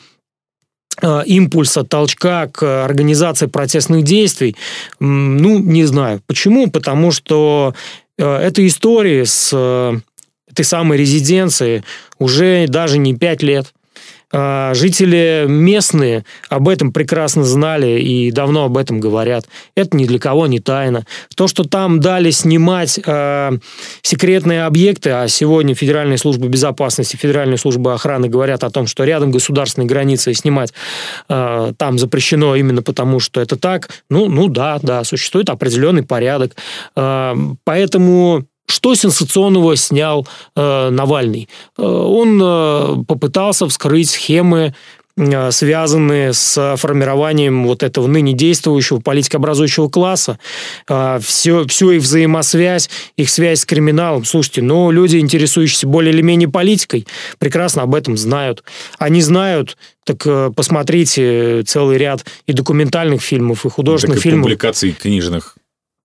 импульса, 1.25 1.83
толчка 1.83 2.47
к 2.47 2.85
организации 2.85 3.47
протестных 3.47 4.03
действий, 4.03 4.55
ну, 4.99 5.59
не 5.59 5.85
знаю. 5.85 6.21
Почему? 6.27 6.69
Потому 6.69 7.11
что 7.11 7.73
э, 8.17 8.25
эта 8.25 8.65
история 8.67 9.25
с 9.25 9.51
э, 9.53 9.99
этой 10.49 10.65
самой 10.65 10.97
резиденцией 10.97 11.83
уже 12.17 12.67
даже 12.67 12.97
не 12.97 13.15
пять 13.15 13.43
лет. 13.43 13.73
А, 14.31 14.73
жители 14.73 15.45
местные 15.47 16.23
об 16.49 16.69
этом 16.69 16.91
прекрасно 16.91 17.43
знали 17.43 17.99
и 17.99 18.31
давно 18.31 18.65
об 18.65 18.77
этом 18.77 18.99
говорят. 18.99 19.45
Это 19.75 19.97
ни 19.97 20.05
для 20.05 20.19
кого 20.19 20.47
не 20.47 20.59
тайна. 20.59 21.05
То, 21.35 21.47
что 21.47 21.63
там 21.63 21.99
дали 21.99 22.29
снимать 22.29 22.99
э, 23.03 23.51
секретные 24.03 24.65
объекты, 24.65 25.09
а 25.11 25.27
сегодня 25.27 25.73
Федеральная 25.73 26.17
служба 26.17 26.47
безопасности, 26.47 27.15
Федеральная 27.15 27.57
служба 27.57 27.93
охраны 27.93 28.29
говорят 28.29 28.63
о 28.63 28.69
том, 28.69 28.85
что 28.85 29.03
рядом 29.03 29.31
государственной 29.31 29.87
границы 29.87 30.33
снимать 30.33 30.73
э, 31.27 31.73
там 31.77 31.97
запрещено 31.97 32.55
именно 32.55 32.83
потому, 32.83 33.19
что 33.19 33.41
это 33.41 33.55
так. 33.55 33.89
Ну, 34.09 34.27
ну 34.27 34.47
да, 34.47 34.79
да, 34.81 35.03
существует 35.03 35.49
определенный 35.49 36.03
порядок. 36.03 36.55
Поэтому 36.93 38.45
что 38.69 38.95
сенсационного 38.95 39.75
снял 39.75 40.27
э, 40.55 40.89
Навальный? 40.89 41.49
Э, 41.77 41.81
он 41.83 42.39
э, 42.41 43.03
попытался 43.07 43.67
вскрыть 43.67 44.11
схемы 44.11 44.75
э, 45.17 45.51
связанные 45.51 46.33
с 46.33 46.75
формированием 46.77 47.65
вот 47.65 47.83
этого 47.83 48.07
ныне 48.07 48.33
действующего 48.33 48.99
политикообразующего 48.99 49.89
класса, 49.89 50.39
э, 50.87 51.19
все, 51.21 51.65
всю 51.67 51.91
их 51.91 52.03
взаимосвязь, 52.03 52.89
их 53.17 53.29
связь 53.29 53.61
с 53.61 53.65
криминалом. 53.65 54.23
Слушайте, 54.23 54.61
ну, 54.61 54.91
люди, 54.91 55.17
интересующиеся 55.17 55.87
более 55.87 56.13
или 56.13 56.21
менее 56.21 56.49
политикой, 56.49 57.07
прекрасно 57.37 57.83
об 57.83 57.95
этом 57.95 58.17
знают. 58.17 58.63
Они 58.97 59.21
знают, 59.21 59.77
так 60.03 60.25
посмотрите 60.55 61.63
целый 61.63 61.97
ряд 61.97 62.25
и 62.47 62.53
документальных 62.53 63.21
фильмов, 63.21 63.65
и 63.65 63.69
художественных 63.69 64.19
так 64.19 64.25
и 64.25 64.29
фильмов. 64.29 64.43
публикаций 64.43 64.91
книжных 64.91 65.55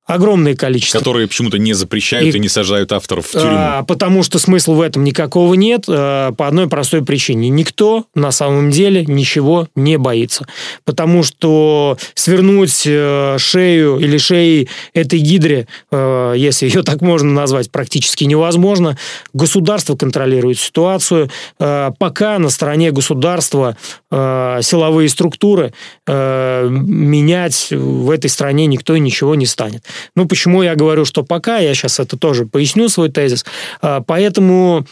огромное 0.06 0.54
количество. 0.54 0.98
Которые 0.98 1.26
почему-то 1.26 1.58
не 1.58 1.72
запрещают 1.72 2.34
и, 2.34 2.38
и 2.38 2.40
не 2.40 2.48
сажают 2.48 2.92
авторов 2.92 3.26
в 3.26 3.32
тюрьму. 3.32 3.48
А, 3.50 3.82
потому 3.84 4.22
что 4.22 4.38
смысла 4.38 4.74
в 4.74 4.80
этом 4.80 5.02
никакого 5.04 5.54
нет, 5.54 5.84
а, 5.88 6.32
по 6.32 6.46
одной 6.46 6.68
простой 6.68 7.04
причине. 7.04 7.48
Никто 7.48 8.04
на 8.14 8.30
самом 8.30 8.70
деле 8.70 9.04
ничего 9.06 9.68
не 9.74 9.96
боится. 9.96 10.46
Потому 10.84 11.22
что 11.22 11.96
свернуть 12.14 12.84
а, 12.86 13.36
шею 13.38 13.98
или 13.98 14.18
шеи 14.18 14.68
этой 14.92 15.18
гидре, 15.20 15.66
а, 15.90 16.34
если 16.34 16.66
ее 16.66 16.82
так 16.82 17.00
можно 17.00 17.32
назвать, 17.32 17.70
практически 17.70 18.24
невозможно. 18.24 18.98
Государство 19.32 19.96
контролирует 19.96 20.58
ситуацию. 20.58 21.30
А, 21.58 21.92
пока 21.98 22.38
на 22.38 22.50
стороне 22.50 22.90
государства 22.90 23.76
а, 24.10 24.60
силовые 24.60 25.08
структуры, 25.08 25.72
а, 26.06 26.68
менять 26.68 27.68
в 27.70 28.10
этой 28.10 28.28
стране 28.28 28.66
никто 28.66 28.96
ничего 28.98 29.34
не 29.34 29.46
станет. 29.46 29.82
Ну, 30.16 30.26
почему 30.26 30.62
я 30.62 30.74
говорю, 30.74 31.04
что 31.04 31.22
пока, 31.22 31.59
я 31.59 31.74
сейчас 31.74 32.00
это 32.00 32.16
тоже 32.16 32.46
поясню 32.46 32.88
свой 32.88 33.11
тезис. 33.11 33.44
А, 33.80 34.00
поэтому 34.00 34.87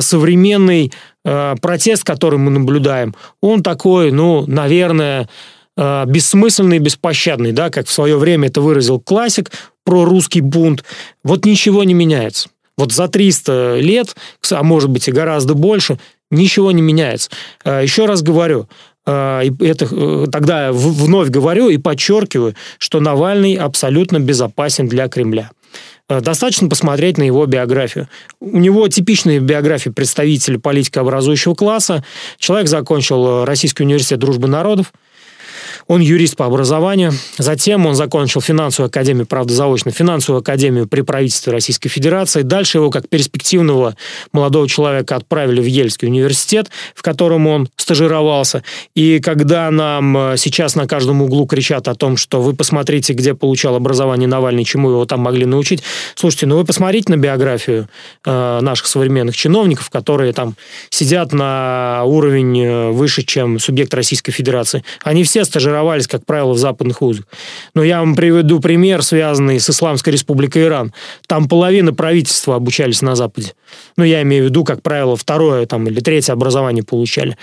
современный 0.00 0.92
а, 1.24 1.56
протест, 1.56 2.04
который 2.04 2.38
мы 2.38 2.50
наблюдаем, 2.50 3.14
он 3.40 3.62
такой, 3.62 4.12
ну, 4.12 4.44
наверное, 4.46 5.28
а, 5.76 6.04
бессмысленный, 6.06 6.78
беспощадный, 6.78 7.52
да, 7.52 7.70
как 7.70 7.86
в 7.86 7.92
свое 7.92 8.16
время 8.16 8.48
это 8.48 8.60
выразил 8.60 9.00
классик 9.00 9.50
про 9.84 10.04
русский 10.04 10.40
бунт. 10.40 10.84
Вот 11.22 11.44
ничего 11.44 11.84
не 11.84 11.94
меняется. 11.94 12.48
Вот 12.76 12.92
за 12.92 13.08
300 13.08 13.78
лет, 13.80 14.16
а 14.50 14.62
может 14.62 14.90
быть 14.90 15.08
и 15.08 15.12
гораздо 15.12 15.54
больше, 15.54 15.98
ничего 16.30 16.72
не 16.72 16.82
меняется. 16.82 17.30
Еще 17.64 18.06
раз 18.06 18.22
говорю, 18.22 18.68
и 19.06 19.52
это 19.60 19.86
э, 19.90 20.26
тогда 20.32 20.72
вновь 20.72 21.28
говорю 21.28 21.68
и 21.68 21.76
подчеркиваю, 21.76 22.54
что 22.78 23.00
Навальный 23.00 23.54
абсолютно 23.54 24.18
безопасен 24.18 24.88
для 24.88 25.08
Кремля. 25.08 25.50
Достаточно 26.08 26.68
посмотреть 26.68 27.16
на 27.16 27.22
его 27.22 27.46
биографию. 27.46 28.08
У 28.38 28.58
него 28.58 28.86
типичная 28.88 29.40
биография 29.40 29.90
представителя 29.90 30.58
политика 30.58 31.00
образующего 31.00 31.54
класса. 31.54 32.04
Человек 32.38 32.68
закончил 32.68 33.46
Российский 33.46 33.84
университет 33.84 34.18
дружбы 34.18 34.46
народов, 34.46 34.92
он 35.86 36.00
юрист 36.00 36.36
по 36.36 36.46
образованию. 36.46 37.12
Затем 37.38 37.86
он 37.86 37.94
закончил 37.94 38.40
финансовую 38.40 38.88
академию, 38.88 39.26
правда, 39.26 39.52
заочно, 39.52 39.90
финансовую 39.90 40.40
академию 40.40 40.86
при 40.86 41.02
правительстве 41.02 41.52
Российской 41.52 41.88
Федерации. 41.88 42.42
Дальше 42.42 42.78
его, 42.78 42.90
как 42.90 43.08
перспективного 43.08 43.96
молодого 44.32 44.68
человека, 44.68 45.16
отправили 45.16 45.60
в 45.60 45.66
Ельский 45.66 46.08
университет, 46.08 46.70
в 46.94 47.02
котором 47.02 47.46
он 47.46 47.68
стажировался. 47.76 48.62
И 48.94 49.20
когда 49.20 49.70
нам 49.70 50.16
э, 50.16 50.36
сейчас 50.36 50.74
на 50.74 50.86
каждом 50.86 51.22
углу 51.22 51.46
кричат 51.46 51.88
о 51.88 51.94
том, 51.94 52.16
что 52.16 52.40
вы 52.40 52.54
посмотрите, 52.54 53.12
где 53.12 53.34
получал 53.34 53.76
образование 53.76 54.28
Навальный, 54.28 54.64
чему 54.64 54.90
его 54.90 55.04
там 55.04 55.20
могли 55.20 55.44
научить, 55.44 55.82
слушайте, 56.14 56.46
ну 56.46 56.56
вы 56.56 56.64
посмотрите 56.64 57.12
на 57.12 57.16
биографию 57.16 57.88
э, 58.24 58.58
наших 58.60 58.86
современных 58.86 59.36
чиновников, 59.36 59.90
которые 59.90 60.32
там 60.32 60.54
сидят 60.90 61.32
на 61.32 62.02
уровень 62.04 62.58
э, 62.60 62.90
выше, 62.90 63.22
чем 63.22 63.58
субъект 63.58 63.92
Российской 63.92 64.32
Федерации. 64.32 64.82
Они 65.02 65.24
все 65.24 65.44
стажировались 65.44 65.73
формировались, 65.74 66.06
как 66.06 66.24
правило, 66.24 66.52
в 66.52 66.58
западных 66.58 67.00
вузах. 67.00 67.26
Но 67.74 67.82
я 67.82 68.00
вам 68.00 68.14
приведу 68.14 68.60
пример, 68.60 69.02
связанный 69.02 69.58
с 69.58 69.68
Исламской 69.68 70.12
Республикой 70.12 70.64
Иран. 70.64 70.92
Там 71.26 71.48
половина 71.48 71.92
правительства 71.92 72.56
обучались 72.56 73.02
на 73.02 73.16
Западе. 73.16 73.52
Ну, 73.96 74.04
я 74.04 74.22
имею 74.22 74.44
в 74.44 74.46
виду, 74.48 74.64
как 74.64 74.82
правило, 74.82 75.16
второе 75.16 75.66
там, 75.66 75.86
или 75.86 76.00
третье 76.00 76.32
образование 76.32 76.84
получали. 76.84 77.36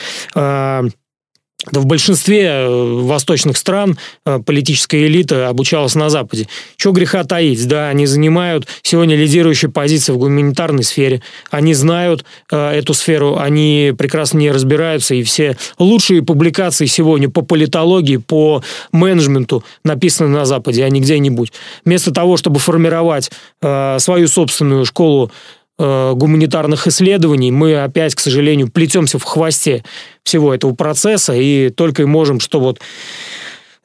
Да 1.70 1.80
в 1.80 1.86
большинстве 1.86 2.46
э, 2.48 2.68
восточных 2.68 3.56
стран 3.56 3.98
э, 4.26 4.40
политическая 4.44 5.06
элита 5.06 5.48
обучалась 5.48 5.94
на 5.94 6.10
Западе. 6.10 6.48
Чего 6.76 6.92
греха 6.92 7.24
таить? 7.24 7.68
Да, 7.68 7.90
они 7.90 8.08
занимают 8.08 8.68
сегодня 8.82 9.16
лидирующие 9.16 9.70
позиции 9.70 10.12
в 10.12 10.18
гуманитарной 10.18 10.84
сфере. 10.84 11.22
Они 11.52 11.76
знают 11.76 12.26
э, 12.52 12.72
эту 12.72 12.96
сферу, 12.96 13.38
они 13.38 13.94
прекрасно 13.96 14.40
не 14.40 14.50
разбираются, 14.50 15.14
и 15.14 15.22
все 15.22 15.56
лучшие 15.78 16.24
публикации 16.24 16.88
сегодня 16.88 17.30
по 17.30 17.44
политологии, 17.44 18.18
по 18.18 18.64
менеджменту 18.92 19.64
написаны 19.84 20.30
на 20.30 20.46
Западе, 20.46 20.84
а 20.84 20.90
не 20.90 21.00
где-нибудь. 21.00 21.54
Вместо 21.86 22.12
того, 22.12 22.38
чтобы 22.38 22.60
формировать 22.60 23.30
э, 23.62 23.98
свою 24.00 24.28
собственную 24.28 24.86
школу 24.86 25.32
Э, 25.80 26.14
гуманитарных 26.16 26.86
исследований, 26.88 27.50
мы 27.50 27.82
опять, 27.82 28.14
к 28.14 28.20
сожалению, 28.20 28.70
плетемся 28.70 29.18
в 29.18 29.24
хвосте 29.24 29.84
всего 30.24 30.54
этого 30.54 30.76
процесса 30.76 31.34
и 31.34 31.70
только 31.70 32.04
и 32.04 32.06
можем, 32.06 32.40
что 32.40 32.60
вот 32.60 32.80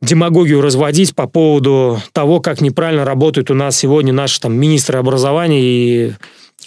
демагогию 0.03 0.61
разводить 0.61 1.15
по 1.15 1.27
поводу 1.27 2.03
того, 2.13 2.41
как 2.41 2.61
неправильно 2.61 3.05
работают 3.05 3.51
у 3.51 3.55
нас 3.55 3.79
сегодня 3.79 4.13
наши 4.13 4.41
там 4.41 4.55
министры 4.55 4.99
образования 4.99 5.63
и 5.63 6.13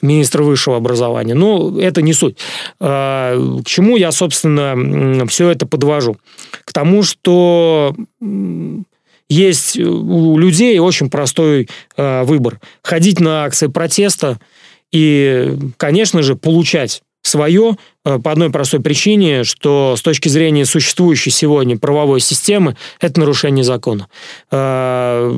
министр 0.01 0.41
высшего 0.41 0.77
образования. 0.77 1.35
Ну, 1.35 1.77
это 1.77 2.01
не 2.01 2.13
суть. 2.13 2.37
А, 2.79 3.37
к 3.61 3.67
чему 3.67 3.97
я, 3.97 4.11
собственно, 4.11 5.27
все 5.27 5.49
это 5.49 5.67
подвожу? 5.67 6.17
К 6.65 6.73
тому, 6.73 7.03
что 7.03 7.93
есть 9.29 9.77
у 9.77 10.37
людей 10.39 10.79
очень 10.79 11.11
простой 11.11 11.69
э, 11.97 12.23
выбор. 12.23 12.59
Ходить 12.81 13.19
на 13.19 13.43
акции 13.43 13.67
протеста– 13.67 14.39
и, 14.91 15.57
конечно 15.77 16.21
же, 16.23 16.35
получать 16.35 17.01
свое 17.21 17.77
э, 18.05 18.19
по 18.19 18.31
одной 18.31 18.49
простой 18.49 18.79
причине, 18.79 19.43
что 19.43 19.95
с 19.97 20.01
точки 20.01 20.29
зрения 20.29 20.65
существующей 20.65 21.31
сегодня 21.31 21.77
правовой 21.77 22.19
системы 22.19 22.75
это 22.99 23.19
нарушение 23.19 23.63
закона. 23.63 24.07
Э, 24.51 25.33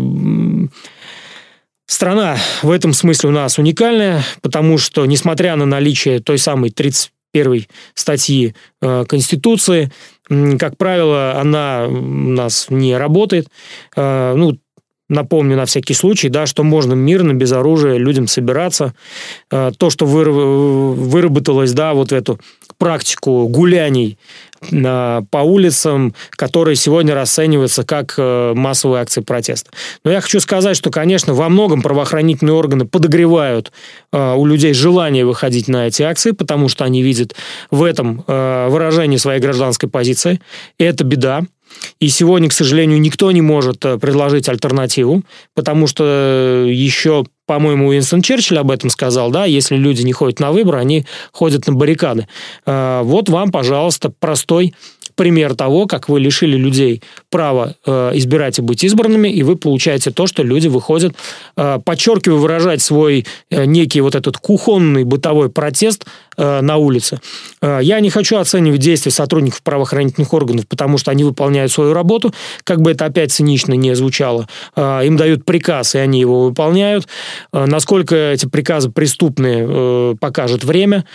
страна 1.88 2.38
в 2.62 2.72
этом 2.72 2.94
смысле 2.94 3.30
у 3.30 3.34
нас 3.34 3.58
уникальная, 3.58 4.24
потому 4.42 4.78
что, 4.78 5.06
несмотря 5.06 5.56
на 5.56 5.66
наличие 5.66 6.20
той 6.20 6.38
самой 6.38 6.70
31 6.70 7.66
статьи 7.96 8.56
э, 8.82 9.06
Конституции, 9.08 9.92
как 10.60 10.78
правило, 10.78 11.40
она 11.40 11.88
у 11.88 11.92
нас 11.92 12.68
не 12.70 12.96
работает. 12.96 13.48
Ну, 13.98 14.58
напомню 15.12 15.58
на 15.58 15.65
всякий 15.65 15.93
случай, 15.93 16.30
да, 16.30 16.45
что 16.45 16.63
можно 16.63 16.93
мирно, 16.93 17.34
без 17.34 17.52
оружия 17.52 17.97
людям 17.97 18.28
собираться. 18.28 18.93
Э, 19.52 19.71
то, 19.78 19.89
что 19.89 20.06
выработалось, 20.06 21.74
да, 21.74 21.93
вот 21.93 22.12
эту 22.12 22.39
практику 22.78 23.47
гуляний 23.47 24.17
э, 24.71 25.21
по 25.30 25.38
улицам, 25.39 26.15
которые 26.32 26.76
сегодня 26.78 27.13
расцениваются 27.13 27.84
как 27.84 28.15
э, 28.17 28.54
массовые 28.56 29.02
акции 29.02 29.21
протеста. 29.21 29.69
Но 30.06 30.12
я 30.12 30.21
хочу 30.21 30.39
сказать, 30.39 30.78
что, 30.78 30.89
конечно, 30.89 31.34
во 31.34 31.50
многом 31.50 31.82
правоохранительные 31.82 32.54
органы 32.54 32.86
подогревают 32.86 33.71
у 34.12 34.45
людей 34.45 34.74
желание 34.74 35.26
выходить 35.26 35.67
на 35.67 35.88
эти 35.88 36.04
акции, 36.04 36.32
потому 36.32 36.69
что 36.69 36.86
они 36.86 37.02
видят 37.02 37.36
в 37.69 37.84
этом 37.84 38.24
выражение 38.28 39.19
своей 39.19 39.41
гражданской 39.41 39.89
позиции. 39.89 40.39
И 40.78 40.84
это 40.84 41.04
беда. 41.04 41.43
И 42.01 42.10
сегодня, 42.10 42.49
к 42.49 42.53
сожалению, 42.53 42.99
никто 42.99 43.31
не 43.31 43.41
может 43.41 43.86
э, 43.86 43.97
предложить 43.97 44.49
альтернативу, 44.49 45.23
потому 45.53 45.86
что 45.86 46.03
э, 46.05 46.71
еще, 46.71 47.25
по-моему, 47.45 47.89
Уинстон 47.89 48.23
Черчилль 48.23 48.57
об 48.57 48.71
этом 48.71 48.89
сказал, 48.89 49.29
да, 49.29 49.45
если 49.45 49.75
люди 49.75 50.01
не 50.01 50.12
ходят 50.12 50.39
на 50.39 50.51
выборы, 50.51 50.79
они 50.79 51.05
ходят 51.31 51.67
на 51.67 51.73
баррикады. 51.73 52.27
Э, 52.65 53.01
вот 53.03 53.29
вам, 53.29 53.51
пожалуйста, 53.51 54.12
простой 54.19 54.73
пример 55.15 55.53
того, 55.55 55.86
как 55.86 56.10
вы 56.10 56.19
лишили 56.21 56.57
людей 56.57 57.03
права 57.29 57.75
избирать 57.86 58.57
и 58.57 58.62
быть 58.62 58.84
избранными, 58.84 59.27
и 59.27 59.43
вы 59.43 59.57
получаете 59.57 60.10
то, 60.10 60.25
что 60.25 60.41
люди 60.41 60.69
выходят, 60.69 61.13
э, 61.57 61.79
подчеркиваю, 61.84 62.39
выражать 62.39 62.81
свой 62.81 63.27
некий 63.51 64.01
вот 64.01 64.15
этот 64.15 64.38
кухонный 64.38 65.03
бытовой 65.03 65.49
протест 65.49 66.05
на 66.38 66.78
улице. 66.78 67.20
Э, 67.62 67.80
я 67.82 68.00
не 68.00 68.10
хочу 68.10 68.38
оценивать 68.38 68.80
действия 68.80 69.12
сотрудников 69.12 69.62
правоохранительных 69.62 70.34
органов, 70.34 70.67
потому 70.67 70.98
что 70.98 71.12
они 71.12 71.24
выполняют 71.24 71.72
свою 71.72 71.94
работу, 71.94 72.34
как 72.63 72.82
бы 72.82 72.91
это 72.91 73.06
опять 73.06 73.32
цинично 73.32 73.74
не 73.74 73.96
звучало. 73.96 74.48
Э, 74.76 75.06
им 75.06 75.17
дают 75.17 75.46
приказ, 75.46 75.96
и 75.96 76.00
они 76.00 76.20
его 76.20 76.44
выполняют. 76.46 77.08
Э, 77.54 77.65
насколько 77.65 78.15
эти 78.15 78.46
приказы 78.46 78.89
преступные, 78.89 79.65
э, 79.67 80.15
покажет 80.20 80.63
время, 80.63 81.06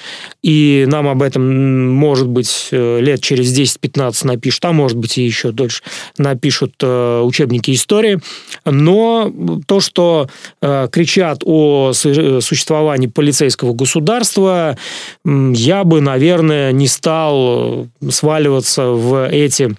и 0.42 0.85
нам 0.88 1.09
об 1.09 1.22
этом, 1.22 1.90
может 1.92 2.29
быть, 2.29 2.68
э, 2.70 3.00
лет 3.00 3.20
через 3.20 3.52
10 3.52 3.81
15 3.81 4.24
напишут, 4.24 4.64
а 4.64 4.72
может 4.72 4.96
быть 4.96 5.18
и 5.18 5.22
еще 5.22 5.50
дольше 5.50 5.83
напишут 6.18 6.74
э, 6.83 7.20
учебники 7.22 7.72
истории. 7.72 8.20
Но 8.64 9.33
то, 9.66 9.81
что 9.81 10.29
э, 10.61 10.88
кричат 10.90 11.42
о 11.44 11.92
существовании 11.92 13.07
полицейского 13.07 13.72
государства, 13.72 14.76
я 15.24 15.84
бы, 15.84 16.00
наверное, 16.00 16.72
не 16.72 16.88
стал 16.88 17.88
сваливаться 18.10 18.88
в 18.88 19.28
эти 19.28 19.76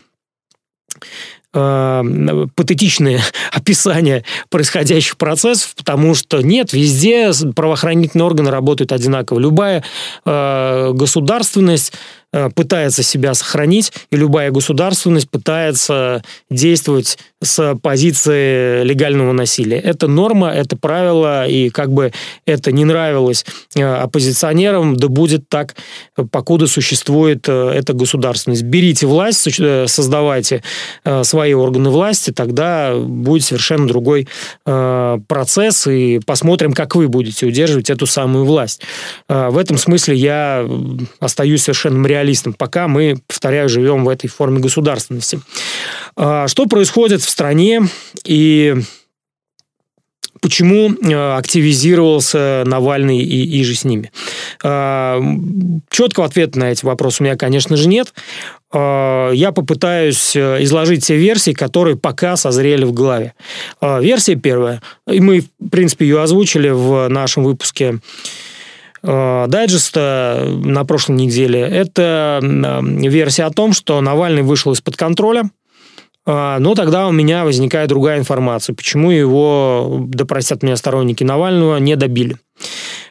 э, 1.53 2.45
патетичные 2.55 3.21
описания 3.51 4.23
происходящих 4.49 5.17
процессов, 5.17 5.75
потому 5.75 6.15
что 6.15 6.41
нет, 6.41 6.73
везде 6.73 7.31
правоохранительные 7.55 8.25
органы 8.25 8.51
работают 8.51 8.91
одинаково. 8.91 9.39
Любая 9.39 9.83
э, 10.25 10.91
государственность 10.93 11.93
Э, 12.26 12.26
пытается 12.55 13.03
себя 13.03 13.33
сохранить, 13.33 13.91
и 14.11 14.15
любая 14.15 14.51
государственность 14.51 15.29
пытается 15.29 16.23
действовать 16.49 17.17
с 17.41 17.75
позиции 17.81 18.83
легального 18.83 19.31
насилия. 19.31 19.77
Это 19.77 20.07
норма, 20.07 20.49
это 20.49 20.75
правило, 20.75 21.47
и 21.47 21.69
как 21.69 21.91
бы 21.91 22.11
это 22.45 22.71
не 22.71 22.85
нравилось 22.85 23.45
э, 23.75 23.83
оппозиционерам, 23.83 24.95
да 24.95 25.07
будет 25.07 25.47
так, 25.49 25.75
покуда 26.31 26.67
существует 26.67 27.47
э, 27.47 27.71
эта 27.75 27.93
государственность. 27.93 28.63
Берите 28.63 29.05
власть, 29.07 29.47
создавайте 29.87 30.63
свои 31.23 31.53
органы 31.53 31.89
власти, 31.89 32.31
тогда 32.31 32.95
будет 32.95 33.43
совершенно 33.43 33.87
другой 33.87 34.27
процесс, 34.63 35.87
и 35.87 36.19
посмотрим, 36.25 36.73
как 36.73 36.95
вы 36.95 37.07
будете 37.07 37.45
удерживать 37.45 37.89
эту 37.89 38.05
самую 38.05 38.45
власть. 38.45 38.81
В 39.27 39.57
этом 39.57 39.77
смысле 39.77 40.15
я 40.15 40.67
остаюсь 41.19 41.63
совершенно 41.63 42.05
реалистом 42.05 42.26
реалистом, 42.27 42.53
пока 42.53 42.87
мы, 42.87 43.17
повторяю, 43.27 43.69
живем 43.69 44.03
в 44.03 44.09
этой 44.09 44.27
форме 44.27 44.59
государственности. 44.59 45.39
А, 46.15 46.47
что 46.47 46.65
происходит 46.65 47.21
в 47.21 47.29
стране 47.29 47.83
и 48.25 48.75
почему 50.41 50.91
э, 50.91 51.37
активизировался 51.37 52.63
Навальный 52.65 53.19
и, 53.19 53.59
и 53.59 53.63
же 53.63 53.75
с 53.75 53.85
ними? 53.85 54.11
А, 54.63 55.21
четкого 55.89 56.25
ответа 56.25 56.59
на 56.59 56.71
эти 56.71 56.85
вопросы 56.85 57.23
у 57.23 57.25
меня, 57.25 57.35
конечно 57.35 57.77
же, 57.77 57.87
нет. 57.87 58.13
А, 58.71 59.31
я 59.31 59.51
попытаюсь 59.51 60.35
э, 60.35 60.63
изложить 60.63 61.05
те 61.05 61.15
версии, 61.15 61.53
которые 61.53 61.95
пока 61.95 62.35
созрели 62.35 62.83
в 62.83 62.91
голове. 62.91 63.33
Версия 63.81 64.35
первая, 64.35 64.81
и 65.09 65.21
мы, 65.21 65.41
в 65.41 65.69
принципе, 65.69 66.05
ее 66.05 66.21
озвучили 66.21 66.69
в 66.69 67.07
нашем 67.07 67.43
выпуске 67.43 67.99
дайджеста 69.07 70.45
на 70.63 70.83
прошлой 70.83 71.15
неделе. 71.15 71.61
Это 71.61 72.39
версия 72.43 73.45
о 73.45 73.51
том, 73.51 73.73
что 73.73 74.01
Навальный 74.01 74.43
вышел 74.43 74.73
из-под 74.73 74.97
контроля, 74.97 75.49
А, 76.29 76.59
но 76.59 76.75
тогда 76.75 77.07
у 77.07 77.11
меня 77.13 77.45
возникает 77.45 77.87
другая 77.87 78.19
информация, 78.19 78.75
почему 78.75 79.11
его, 79.11 80.05
да 80.09 80.25
простят 80.25 80.61
меня 80.61 80.75
сторонники 80.75 81.23
Навального, 81.23 81.77
не 81.77 81.95
добили. 81.95 82.35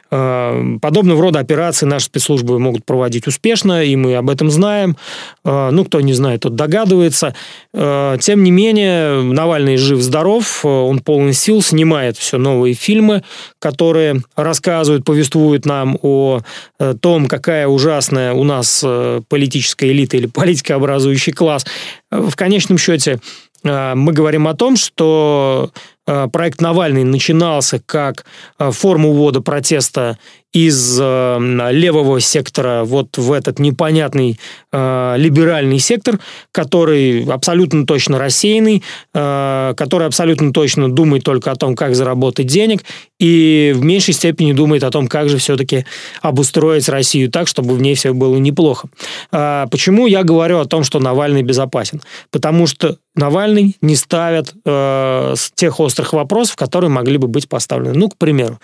А, 0.09 0.77
подобного 0.81 1.21
рода 1.21 1.39
операции 1.39 1.85
наши 1.85 2.05
спецслужбы 2.05 2.59
могут 2.59 2.85
проводить 2.85 3.27
успешно, 3.27 3.83
и 3.83 3.95
мы 3.95 4.15
об 4.15 4.29
этом 4.29 4.49
знаем. 4.49 4.97
А, 5.43 5.71
ну, 5.71 5.85
кто 5.85 6.01
не 6.01 6.13
знает, 6.13 6.41
тот 6.41 6.55
догадывается. 6.55 7.33
Тем 7.73 8.43
не 8.43 8.51
менее, 8.51 9.21
Навальный 9.21 9.77
жив-здоров, 9.77 10.65
он 10.65 10.99
полон 10.99 11.33
сил, 11.33 11.61
снимает 11.61 12.17
все 12.17 12.37
новые 12.37 12.73
фильмы, 12.73 13.23
которые 13.59 14.21
рассказывают, 14.35 15.05
повествуют 15.05 15.65
нам 15.65 15.97
о 16.01 16.41
э, 16.79 16.95
том, 16.99 17.27
какая 17.27 17.67
ужасная 17.67 18.33
у 18.33 18.43
нас 18.43 18.81
э, 18.83 19.21
политическая 19.27 19.91
элита 19.91 20.17
или 20.17 20.27
политикообразующий 20.27 21.33
класс. 21.33 21.65
В 22.09 22.35
конечном 22.35 22.77
счете, 22.77 23.19
э, 23.63 23.93
мы 23.95 24.13
говорим 24.13 24.47
о 24.47 24.55
том, 24.55 24.75
что 24.77 25.71
Э, 25.77 25.96
проект 26.31 26.61
Навальный 26.61 27.03
начинался 27.03 27.81
как 27.85 28.25
э, 28.59 28.71
форма 28.71 29.09
увода 29.09 29.41
протеста 29.41 30.17
из 30.53 30.97
э, 30.99 31.69
левого 31.71 32.19
сектора 32.19 32.83
вот 32.83 33.17
в 33.17 33.31
этот 33.31 33.59
непонятный 33.59 34.39
либеральный 34.71 35.79
сектор, 35.79 36.19
который 36.51 37.25
абсолютно 37.25 37.85
точно 37.85 38.19
рассеянный, 38.19 38.83
который 39.11 40.05
абсолютно 40.05 40.53
точно 40.53 40.91
думает 40.91 41.23
только 41.23 41.51
о 41.51 41.55
том, 41.55 41.75
как 41.75 41.95
заработать 41.95 42.45
денег, 42.47 42.83
и 43.19 43.73
в 43.75 43.83
меньшей 43.83 44.13
степени 44.13 44.51
думает 44.51 44.83
о 44.83 44.91
том, 44.91 45.07
как 45.07 45.29
же 45.29 45.37
все-таки 45.37 45.85
обустроить 46.21 46.89
Россию 46.89 47.31
так, 47.31 47.47
чтобы 47.47 47.73
в 47.73 47.81
ней 47.81 47.95
все 47.95 48.13
было 48.13 48.35
неплохо. 48.37 48.89
Почему 49.31 50.05
я 50.05 50.23
говорю 50.23 50.59
о 50.59 50.65
том, 50.65 50.83
что 50.83 50.99
Навальный 50.99 51.41
безопасен? 51.41 52.01
Потому 52.29 52.67
что 52.67 52.97
Навальный 53.15 53.75
не 53.81 53.95
ставят 53.95 54.53
э, 54.63 55.33
тех 55.55 55.79
острых 55.79 56.13
вопросов, 56.13 56.55
которые 56.55 56.91
могли 56.91 57.17
бы 57.17 57.27
быть 57.27 57.49
поставлены. 57.49 57.97
Ну, 57.97 58.09
к 58.09 58.17
примеру, 58.17 58.59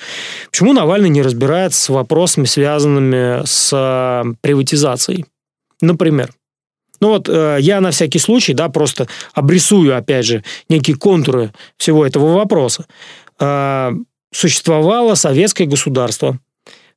почему 0.52 0.74
Навальный 0.74 1.10
не 1.10 1.24
разбирается 1.74 1.80
с 1.80 1.90
вопросами, 1.90 2.46
связанными 2.46 3.46
с 3.46 3.72
э, 3.74 4.34
приватизацией? 4.42 5.26
Например, 5.82 6.30
ну 7.02 7.10
вот 7.10 7.30
э, 7.30 7.58
я 7.60 7.82
на 7.82 7.92
всякий 7.92 8.20
случай, 8.20 8.54
да, 8.54 8.70
просто 8.70 9.08
обрисую, 9.34 9.96
опять 9.96 10.26
же, 10.26 10.44
некие 10.70 10.96
контуры 10.96 11.52
всего 11.78 12.06
этого 12.06 12.34
вопроса. 12.34 12.86
Э, 13.40 13.92
существовало 14.32 15.16
советское 15.16 15.66
государство, 15.66 16.40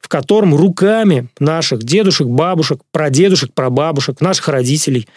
в 0.00 0.08
котором 0.08 0.54
руками 0.54 1.28
наших 1.40 1.82
дедушек, 1.82 2.26
бабушек, 2.28 2.80
прадедушек, 2.92 3.52
прабабушек, 3.54 4.20
наших 4.20 4.48
родителей 4.48 5.08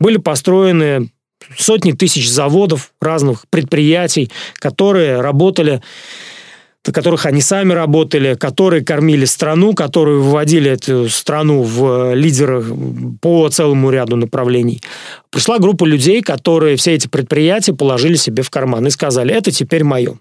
были 0.00 0.18
построены 0.18 1.10
сотни 1.58 1.92
тысяч 1.92 2.30
заводов, 2.30 2.92
разных 3.00 3.44
предприятий, 3.50 4.30
которые 4.60 5.20
работали 5.20 5.82
на 6.84 6.92
которых 6.92 7.26
они 7.26 7.40
сами 7.40 7.72
работали, 7.72 8.34
которые 8.34 8.84
кормили 8.84 9.24
страну, 9.24 9.74
которые 9.74 10.18
выводили 10.18 10.70
эту 10.70 11.08
страну 11.08 11.62
в 11.62 12.14
лидерах 12.14 12.66
по 13.20 13.48
целому 13.48 13.90
ряду 13.90 14.16
направлений. 14.16 14.82
Пришла 15.30 15.58
группа 15.58 15.84
людей, 15.84 16.22
которые 16.22 16.76
все 16.76 16.94
эти 16.94 17.06
предприятия 17.06 17.72
положили 17.72 18.14
себе 18.14 18.42
в 18.42 18.50
карман 18.50 18.86
и 18.86 18.90
сказали, 18.90 19.32
это 19.32 19.52
теперь 19.52 19.84
мое. 19.84 20.18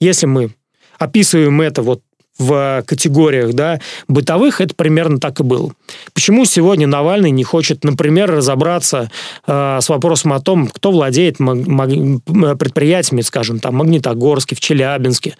Если 0.00 0.26
мы 0.26 0.50
описываем 0.98 1.60
это 1.60 1.82
вот 1.82 2.02
в 2.38 2.82
категориях 2.86 3.52
да, 3.52 3.80
бытовых, 4.08 4.60
это 4.60 4.74
примерно 4.74 5.18
так 5.18 5.40
и 5.40 5.42
было. 5.42 5.72
Почему 6.12 6.44
сегодня 6.44 6.86
Навальный 6.86 7.30
не 7.30 7.44
хочет, 7.44 7.84
например, 7.84 8.30
разобраться 8.30 9.10
э, 9.46 9.78
с 9.80 9.88
вопросом 9.88 10.32
о 10.32 10.40
том, 10.40 10.66
кто 10.66 10.90
владеет 10.90 11.38
предприятиями, 11.38 13.20
скажем, 13.20 13.60
там, 13.60 13.76
Магнитогорске, 13.76 14.56
в 14.56 14.60
Челябинске, 14.60 15.36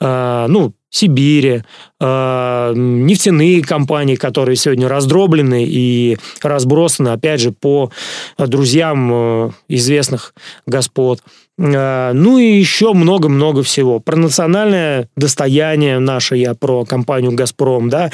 э, 0.00 0.46
ну, 0.48 0.72
Сибири, 0.90 1.64
э, 2.00 2.72
нефтяные 2.74 3.62
компании, 3.62 4.16
которые 4.16 4.56
сегодня 4.56 4.88
раздроблены 4.88 5.64
и 5.64 6.16
разбросаны, 6.40 7.08
опять 7.08 7.40
же, 7.40 7.52
по 7.52 7.90
друзьям 8.38 9.10
э, 9.12 9.50
известных 9.68 10.34
господ. 10.66 11.20
Э, 11.58 12.12
ну 12.12 12.38
и 12.38 12.58
еще 12.58 12.92
много-много 12.92 13.62
всего. 13.62 13.98
Про 13.98 14.16
национальное 14.16 15.08
достояние 15.16 15.98
наше, 15.98 16.36
я 16.36 16.54
про 16.54 16.84
компанию 16.84 17.32
«Газпром», 17.32 17.88
да. 17.88 18.10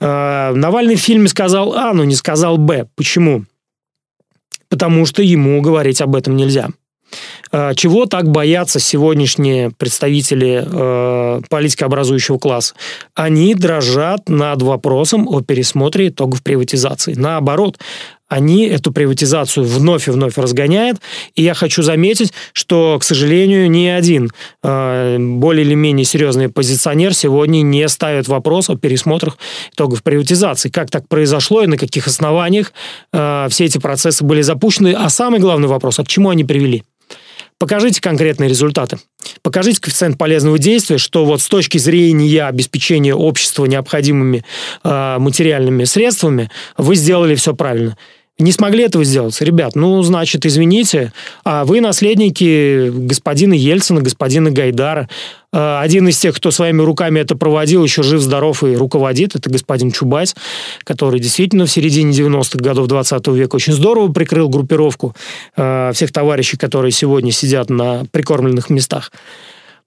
Э, 0.00 0.52
Навальный 0.54 0.96
в 0.96 1.00
фильме 1.00 1.28
сказал 1.28 1.74
А, 1.74 1.92
но 1.92 2.04
не 2.04 2.14
сказал 2.14 2.58
Б. 2.58 2.86
Почему? 2.94 3.44
Потому 4.68 5.06
что 5.06 5.22
ему 5.22 5.60
говорить 5.60 6.00
об 6.00 6.14
этом 6.16 6.36
нельзя. 6.36 6.68
Э, 7.50 7.72
чего 7.74 8.06
так 8.06 8.28
боятся 8.28 8.80
сегодняшние 8.80 9.70
представители 9.70 10.64
э, 10.64 11.40
политикообразующего 11.48 12.38
класса? 12.38 12.74
Они 13.14 13.54
дрожат 13.54 14.28
над 14.28 14.62
вопросом 14.62 15.28
о 15.28 15.40
пересмотре 15.42 16.08
итогов 16.08 16.42
приватизации. 16.42 17.14
Наоборот, 17.14 17.78
они 18.32 18.66
эту 18.66 18.92
приватизацию 18.92 19.66
вновь 19.66 20.08
и 20.08 20.10
вновь 20.10 20.38
разгоняют. 20.38 20.98
И 21.34 21.42
я 21.42 21.52
хочу 21.52 21.82
заметить, 21.82 22.32
что, 22.54 22.98
к 22.98 23.04
сожалению, 23.04 23.70
ни 23.70 23.86
один 23.86 24.30
э, 24.62 25.18
более 25.18 25.66
или 25.66 25.74
менее 25.74 26.06
серьезный 26.06 26.48
позиционер 26.48 27.14
сегодня 27.14 27.60
не 27.60 27.86
ставит 27.88 28.28
вопрос 28.28 28.70
о 28.70 28.76
пересмотрах 28.76 29.36
итогов 29.72 30.02
приватизации. 30.02 30.70
Как 30.70 30.90
так 30.90 31.08
произошло 31.08 31.62
и 31.62 31.66
на 31.66 31.76
каких 31.76 32.06
основаниях 32.06 32.72
э, 33.12 33.48
все 33.50 33.66
эти 33.66 33.76
процессы 33.76 34.24
были 34.24 34.40
запущены. 34.40 34.94
А 34.94 35.10
самый 35.10 35.38
главный 35.38 35.68
вопрос, 35.68 35.98
а 35.98 36.04
к 36.04 36.08
чему 36.08 36.30
они 36.30 36.44
привели? 36.44 36.84
Покажите 37.58 38.00
конкретные 38.00 38.48
результаты. 38.48 38.98
Покажите 39.42 39.80
коэффициент 39.80 40.18
полезного 40.18 40.58
действия, 40.58 40.98
что 40.98 41.24
вот 41.24 41.40
с 41.40 41.46
точки 41.46 41.78
зрения 41.78 42.44
обеспечения 42.44 43.14
общества 43.14 43.66
необходимыми 43.66 44.44
э, 44.82 45.16
материальными 45.18 45.84
средствами 45.84 46.50
вы 46.76 46.96
сделали 46.96 47.36
все 47.36 47.54
правильно. 47.54 47.96
Не 48.42 48.50
смогли 48.50 48.82
этого 48.82 49.04
сделать. 49.04 49.40
Ребят, 49.40 49.76
ну, 49.76 50.02
значит, 50.02 50.44
извините, 50.44 51.12
а 51.44 51.64
вы 51.64 51.80
наследники 51.80 52.90
господина 52.90 53.54
Ельцина, 53.54 54.00
господина 54.00 54.50
Гайдара. 54.50 55.08
А, 55.52 55.80
один 55.80 56.08
из 56.08 56.18
тех, 56.18 56.34
кто 56.34 56.50
своими 56.50 56.82
руками 56.82 57.20
это 57.20 57.36
проводил, 57.36 57.84
еще 57.84 58.02
жив-здоров 58.02 58.64
и 58.64 58.74
руководит, 58.74 59.36
это 59.36 59.48
господин 59.48 59.92
Чубайс, 59.92 60.34
который 60.82 61.20
действительно 61.20 61.66
в 61.66 61.70
середине 61.70 62.10
90-х 62.10 62.58
годов 62.58 62.88
20 62.88 63.28
века 63.28 63.54
очень 63.54 63.74
здорово 63.74 64.10
прикрыл 64.12 64.48
группировку 64.48 65.14
а, 65.56 65.92
всех 65.92 66.10
товарищей, 66.10 66.56
которые 66.56 66.90
сегодня 66.90 67.30
сидят 67.30 67.70
на 67.70 68.06
прикормленных 68.10 68.70
местах. 68.70 69.12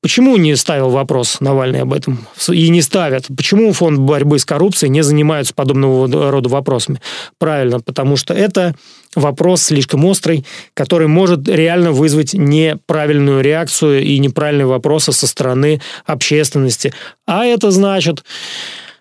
Почему 0.06 0.38
не 0.38 0.56
ставил 0.56 0.92
вопрос 0.92 1.38
Навальный 1.40 1.82
об 1.82 1.92
этом? 1.92 2.28
И 2.50 2.70
не 2.70 2.84
ставят. 2.84 3.26
Почему 3.36 3.74
фонд 3.74 3.98
борьбы 3.98 4.38
с 4.38 4.46
коррупцией 4.46 4.92
не 4.92 5.02
занимается 5.02 5.52
подобного 5.56 6.30
рода 6.30 6.48
вопросами? 6.48 7.02
Правильно, 7.40 7.80
потому 7.80 8.16
что 8.16 8.36
это 8.36 8.76
вопрос 9.16 9.64
слишком 9.64 10.06
острый, 10.06 10.46
который 10.76 11.08
может 11.08 11.50
реально 11.50 11.92
вызвать 11.92 12.36
неправильную 12.36 13.42
реакцию 13.42 14.04
и 14.04 14.20
неправильные 14.20 14.68
вопросы 14.68 15.12
со 15.12 15.26
стороны 15.26 15.82
общественности. 16.06 16.94
А 17.26 17.44
это 17.44 17.72
значит, 17.72 18.24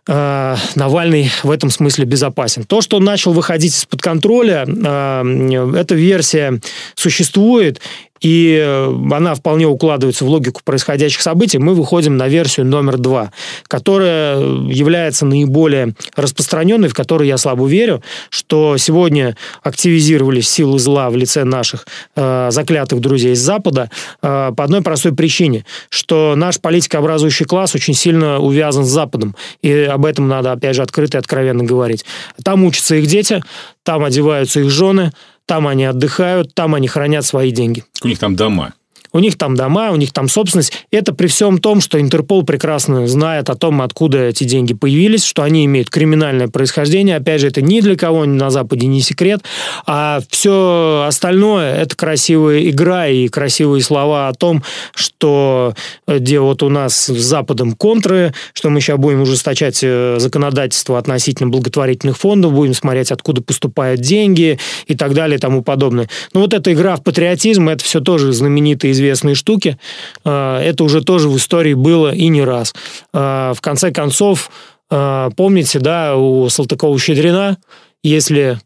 э, 0.09 0.57
Навальный 0.75 1.31
в 1.43 1.51
этом 1.51 1.69
смысле 1.69 2.07
безопасен. 2.07 2.65
То, 2.65 2.81
что 2.81 2.97
он 2.97 3.05
начал 3.05 3.35
выходить 3.35 3.77
из-под 3.77 4.01
контроля, 4.01 4.65
э, 4.67 5.75
эта 5.77 5.95
версия 5.95 6.61
существует, 6.95 7.83
и 8.25 8.59
э, 8.59 8.87
она 9.13 9.35
вполне 9.35 9.67
укладывается 9.67 10.25
в 10.25 10.29
логику 10.29 10.63
происходящих 10.65 11.21
событий, 11.21 11.59
мы 11.59 11.75
выходим 11.75 12.17
на 12.17 12.27
версию 12.27 12.65
номер 12.65 12.97
два, 12.97 13.33
которая 13.69 14.39
является 14.39 15.27
наиболее 15.27 15.95
распространенной, 16.17 16.89
в 16.89 16.95
которой 16.95 17.29
я 17.29 17.37
слабо 17.37 17.67
верю, 17.67 18.03
что 18.31 18.79
сегодня 18.79 19.37
активизировались 19.63 20.49
силы 20.49 20.79
зла 20.79 21.11
в 21.11 21.17
лице 21.17 21.45
наших 21.45 21.87
э, 22.17 22.49
заклятых 22.51 23.01
друзей 23.01 23.35
из 23.35 23.41
Запада 23.41 23.91
э, 24.23 24.53
по 24.57 24.65
одной 24.65 24.81
простой 24.81 25.15
причине, 25.15 25.67
что 25.91 26.35
наш 26.35 26.59
политикообразующий 26.59 27.45
класс 27.45 27.75
очень 27.75 27.93
сильно 27.93 28.39
увязан 28.39 28.87
с 28.87 28.89
Западом, 28.89 29.37
и 29.61 29.71
об 29.71 30.07
этом 30.07 30.29
надо, 30.29 30.53
опять 30.53 30.77
же, 30.77 30.83
открыто 30.83 31.19
и 31.19 31.21
откровенно 31.21 31.63
говорить. 31.63 32.07
Там 32.43 32.65
учатся 32.65 32.95
их 32.95 33.07
дети, 33.07 33.45
там 33.83 34.03
одеваются 34.03 34.61
их 34.61 34.71
жены, 34.71 35.13
там 35.47 35.67
они 35.67 35.85
отдыхают, 35.85 36.55
там 36.55 36.75
они 36.75 36.89
хранят 36.89 37.25
свои 37.25 37.51
деньги. 37.51 37.85
У 38.03 38.09
них 38.09 38.19
там 38.19 38.37
дома. 38.37 38.75
У 39.15 39.21
них 39.21 39.39
там 39.39 39.55
дома, 39.55 39.93
у 39.93 39.97
них 39.97 40.13
там 40.13 40.29
собственность. 40.29 40.73
Это 40.91 41.15
при 41.15 41.29
всем 41.29 41.59
том, 41.59 41.81
что 41.81 42.01
Интерпол 42.01 42.43
прекрасно 42.43 43.07
знает 43.07 43.49
о 43.49 43.55
том, 43.55 43.81
откуда 43.81 44.25
эти 44.25 44.45
деньги 44.45 44.75
появились, 44.75 45.25
что 45.25 45.43
они 45.43 45.65
имеют 45.65 45.89
криминальное 45.89 46.49
происхождение. 46.49 47.17
Опять 47.17 47.41
же, 47.41 47.47
это 47.47 47.63
ни 47.63 47.81
для 47.81 47.97
кого 47.97 48.27
на 48.27 48.51
Западе 48.51 48.89
не 48.89 49.01
секрет. 49.01 49.43
А 49.87 50.21
все 50.29 51.05
остальное– 51.07 51.77
это 51.77 51.95
красивая 51.97 52.69
игра 52.69 53.07
и 53.07 53.29
красивые 53.29 53.83
слова 53.83 54.29
о 54.29 54.35
том, 54.35 54.65
что 54.95 55.75
э, 56.09 56.19
где 56.19 56.41
вот 56.41 56.65
у 56.65 56.69
нас 56.69 57.07
с 57.07 57.17
Западом 57.17 57.73
контры, 57.77 58.35
что 58.53 58.71
мы 58.71 58.81
сейчас 58.81 58.99
будем 58.99 59.23
ужесточать 59.23 59.79
э, 59.83 60.17
законодательство 60.19 60.99
относительно 60.99 61.51
благотворительных 61.51 62.19
фондов, 62.19 62.53
будем 62.53 62.75
смотреть, 62.75 63.13
откуда 63.13 63.43
поступают 63.43 64.01
деньги 64.01 64.59
и 64.89 64.97
так 64.97 65.15
далее 65.15 65.39
и 65.39 65.41
тому 65.41 65.63
подобное. 65.63 66.09
Но 66.33 66.41
вот 66.41 66.53
эта 66.53 66.73
игра 66.73 66.97
в 66.97 67.05
патриотизм, 67.05 67.69
это 67.69 67.85
все 67.85 68.01
тоже 68.01 68.33
знаменитые 68.33 68.93
штуки. 69.35 69.79
Э, 70.25 70.59
это 70.59 70.85
уже 70.85 71.03
тоже 71.03 71.29
в 71.29 71.37
истории 71.37 71.75
было 71.75 72.15
и 72.15 72.29
не 72.29 72.43
раз. 72.43 72.75
В 73.13 73.57
конце 73.61 73.91
концов, 73.93 74.51
помните, 74.89 75.79
да, 75.79 76.17
у 76.17 76.47
Салтыкова-Щедрина, 76.47 77.57
если 78.03 78.59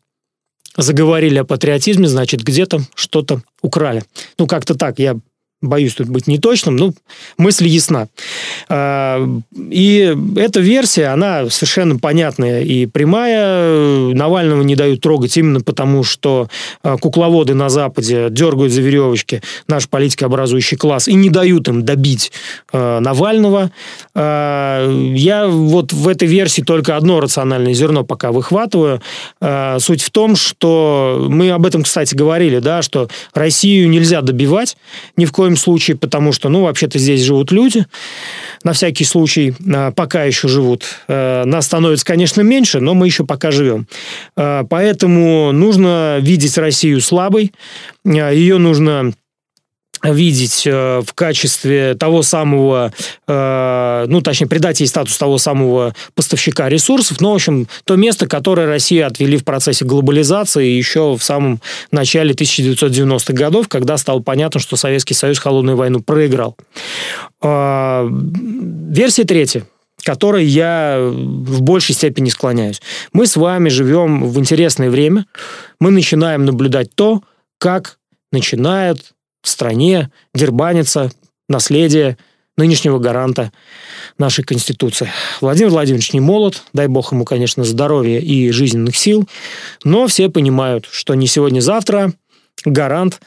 заговорили 0.76 1.38
о 1.38 1.44
патриотизме, 1.44 2.06
значит, 2.06 2.42
где-то 2.42 2.80
что-то 2.94 3.42
украли. 3.62 4.02
Ну, 4.38 4.46
как-то 4.46 4.74
так, 4.74 4.98
я 4.98 5.16
боюсь 5.60 5.94
тут 5.94 6.08
быть 6.08 6.26
неточным, 6.26 6.76
ну, 6.76 6.94
мысль 7.36 7.66
ясна. 7.66 8.08
А, 8.68 9.26
и 9.56 10.16
эта 10.36 10.60
версия, 10.60 11.06
она 11.06 11.50
совершенно 11.50 11.98
понятная 11.98 12.62
и 12.62 12.86
прямая. 12.86 14.14
Навального 14.14 14.62
не 14.62 14.76
дают 14.76 15.00
трогать 15.00 15.36
именно 15.36 15.60
потому, 15.60 16.04
что 16.04 16.48
а, 16.82 16.96
кукловоды 16.96 17.54
на 17.54 17.68
Западе 17.68 18.28
дергают 18.30 18.72
за 18.72 18.82
веревочки 18.82 19.42
наш 19.66 19.88
политикообразующий 19.88 20.76
класс 20.76 21.08
и 21.08 21.14
не 21.14 21.30
дают 21.30 21.68
им 21.68 21.84
добить 21.84 22.30
а, 22.72 23.00
Навального. 23.00 23.70
Я 24.14 25.46
вот 25.48 25.92
в 25.92 26.08
этой 26.08 26.28
версии 26.28 26.62
только 26.62 26.96
одно 26.96 27.20
рациональное 27.20 27.72
зерно 27.74 28.04
пока 28.04 28.32
выхватываю. 28.32 29.00
Суть 29.78 30.02
в 30.02 30.10
том, 30.10 30.36
что 30.36 31.26
мы 31.28 31.50
об 31.50 31.64
этом, 31.66 31.82
кстати, 31.82 32.14
говорили, 32.14 32.58
да, 32.58 32.82
что 32.82 33.08
Россию 33.34 33.88
нельзя 33.88 34.20
добивать 34.22 34.76
ни 35.16 35.24
в 35.24 35.32
коем 35.32 35.47
коем 35.48 35.56
случае, 35.56 35.96
потому 35.96 36.32
что, 36.32 36.50
ну, 36.50 36.62
вообще-то 36.62 36.98
здесь 36.98 37.22
живут 37.22 37.52
люди, 37.52 37.86
на 38.64 38.72
всякий 38.72 39.04
случай, 39.04 39.54
а, 39.72 39.92
пока 39.92 40.24
еще 40.24 40.46
живут. 40.46 40.84
Э, 41.08 41.44
нас 41.44 41.64
становится, 41.66 42.04
конечно, 42.04 42.42
меньше, 42.42 42.80
но 42.80 42.94
мы 42.94 43.06
еще 43.06 43.24
пока 43.24 43.50
живем. 43.50 43.86
Э, 44.36 44.64
поэтому 44.68 45.52
нужно 45.52 46.18
видеть 46.20 46.58
Россию 46.58 47.00
слабой, 47.00 47.52
ее 48.04 48.58
нужно 48.58 49.12
видеть 50.02 50.66
э, 50.66 51.00
в 51.04 51.12
качестве 51.14 51.94
того 51.94 52.22
самого, 52.22 52.92
э, 53.26 54.04
ну, 54.08 54.20
точнее, 54.20 54.46
придать 54.46 54.80
ей 54.80 54.86
статус 54.86 55.16
того 55.16 55.38
самого 55.38 55.94
поставщика 56.14 56.68
ресурсов, 56.68 57.20
но, 57.20 57.32
в 57.32 57.34
общем, 57.34 57.68
то 57.84 57.96
место, 57.96 58.26
которое 58.26 58.66
Россия 58.66 59.06
отвели 59.06 59.36
в 59.36 59.44
процессе 59.44 59.84
глобализации 59.84 60.66
еще 60.66 61.16
в 61.16 61.22
самом 61.22 61.60
начале 61.90 62.34
1990-х 62.34 63.32
годов, 63.32 63.68
когда 63.68 63.96
стало 63.96 64.20
понятно, 64.20 64.60
что 64.60 64.76
Советский 64.76 65.14
Союз 65.14 65.38
холодную 65.38 65.76
войну 65.76 66.00
проиграл. 66.00 66.56
Э, 67.42 68.08
версия 68.10 69.24
третья 69.24 69.64
которой 70.04 70.46
я 70.46 70.96
в 71.00 71.60
большей 71.60 71.94
степени 71.94 72.30
склоняюсь. 72.30 72.80
Мы 73.12 73.26
с 73.26 73.36
вами 73.36 73.68
живем 73.68 74.28
в 74.28 74.38
интересное 74.38 74.90
время. 74.90 75.26
Мы 75.80 75.90
начинаем 75.90 76.44
наблюдать 76.44 76.94
то, 76.94 77.22
как 77.58 77.98
начинает 78.32 79.12
в 79.48 79.50
стране 79.50 80.10
дербанится 80.34 81.10
наследие 81.48 82.18
нынешнего 82.56 82.98
гаранта 82.98 83.52
нашей 84.18 84.44
Конституции. 84.44 85.10
Владимир 85.40 85.70
Владимирович 85.70 86.12
не 86.12 86.20
молод, 86.20 86.62
дай 86.72 86.88
бог 86.88 87.12
ему, 87.12 87.24
конечно, 87.24 87.64
здоровья 87.64 88.18
и 88.18 88.50
жизненных 88.50 88.96
сил, 88.96 89.28
но 89.84 90.06
все 90.06 90.28
понимают, 90.28 90.86
что 90.90 91.14
не 91.14 91.26
сегодня-завтра 91.26 92.12
гарант 92.64 93.20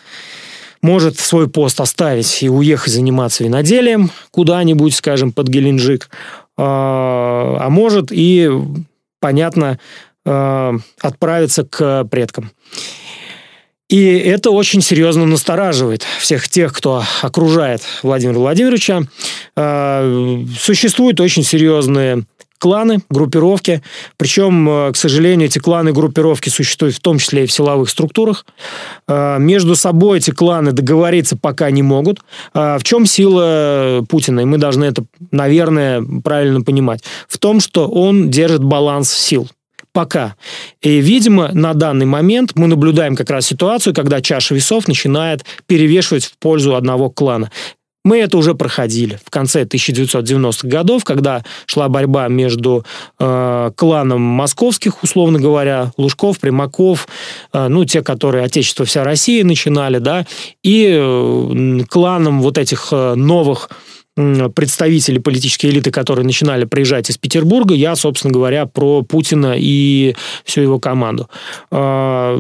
может 0.82 1.18
свой 1.18 1.50
пост 1.50 1.80
оставить 1.80 2.44
и 2.44 2.50
уехать 2.50 2.94
заниматься 2.94 3.44
виноделием 3.44 4.12
куда-нибудь, 4.32 4.94
скажем, 4.94 5.32
под 5.32 5.48
Геленджик, 5.48 6.10
а, 6.58 7.58
а 7.62 7.70
может 7.70 8.12
и, 8.12 8.50
понятно, 9.20 9.80
а, 10.26 10.76
отправиться 11.00 11.64
к 11.64 12.04
предкам. 12.06 12.52
И 13.92 14.06
это 14.06 14.52
очень 14.52 14.82
серьезно 14.82 15.26
настораживает 15.26 16.04
всех 16.20 16.48
тех, 16.48 16.74
кто 16.74 17.04
окружает 17.22 17.82
Владимира 18.04 18.40
Владимировича. 18.40 19.02
А, 19.58 20.42
существуют 20.58 21.20
очень 21.20 21.44
серьезные 21.44 22.24
кланы, 22.58 23.00
группировки. 23.10 23.82
Причем, 24.18 24.70
э, 24.70 24.92
к 24.94 24.96
сожалению, 24.96 25.48
эти 25.48 25.58
кланы, 25.58 25.92
группировки 25.92 26.48
существуют 26.48 26.96
в 26.96 27.00
том 27.00 27.18
числе 27.18 27.44
и 27.44 27.48
в 27.48 27.52
силовых 27.52 27.90
структурах. 27.90 28.46
А, 29.08 29.40
между 29.40 29.76
собой 29.76 30.20
эти 30.20 30.32
кланы 30.32 30.72
договориться 30.72 31.36
пока 31.36 31.70
не 31.72 31.82
могут. 31.82 32.20
А, 32.54 32.78
в 32.78 32.84
чем 32.84 33.06
сила 33.06 34.06
Путина? 34.08 34.42
И 34.42 34.46
мы 34.46 34.58
должны 34.58 34.86
это, 34.86 35.04
наверное, 35.32 36.02
правильно 36.24 36.62
понимать. 36.62 37.04
В 37.28 37.40
том, 37.40 37.60
что 37.60 37.88
он 37.90 38.30
держит 38.30 38.64
баланс 38.64 39.12
сил 39.12 39.50
пока. 39.94 40.36
И, 40.82 41.00
видимо, 41.00 41.52
на 41.54 41.74
данный 41.74 42.06
момент 42.06 42.52
мы 42.56 42.68
наблюдаем 42.68 43.16
как 43.16 43.30
раз 43.30 43.46
ситуацию, 43.46 43.94
когда 43.94 44.22
чаша 44.22 44.56
весов 44.56 44.88
начинает 44.88 45.46
перевешивать 45.68 46.26
в 46.26 46.38
пользу 46.38 46.76
одного 46.76 47.10
клана. 47.10 47.52
Мы 48.04 48.18
это 48.18 48.38
уже 48.38 48.56
проходили 48.56 49.20
в 49.24 49.30
конце 49.30 49.64
1990-х 49.64 50.68
годов, 50.68 51.04
когда 51.04 51.44
шла 51.68 51.88
борьба 51.88 52.30
между 52.30 52.84
э, 53.20 53.72
кланом 53.76 54.22
московских, 54.22 55.04
условно 55.04 55.40
говоря, 55.40 55.92
Лужков, 55.98 56.40
Примаков, 56.40 57.08
э, 57.54 57.68
ну, 57.68 57.86
те, 57.86 58.02
которые 58.02 58.44
Отечество 58.44 58.86
вся 58.86 59.04
Россия 59.04 59.46
начинали, 59.46 60.00
да, 60.00 60.26
и 60.64 60.98
э, 61.00 61.80
кланом 61.90 62.42
вот 62.42 62.58
этих 62.58 62.88
э, 62.92 63.14
новых 63.14 63.70
представители 64.16 65.20
политической 65.20 65.68
элиты, 65.68 65.92
которые 65.92 66.26
начинали 66.26 66.66
приезжать 66.66 67.10
из 67.10 67.18
Петербурга, 67.18 67.74
я, 67.74 67.96
собственно 67.96 68.34
говоря, 68.34 68.66
про 68.66 69.04
Путина 69.04 69.56
и 69.58 70.16
всю 70.44 70.62
его 70.62 70.80
команду. 70.80 71.30
А, 71.72 72.38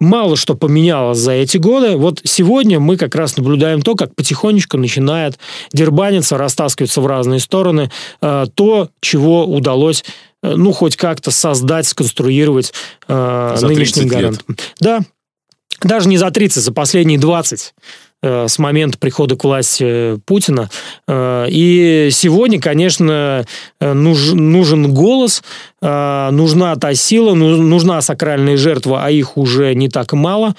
мало 0.00 0.36
что 0.36 0.54
поменялось 0.54 1.18
за 1.18 1.32
эти 1.32 1.58
годы. 1.58 1.96
Вот 1.96 2.20
сегодня 2.24 2.80
мы 2.80 2.96
как 2.96 3.14
раз 3.14 3.36
наблюдаем 3.36 3.82
то, 3.82 3.94
как 3.96 4.14
потихонечку 4.14 4.78
начинает 4.78 5.38
дербаниться, 5.72 6.38
растаскиваться 6.38 7.00
в 7.02 7.06
разные 7.06 7.40
стороны 7.40 7.90
а, 8.20 8.46
то, 8.46 8.88
чего 9.00 9.46
удалось 9.46 10.04
э, 10.42 10.54
ну, 10.56 10.72
хоть 10.72 10.96
как-то 10.96 11.30
создать, 11.30 11.86
сконструировать 11.86 12.72
э, 13.08 13.56
нынешним 13.60 14.08
гарантом. 14.08 14.56
Да, 14.80 15.00
даже 15.82 16.08
не 16.08 16.16
за 16.16 16.30
30, 16.30 16.62
за 16.62 16.72
последние 16.72 17.18
20 17.18 17.74
Э, 17.74 18.07
с 18.22 18.58
момента 18.58 18.98
прихода 18.98 19.36
к 19.36 19.44
власти 19.44 20.18
Путина. 20.26 20.70
Э, 21.06 21.46
и 21.48 22.08
сегодня, 22.10 22.60
конечно, 22.60 23.44
э, 23.80 23.92
нужен 23.92 24.92
голос, 24.92 25.42
нужна 25.80 26.74
та 26.74 26.94
сила, 26.94 27.34
нужна 27.34 28.00
сакральная 28.00 28.56
жертва, 28.56 29.04
а 29.04 29.10
их 29.10 29.36
уже 29.36 29.74
не 29.74 29.88
так 29.88 30.12
мало 30.12 30.54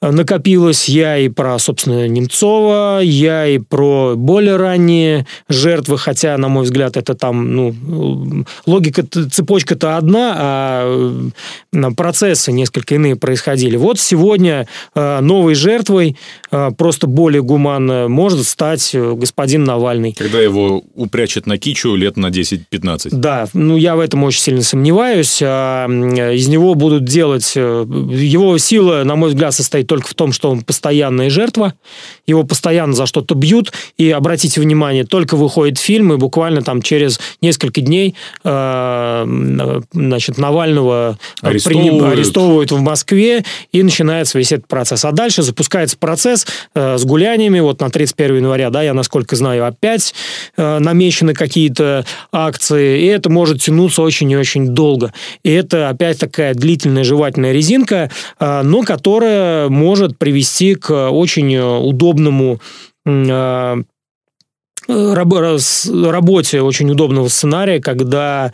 накопилось. 0.00 0.88
Я 0.88 1.18
и 1.18 1.28
про, 1.28 1.58
собственно, 1.58 2.08
Немцова, 2.08 3.00
я 3.02 3.46
и 3.46 3.58
про 3.58 4.14
более 4.16 4.56
ранние 4.56 5.26
жертвы, 5.48 5.98
хотя, 5.98 6.36
на 6.38 6.48
мой 6.48 6.64
взгляд, 6.64 6.96
это 6.96 7.14
там, 7.14 7.54
ну, 7.54 8.44
логика, 8.66 9.02
цепочка-то 9.02 9.96
одна, 9.96 10.34
а 10.36 11.20
процессы 11.96 12.52
несколько 12.52 12.94
иные 12.94 13.16
происходили. 13.16 13.76
Вот 13.76 14.00
сегодня 14.00 14.66
э, 14.94 15.20
новой 15.20 15.54
жертвой, 15.54 16.16
э, 16.50 16.70
просто 16.76 17.06
более 17.06 17.42
гуманно, 17.42 18.08
может 18.08 18.46
стать 18.46 18.94
э, 18.94 19.14
господин 19.14 19.64
Навальный. 19.64 20.14
Когда 20.14 20.40
его 20.40 20.82
упрячет 20.94 21.46
на 21.46 21.58
кичу 21.58 21.94
лет 21.94 22.16
на 22.16 22.28
10-15. 22.28 23.08
Да, 23.12 23.48
ну, 23.52 23.76
я 23.76 23.96
в 23.96 24.00
этом 24.00 24.24
очень 24.24 24.40
сильно 24.40 24.62
сомневаюсь. 24.62 25.40
А, 25.42 25.86
из 25.88 26.48
него 26.48 26.74
будут 26.74 27.04
делать... 27.04 27.54
Его 27.54 28.56
сила, 28.58 29.02
на 29.04 29.16
мой 29.16 29.30
взгляд, 29.30 29.54
состоит 29.54 29.89
только 29.90 30.06
в 30.06 30.14
том, 30.14 30.32
что 30.32 30.52
он 30.52 30.62
постоянная 30.62 31.30
жертва, 31.30 31.74
его 32.24 32.44
постоянно 32.44 32.92
за 32.92 33.06
что-то 33.06 33.34
бьют, 33.34 33.72
и 33.98 34.08
обратите 34.08 34.60
внимание, 34.60 35.04
только 35.04 35.34
выходит 35.34 35.78
фильм, 35.78 36.12
и 36.12 36.16
буквально 36.16 36.62
там 36.62 36.80
через 36.80 37.18
несколько 37.40 37.80
дней 37.80 38.14
э, 38.44 39.80
значит, 39.90 40.38
Навального 40.38 41.18
арестовывают. 41.42 42.04
При, 42.04 42.12
арестовывают 42.12 42.70
в 42.70 42.80
Москве, 42.80 43.44
и 43.72 43.82
начинается 43.82 44.38
весь 44.38 44.52
этот 44.52 44.68
процесс. 44.68 45.04
А 45.04 45.10
дальше 45.10 45.42
запускается 45.42 45.98
процесс 45.98 46.46
э, 46.76 46.96
с 46.96 47.04
гуляниями, 47.04 47.58
вот 47.58 47.80
на 47.80 47.90
31 47.90 48.36
января, 48.36 48.70
да, 48.70 48.84
я, 48.84 48.94
насколько 48.94 49.34
знаю, 49.34 49.66
опять 49.66 50.14
э, 50.56 50.78
намечены 50.78 51.34
какие-то 51.34 52.06
акции, 52.30 53.02
и 53.02 53.06
это 53.06 53.28
может 53.28 53.60
тянуться 53.60 54.02
очень 54.02 54.30
и 54.30 54.36
очень 54.36 54.68
долго. 54.68 55.12
И 55.42 55.50
это 55.50 55.88
опять 55.88 56.20
такая 56.20 56.54
длительная 56.54 57.02
жевательная 57.02 57.50
резинка, 57.50 58.08
э, 58.38 58.62
но 58.62 58.82
которая 58.82 59.68
может 59.80 60.18
привести 60.18 60.74
к 60.74 61.10
очень 61.10 61.56
удобному 61.56 62.60
работе 64.88 66.60
очень 66.60 66.90
удобного 66.90 67.28
сценария, 67.28 67.80
когда 67.80 68.52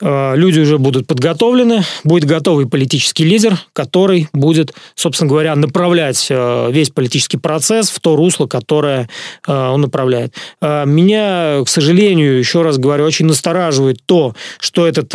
Э, 0.00 0.34
люди 0.36 0.60
уже 0.60 0.78
будут 0.78 1.06
подготовлены, 1.06 1.82
будет 2.04 2.24
готовый 2.24 2.66
политический 2.66 3.24
лидер, 3.24 3.58
который 3.72 4.28
будет, 4.32 4.74
собственно 4.94 5.28
говоря, 5.28 5.54
направлять 5.54 6.26
э, 6.30 6.70
весь 6.70 6.90
политический 6.90 7.38
процесс 7.38 7.90
в 7.90 8.00
то 8.00 8.16
русло, 8.16 8.46
которое 8.46 9.08
э, 9.46 9.52
он 9.52 9.80
направляет. 9.80 10.34
Меня, 10.60 11.62
к 11.64 11.68
сожалению, 11.68 12.38
еще 12.38 12.62
раз 12.62 12.78
говорю, 12.78 13.04
очень 13.04 13.26
настораживает 13.26 13.98
то, 14.04 14.34
что 14.58 14.86
этот 14.86 15.14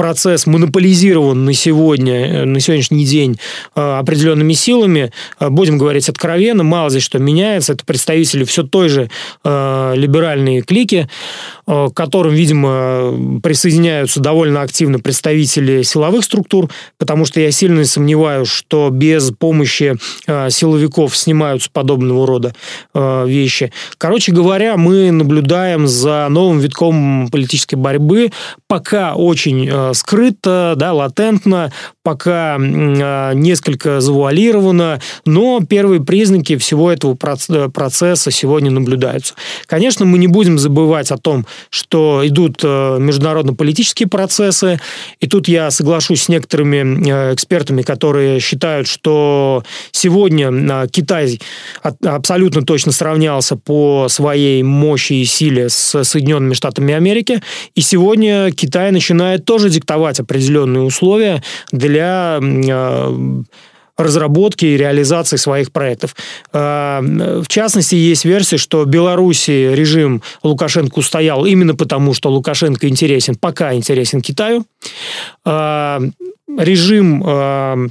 процесс 0.00 0.46
монополизирован 0.46 1.44
на 1.44 1.52
сегодня, 1.52 2.46
на 2.46 2.58
сегодняшний 2.58 3.04
день 3.04 3.38
определенными 3.74 4.54
силами. 4.54 5.12
Будем 5.38 5.76
говорить 5.76 6.08
откровенно, 6.08 6.64
мало 6.64 6.88
здесь 6.88 7.02
что 7.02 7.18
меняется. 7.18 7.74
Это 7.74 7.84
представители 7.84 8.44
все 8.44 8.62
той 8.62 8.88
же 8.88 9.10
либеральной 9.44 10.62
клики, 10.62 11.06
к 11.66 11.90
которым, 11.90 12.32
видимо, 12.32 13.40
присоединяются 13.42 14.20
довольно 14.20 14.62
активно 14.62 15.00
представители 15.00 15.82
силовых 15.82 16.24
структур, 16.24 16.70
потому 16.96 17.26
что 17.26 17.40
я 17.40 17.50
сильно 17.50 17.84
сомневаюсь, 17.84 18.48
что 18.48 18.88
без 18.90 19.32
помощи 19.32 19.96
э, 20.26 20.50
силовиков 20.50 21.16
снимаются 21.16 21.68
подобного 21.70 22.26
рода 22.26 22.54
э, 22.94 23.24
вещи. 23.26 23.70
Короче 23.98 24.32
говоря, 24.32 24.78
мы 24.78 25.10
наблюдаем 25.10 25.86
за 25.86 26.26
новым 26.30 26.58
витком 26.58 27.28
политической 27.30 27.74
борьбы, 27.74 28.32
пока 28.66 29.14
очень 29.14 29.68
э, 29.70 29.89
скрыто, 29.92 30.74
да, 30.76 30.92
латентно, 30.92 31.72
пока 32.02 32.56
э, 32.58 33.32
несколько 33.34 34.00
завуалировано, 34.00 35.00
но 35.24 35.60
первые 35.60 36.02
признаки 36.02 36.56
всего 36.56 36.90
этого 36.90 37.14
процесса 37.14 38.30
сегодня 38.30 38.70
наблюдаются. 38.70 39.34
Конечно, 39.66 40.04
мы 40.04 40.18
не 40.18 40.26
будем 40.26 40.58
забывать 40.58 41.10
о 41.10 41.18
том, 41.18 41.46
что 41.70 42.22
идут 42.24 42.60
э, 42.62 42.98
международно-политические 42.98 43.70
политические 43.80 44.08
процессы. 44.08 44.80
И 45.20 45.26
тут 45.26 45.48
я 45.48 45.70
соглашусь 45.70 46.22
с 46.22 46.28
некоторыми 46.28 47.08
э, 47.08 47.34
экспертами, 47.34 47.82
которые 47.82 48.40
считают, 48.40 48.86
что 48.86 49.62
сегодня 49.92 50.50
э, 50.50 50.86
Китай 50.90 51.40
абсолютно 51.82 52.62
точно 52.62 52.92
сравнялся 52.92 53.56
по 53.56 54.08
своей 54.08 54.62
мощи 54.62 55.14
и 55.14 55.24
силе 55.24 55.68
с 55.68 56.04
Соединенными 56.04 56.54
Штатами 56.54 56.94
Америки. 56.94 57.42
И 57.74 57.80
сегодня 57.80 58.50
Китай 58.52 58.90
начинает 58.92 59.44
тоже 59.44 59.68
диктовать 59.80 60.20
определенные 60.20 60.82
условия 60.82 61.42
для 61.72 62.38
э, 62.40 63.42
разработки 63.96 64.66
и 64.66 64.76
реализации 64.76 65.36
своих 65.36 65.72
проектов. 65.72 66.14
А, 66.52 67.00
в 67.02 67.48
частности, 67.48 67.94
есть 67.94 68.24
версия, 68.24 68.56
что 68.56 68.82
в 68.82 68.86
Беларуси 68.86 69.72
режим 69.74 70.22
Лукашенко 70.42 70.98
устоял 70.98 71.44
именно 71.44 71.74
потому, 71.74 72.14
что 72.14 72.30
Лукашенко 72.30 72.88
интересен, 72.88 73.36
пока 73.36 73.74
интересен 73.74 74.20
Китаю. 74.20 74.64
А, 75.44 76.00
режим 76.58 77.90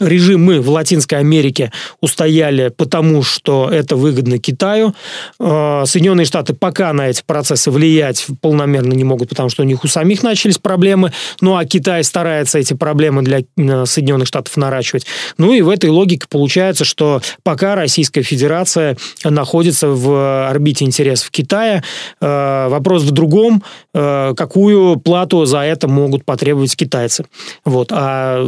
режимы 0.00 0.60
в 0.60 0.68
Латинской 0.70 1.18
Америке 1.18 1.72
устояли 2.00 2.68
потому, 2.68 3.22
что 3.22 3.68
это 3.70 3.96
выгодно 3.96 4.38
Китаю. 4.38 4.94
А, 5.40 5.84
Соединенные 5.86 6.24
Штаты 6.24 6.54
пока 6.54 6.92
на 6.92 7.08
эти 7.08 7.22
процессы 7.26 7.70
влиять 7.70 8.26
полномерно 8.40 8.92
не 8.92 9.04
могут, 9.04 9.28
потому 9.28 9.48
что 9.48 9.62
у 9.62 9.66
них 9.66 9.84
у 9.84 9.88
самих 9.88 10.22
начались 10.22 10.58
проблемы. 10.58 11.12
Ну, 11.40 11.56
а 11.56 11.64
Китай 11.64 12.04
старается 12.04 12.58
эти 12.58 12.74
проблемы 12.74 13.22
для 13.22 13.40
э, 13.40 13.86
Соединенных 13.86 14.28
Штатов 14.28 14.56
наращивать. 14.56 15.06
Ну, 15.36 15.52
и 15.52 15.62
в 15.62 15.68
этой 15.68 15.90
логике 15.90 16.26
получается, 16.28 16.84
что 16.84 17.20
пока 17.42 17.74
Российская 17.74 18.22
Федерация 18.22 18.96
находится 19.24 19.88
в 19.88 20.48
орбите 20.48 20.84
интересов 20.84 21.30
Китая, 21.30 21.82
э, 22.20 22.68
вопрос 22.68 23.02
в 23.02 23.10
другом, 23.10 23.62
э, 23.94 24.34
какую 24.36 24.98
плату 25.00 25.44
за 25.44 25.60
это 25.60 25.88
могут 25.88 26.24
потребовать 26.24 26.76
китайцы. 26.76 27.24
Вот. 27.64 27.88
А 27.92 28.44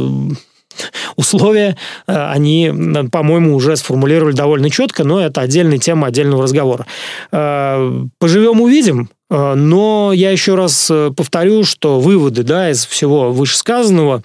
условия 1.15 1.77
э, 2.07 2.13
они, 2.13 2.71
по-моему, 3.11 3.55
уже 3.55 3.75
сформулировали 3.75 4.33
довольно 4.33 4.69
четко, 4.69 5.03
но 5.03 5.19
это 5.21 5.41
отдельная 5.41 5.77
тема 5.77 6.07
отдельного 6.07 6.43
разговора. 6.43 6.85
Э, 7.31 8.05
поживем, 8.19 8.61
увидим. 8.61 9.09
Э, 9.29 9.53
но 9.55 10.11
я 10.13 10.31
еще 10.31 10.55
раз 10.55 10.91
повторю, 11.15 11.63
что 11.63 11.99
выводы 11.99 12.43
да, 12.43 12.69
из 12.69 12.85
всего 12.85 13.31
вышесказанного 13.31 14.23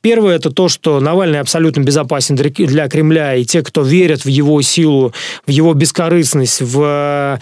Первое– 0.00 0.36
это 0.36 0.50
то, 0.50 0.68
что 0.68 1.00
Навальный 1.00 1.40
абсолютно 1.40 1.80
безопасен 1.80 2.36
для 2.36 2.88
Кремля, 2.88 3.34
и 3.34 3.44
те, 3.44 3.64
кто 3.64 3.82
верят 3.82 4.24
в 4.24 4.28
его 4.28 4.62
силу, 4.62 5.12
в 5.44 5.50
его 5.50 5.74
бескорыстность, 5.74 6.62
в 6.62 7.40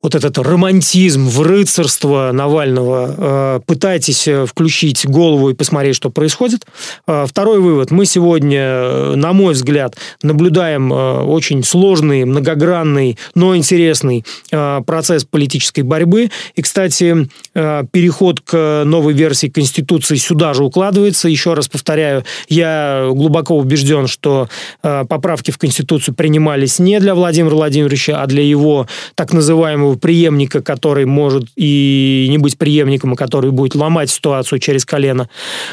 вот 0.00 0.14
этот 0.14 0.38
романтизм 0.38 1.26
в 1.26 1.42
рыцарство 1.42 2.30
Навального, 2.32 3.14
э, 3.16 3.60
пытайтесь 3.66 4.28
э, 4.28 4.46
включить 4.46 5.04
голову 5.04 5.50
и 5.50 5.54
посмотреть, 5.54 5.96
что 5.96 6.08
происходит. 6.08 6.66
Э, 7.08 7.26
второй 7.28 7.58
вывод. 7.58 7.90
Мы 7.90 8.06
сегодня, 8.06 9.16
на 9.16 9.32
мой 9.32 9.54
взгляд, 9.54 9.96
наблюдаем 10.22 10.92
очень 10.92 11.64
сложный, 11.64 12.24
многогранный, 12.24 13.18
но 13.34 13.56
интересный 13.56 14.24
процесс 14.50 15.24
политической 15.24 15.82
борьбы. 15.82 16.30
И, 16.54 16.62
кстати, 16.62 17.28
переход 17.54 18.40
к 18.40 18.82
новой 18.84 19.14
версии 19.14 19.48
Конституции 19.48 20.16
сюда 20.16 20.54
же 20.54 20.64
укладывается. 20.64 21.28
Еще 21.28 21.54
раз 21.54 21.68
повторяю, 21.68 22.24
я 22.48 23.08
глубоко 23.10 23.56
убежден, 23.56 24.06
что 24.06 24.48
поправки 24.82 25.50
в 25.50 25.58
Конституцию 25.58 26.14
принимались 26.14 26.78
не 26.78 27.00
для 27.00 27.14
Владимира 27.14 27.54
Владимировича, 27.54 28.22
а 28.22 28.26
для 28.26 28.42
его 28.42 28.86
так 29.14 29.32
называемого 29.32 29.87
преемника, 29.96 30.62
который 30.62 31.06
может 31.06 31.44
и 31.56 32.26
не 32.30 32.38
быть 32.38 32.58
преемником, 32.58 33.12
а 33.12 33.16
который 33.16 33.50
будет 33.50 33.74
ломать 33.74 34.10
ситуацию 34.10 34.58
через 34.58 34.84
колено. 34.84 35.28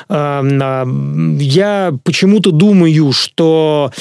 А, 0.09 0.43
я 1.39 1.93
почему-то 2.03 2.51
думаю, 2.51 3.11
что 3.11 3.91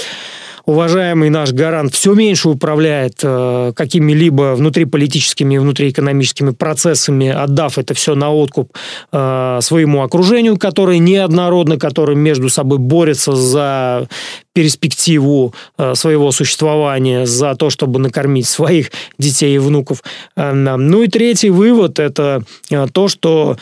уважаемый 0.67 1.31
наш 1.31 1.53
гарант 1.53 1.95
все 1.95 2.15
меньше 2.15 2.49
управляет 2.49 3.21
э, 3.23 3.73
какими-либо 3.75 4.55
внутриполитическими 4.55 5.55
и 5.55 5.59
внутриэкономическими 5.59 6.51
процессами, 6.51 7.29
отдав 7.29 7.79
это 7.79 7.95
все 7.95 8.15
на 8.15 8.31
откуп 8.33 8.77
э, 9.13 9.59
своему 9.61 10.03
окружению, 10.03 10.57
которое 10.57 10.99
неоднородно, 10.99 11.79
которое 11.79 12.17
между 12.17 12.49
собой 12.49 12.79
борется 12.79 13.33
за 13.33 14.09
перспективу 14.55 15.55
э, 15.77 15.95
своего 15.95 16.31
существования, 16.33 17.27
за 17.27 17.55
то, 17.55 17.71
чтобы 17.71 17.99
накормить 17.99 18.47
своих 18.47 18.91
детей 19.19 19.57
и 19.57 19.59
внуков. 19.59 20.03
Э, 20.37 20.53
ну 20.53 21.03
и 21.03 21.09
третий 21.09 21.51
вывод– 21.51 21.99
это 22.01 22.43
э, 22.71 22.87
то, 22.93 23.09
что 23.09 23.57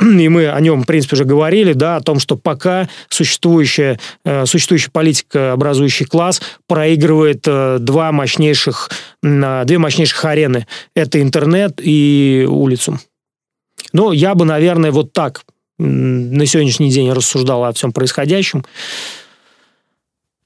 и 0.00 0.28
мы 0.28 0.48
о 0.48 0.60
нем, 0.60 0.82
в 0.82 0.86
принципе, 0.86 1.16
уже 1.16 1.24
говорили, 1.24 1.72
да, 1.72 1.96
о 1.96 2.00
том, 2.00 2.18
что 2.20 2.36
пока 2.36 2.88
существующая, 3.08 3.98
э, 4.24 4.46
существующая 4.46 4.90
политика, 4.90 5.52
образующий 5.52 6.06
класс, 6.06 6.40
проигрывает 6.66 7.44
э, 7.46 7.78
два 7.80 8.12
мощнейших, 8.12 8.90
две 9.22 9.78
мощнейших 9.78 10.24
арены. 10.24 10.66
Это 10.94 11.20
интернет 11.20 11.80
и 11.82 12.46
улицу. 12.48 13.00
Ну, 13.92 14.12
я 14.12 14.34
бы, 14.34 14.44
наверное, 14.44 14.92
вот 14.92 15.12
так 15.12 15.42
на 15.78 16.44
сегодняшний 16.46 16.90
день 16.90 17.12
рассуждал 17.12 17.64
о 17.64 17.72
всем 17.72 17.92
происходящем. 17.92 18.64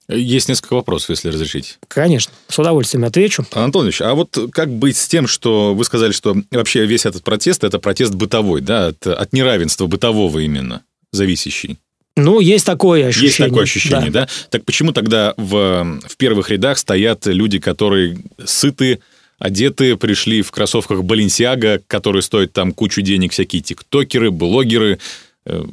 Есть 0.09 0.49
несколько 0.49 0.75
вопросов, 0.75 1.11
если 1.11 1.29
разрешить. 1.29 1.79
Конечно, 1.89 2.33
с 2.49 2.59
удовольствием 2.59 3.05
отвечу. 3.05 3.47
Антон 3.53 3.85
Ильич, 3.85 4.03
а 4.03 4.15
вот 4.15 4.37
как 4.53 4.71
быть 4.71 4.97
с 4.97 5.09
тем, 5.09 5.27
что 5.27 5.75
вы 5.75 5.85
сказали, 5.85 6.13
что 6.13 6.37
вообще 6.51 6.85
весь 6.87 7.07
этот 7.07 7.23
протест– 7.23 7.65
это 7.65 7.79
протест 7.79 8.15
бытовой, 8.15 8.61
да, 8.61 8.89
от, 8.89 9.07
от 9.07 9.33
неравенства 9.33 9.87
бытового 9.87 10.41
именно 10.41 10.83
зависящий? 11.13 11.79
Ну, 12.17 12.41
есть 12.41 12.67
такое 12.67 13.07
ощущение. 13.07 13.29
Есть 13.29 13.39
такое 13.39 13.63
ощущение, 13.63 14.11
да. 14.11 14.23
да? 14.23 14.29
Так 14.51 14.65
почему 14.65 14.93
тогда 14.93 15.35
в, 15.37 16.01
в 16.07 16.17
первых 16.17 16.51
рядах 16.51 16.79
стоят 16.79 17.27
люди, 17.27 17.59
которые 17.59 18.19
сыты, 18.45 19.01
одеты, 19.39 19.97
пришли 19.97 20.43
в 20.43 20.51
кроссовках 20.51 21.05
Баленсиага, 21.05 21.81
которые 21.87 22.23
стоят 22.23 22.53
там 22.53 22.73
кучу 22.73 23.01
денег, 23.01 23.33
всякие 23.33 23.63
тиктокеры, 23.63 24.31
блогеры? 24.31 24.99
Э, 25.47 25.65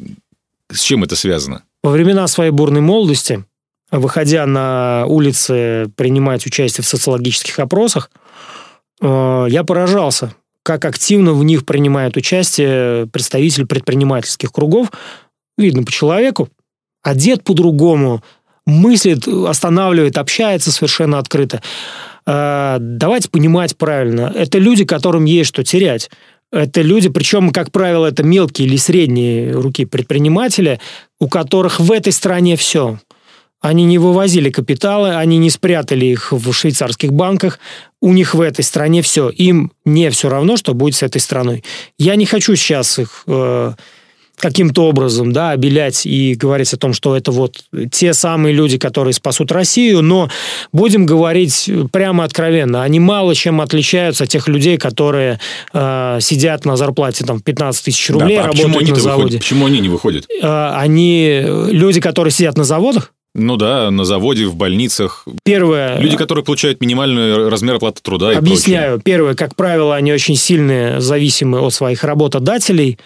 с 0.71 0.81
чем 0.81 1.03
это 1.03 1.15
связано? 1.17 1.63
Во 1.83 1.91
времена 1.91 2.25
своей 2.27 2.51
бурной 2.51 2.81
молодости 2.81 3.43
выходя 3.91 4.45
на 4.45 5.05
улицы, 5.07 5.91
принимать 5.95 6.45
участие 6.45 6.83
в 6.83 6.87
социологических 6.87 7.59
опросах, 7.59 8.11
э, 9.01 9.47
я 9.49 9.63
поражался, 9.63 10.33
как 10.63 10.85
активно 10.85 11.33
в 11.33 11.43
них 11.43 11.65
принимает 11.65 12.15
участие 12.17 13.07
представитель 13.07 13.65
предпринимательских 13.65 14.51
кругов. 14.51 14.91
Видно 15.57 15.83
по 15.83 15.91
человеку, 15.91 16.49
одет 17.03 17.43
по-другому, 17.43 18.23
мыслит, 18.65 19.27
останавливает, 19.27 20.17
общается 20.17 20.71
совершенно 20.71 21.17
открыто. 21.17 21.61
Э, 22.27 22.77
давайте 22.79 23.29
понимать 23.29 23.75
правильно. 23.75 24.31
Это 24.35 24.59
люди, 24.59 24.85
которым 24.85 25.25
есть 25.25 25.49
что 25.49 25.63
терять. 25.63 26.11
Это 26.51 26.81
люди, 26.81 27.09
причем, 27.09 27.51
как 27.51 27.71
правило, 27.71 28.07
это 28.07 28.23
мелкие 28.23 28.67
или 28.67 28.75
средние 28.75 29.51
руки 29.51 29.85
предприниматели, 29.85 30.79
у 31.19 31.27
которых 31.27 31.79
в 31.79 31.91
этой 31.91 32.11
стране 32.11 32.55
все– 32.55 32.99
Они 33.61 33.83
не 33.83 33.97
вывозили 33.97 34.49
капиталы, 34.49 35.15
они 35.15 35.37
не 35.37 35.49
спрятали 35.49 36.05
их 36.05 36.31
в 36.31 36.53
швейцарских 36.53 37.11
банках. 37.11 37.59
У 38.01 38.13
них 38.13 38.33
в 38.33 38.39
этой 38.39 38.63
стране 38.63 39.01
все. 39.01 39.29
Им 39.29 39.73
не 39.83 40.09
все 40.11 40.29
равно, 40.29 40.55
что 40.55 40.73
будет 40.73 40.95
с 40.95 41.03
этой 41.03 41.19
страной. 41.19 41.63
Я 41.97 42.15
не 42.15 42.25
хочу 42.25 42.55
сейчас 42.55 42.99
их 42.99 43.23
э, 43.27 43.73
каким-то 44.39 44.85
образом, 44.85 45.31
да, 45.33 45.51
обелять 45.51 46.05
и 46.05 46.33
говорить 46.35 46.73
о 46.73 46.77
том, 46.77 46.93
что 46.93 47.15
это 47.15 47.31
вот 47.31 47.65
те 47.91 48.13
самые 48.13 48.53
люди, 48.53 48.77
которые 48.77 49.13
спасут 49.13 49.51
Россию, 49.51 50.01
но 50.01 50.29
будем 50.71 51.05
говорить 51.05 51.69
прямо 51.91 52.23
откровенно, 52.23 52.83
они 52.83 52.99
мало 52.99 53.35
чем 53.35 53.61
отличаются 53.61 54.23
от 54.23 54.29
тех 54.29 54.47
людей, 54.47 54.77
которые 54.77 55.39
э, 55.73 56.19
сидят 56.21 56.65
на 56.65 56.77
зарплате 56.77 57.25
там 57.25 57.41
15 57.41 57.85
тысяч 57.85 58.09
рублей, 58.09 58.37
да, 58.37 58.45
а 58.45 58.47
работают 58.47 58.89
на 58.89 58.95
заводе. 58.95 59.23
Выходят? 59.23 59.41
Почему 59.41 59.65
они 59.65 59.79
не 59.79 59.89
выходят? 59.89 60.25
Э, 60.41 60.71
они 60.75 61.43
люди, 61.45 61.99
которые 61.99 62.31
сидят 62.31 62.57
на 62.57 62.63
заводах, 62.63 63.11
ну 63.35 63.57
да, 63.57 63.91
на 63.91 64.05
заводе, 64.05 64.47
в 64.47 64.55
больницах. 64.55 65.27
Первое... 65.43 65.99
Люди, 65.99 66.17
которые 66.17 66.43
получают 66.43 66.81
минимальный 66.81 67.47
размер 67.47 67.75
оплаты 67.75 68.01
труда 68.01 68.31
Объясняю. 68.35 68.97
И 68.97 69.01
Первое, 69.01 69.35
как 69.35 69.55
правило, 69.55 69.95
они 69.95 70.11
очень 70.11 70.35
сильные, 70.35 70.99
зависимы 70.99 71.59
от 71.59 71.73
своих 71.73 72.03
работодателей. 72.03 72.97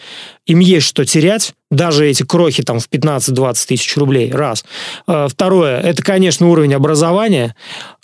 Им 0.46 0.60
есть 0.60 0.88
что 0.88 1.04
терять, 1.04 1.54
даже 1.70 2.08
эти 2.08 2.24
крохи 2.24 2.64
там 2.64 2.80
в 2.80 2.88
15-20 2.90 3.68
тысяч 3.68 3.98
рублей, 3.98 4.32
раз. 4.32 4.64
А, 5.08 5.28
второе, 5.28 5.80
это, 5.82 6.02
конечно, 6.02 6.48
уровень 6.48 6.74
образования. 6.74 7.54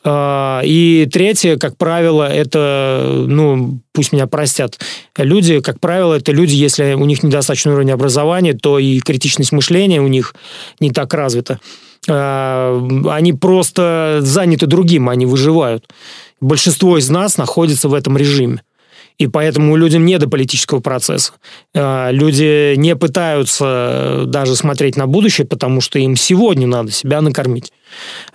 А, 0.03 0.61
и 0.65 1.07
третье, 1.11 1.55
как 1.55 1.77
правило, 1.77 2.23
это, 2.23 3.25
ну, 3.27 3.79
пусть 3.93 4.11
меня 4.11 4.27
простят, 4.27 4.77
люди, 5.17 5.61
как 5.61 5.79
правило, 5.79 6.15
это 6.15 6.33
люди, 6.33 6.53
если 6.53 6.93
у 6.93 7.05
них 7.05 7.23
недостаточный 7.23 7.73
уровень 7.73 7.91
образования, 7.91 8.53
то 8.53 8.77
и 8.77 8.99
критичность 8.99 9.53
мышления 9.53 10.01
у 10.01 10.07
них 10.07 10.35
не 10.81 10.91
так 10.91 11.13
развита. 11.13 11.59
Э, 12.07 12.81
они 13.09 13.33
просто 13.33 14.19
заняты 14.21 14.65
другим, 14.65 15.09
они 15.09 15.25
выживают. 15.25 15.87
Большинство 16.41 16.97
из 16.97 17.09
нас 17.09 17.37
находится 17.37 17.89
в 17.89 17.93
этом 17.93 18.17
режиме. 18.17 18.61
И 19.17 19.27
поэтому 19.27 19.75
людям 19.75 20.05
не 20.05 20.17
до 20.17 20.29
политического 20.29 20.79
процесса. 20.79 21.33
Э, 21.73 22.09
люди 22.11 22.75
не 22.75 22.95
пытаются 22.95 24.23
даже 24.27 24.55
смотреть 24.55 24.95
на 24.95 25.07
будущее, 25.07 25.45
потому 25.45 25.81
что 25.81 25.99
им 25.99 26.15
сегодня 26.15 26.67
надо 26.67 26.91
себя 26.91 27.21
накормить. 27.21 27.73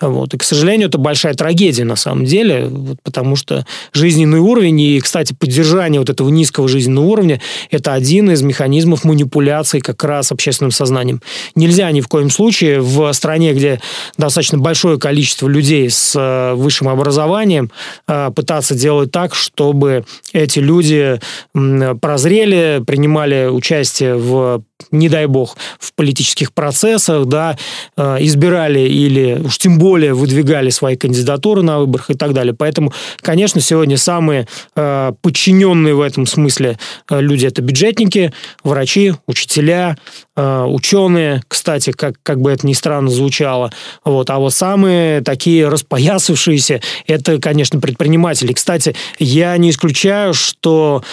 Вот. 0.00 0.34
И, 0.34 0.38
к 0.38 0.42
сожалению, 0.42 0.88
это 0.88 0.98
большая 0.98 1.34
трагедия 1.34 1.84
на 1.84 1.96
самом 1.96 2.24
деле, 2.24 2.66
вот, 2.66 2.98
потому 3.02 3.36
что 3.36 3.66
жизненный 3.92 4.38
уровень 4.38 4.80
и, 4.80 5.00
кстати, 5.00 5.32
поддержание 5.32 6.00
вот 6.00 6.10
этого 6.10 6.28
низкого 6.28 6.68
жизненного 6.68 7.06
уровня– 7.06 7.40
это 7.70 7.92
один 7.92 8.30
из 8.30 8.42
механизмов 8.42 9.04
манипуляции 9.04 9.80
как 9.80 10.02
раз 10.04 10.32
общественным 10.32 10.70
сознанием. 10.70 11.20
Нельзя 11.54 11.90
ни 11.90 12.00
в 12.00 12.08
коем 12.08 12.30
случае 12.30 12.80
в 12.80 13.12
стране, 13.12 13.52
где 13.52 13.80
достаточно 14.18 14.58
большое 14.58 14.98
количество 14.98 15.48
людей 15.48 15.90
с 15.90 16.14
э, 16.16 16.54
высшим 16.54 16.88
образованием, 16.88 17.70
э, 18.06 18.30
пытаться 18.34 18.74
делать 18.74 19.10
так, 19.10 19.34
чтобы 19.34 20.04
эти 20.32 20.58
люди 20.58 21.20
прозрели, 21.52 22.82
принимали 22.86 23.48
участие 23.48 24.16
в 24.16 24.62
не 24.90 25.08
дай 25.08 25.26
бог, 25.26 25.56
в 25.78 25.92
политических 25.94 26.52
процессах, 26.52 27.26
да, 27.26 27.56
э, 27.96 28.16
избирали 28.20 28.80
или 28.80 29.40
уж 29.44 29.58
тем 29.58 29.78
более 29.78 30.14
выдвигали 30.14 30.70
свои 30.70 30.96
кандидатуры 30.96 31.62
на 31.62 31.80
выборах 31.80 32.10
и 32.10 32.14
так 32.14 32.32
далее. 32.32 32.54
Поэтому, 32.54 32.92
конечно, 33.20 33.60
сегодня 33.60 33.96
самые 33.96 34.46
э, 34.76 35.12
подчиненные 35.22 35.94
в 35.94 36.00
этом 36.00 36.26
смысле 36.26 36.78
э, 37.10 37.20
люди– 37.20 37.46
это 37.46 37.62
бюджетники, 37.62 38.32
врачи, 38.62 39.14
учителя, 39.26 39.96
ученые, 40.36 41.42
кстати, 41.46 41.92
как, 41.92 42.16
как 42.24 42.40
бы 42.40 42.50
это 42.50 42.66
ни 42.66 42.72
странно 42.72 43.08
звучало. 43.08 43.72
Вот. 44.04 44.30
А 44.30 44.40
вот 44.40 44.52
самые 44.52 45.20
такие 45.20 45.68
распоясавшиеся– 45.68 46.80
это, 47.06 47.38
конечно, 47.38 47.78
предприниматели. 47.78 48.52
Кстати, 48.52 48.96
я 49.20 49.56
не 49.56 49.70
исключаю, 49.70 50.34
что 50.34 51.04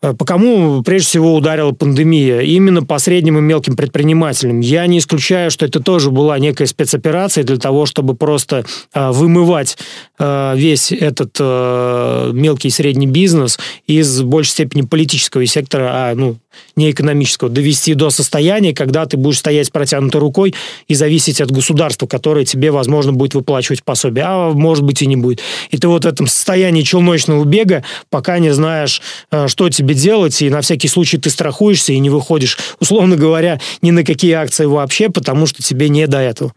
по 0.00 0.24
кому 0.24 0.82
прежде 0.82 1.08
всего 1.08 1.34
ударила 1.34 1.72
пандемия? 1.72 2.40
Именно 2.40 2.84
по 2.84 2.98
средним 2.98 3.38
и 3.38 3.40
мелким 3.40 3.74
предпринимателям. 3.76 4.60
Я 4.60 4.86
не 4.86 4.98
исключаю, 4.98 5.50
что 5.50 5.66
это 5.66 5.80
тоже 5.80 6.10
была 6.10 6.38
некая 6.38 6.66
спецоперация 6.66 7.42
для 7.44 7.56
того, 7.56 7.84
чтобы 7.86 8.14
просто 8.14 8.64
э, 8.94 9.10
вымывать 9.10 9.76
э, 10.18 10.54
весь 10.56 10.92
этот 10.92 11.36
э, 11.40 12.30
мелкий 12.32 12.68
и 12.68 12.70
средний 12.70 13.06
бизнес 13.06 13.58
из 13.86 14.22
большей 14.22 14.50
степени 14.50 14.82
политического 14.82 15.44
сектора, 15.46 15.90
а 15.92 16.14
ну, 16.14 16.36
не 16.76 16.90
экономического, 16.90 17.50
довести 17.50 17.94
до 17.94 18.10
состояния, 18.10 18.74
когда 18.74 19.06
ты 19.06 19.16
будешь 19.16 19.38
стоять 19.38 19.66
с 19.66 19.70
протянутой 19.70 20.20
рукой 20.20 20.54
и 20.86 20.94
зависеть 20.94 21.40
от 21.40 21.50
государства, 21.50 22.06
которое 22.06 22.44
тебе, 22.44 22.70
возможно, 22.70 23.12
будет 23.12 23.34
выплачивать 23.34 23.82
пособие, 23.82 24.24
а 24.26 24.52
может 24.52 24.84
быть 24.84 25.02
и 25.02 25.06
не 25.06 25.16
будет. 25.16 25.40
И 25.70 25.78
ты 25.78 25.88
вот 25.88 26.04
в 26.04 26.08
этом 26.08 26.26
состоянии 26.26 26.82
челночного 26.82 27.44
бега, 27.44 27.84
пока 28.10 28.38
не 28.38 28.52
знаешь, 28.52 29.02
э, 29.30 29.48
что 29.48 29.68
тебе 29.68 29.94
делать, 29.94 30.40
и 30.40 30.50
на 30.50 30.60
всякий 30.60 30.88
случай 30.88 31.18
ты 31.18 31.30
страхуешься 31.30 31.92
и 31.92 31.98
не 31.98 32.10
выходишь, 32.10 32.58
условно 32.80 33.16
говоря, 33.16 33.60
ни 33.82 33.90
на 33.90 34.04
какие 34.04 34.32
акции 34.32 34.64
вообще, 34.64 35.08
потому 35.08 35.46
что 35.46 35.62
тебе 35.62 35.88
не 35.88 36.06
до 36.06 36.18
этого. 36.18 36.52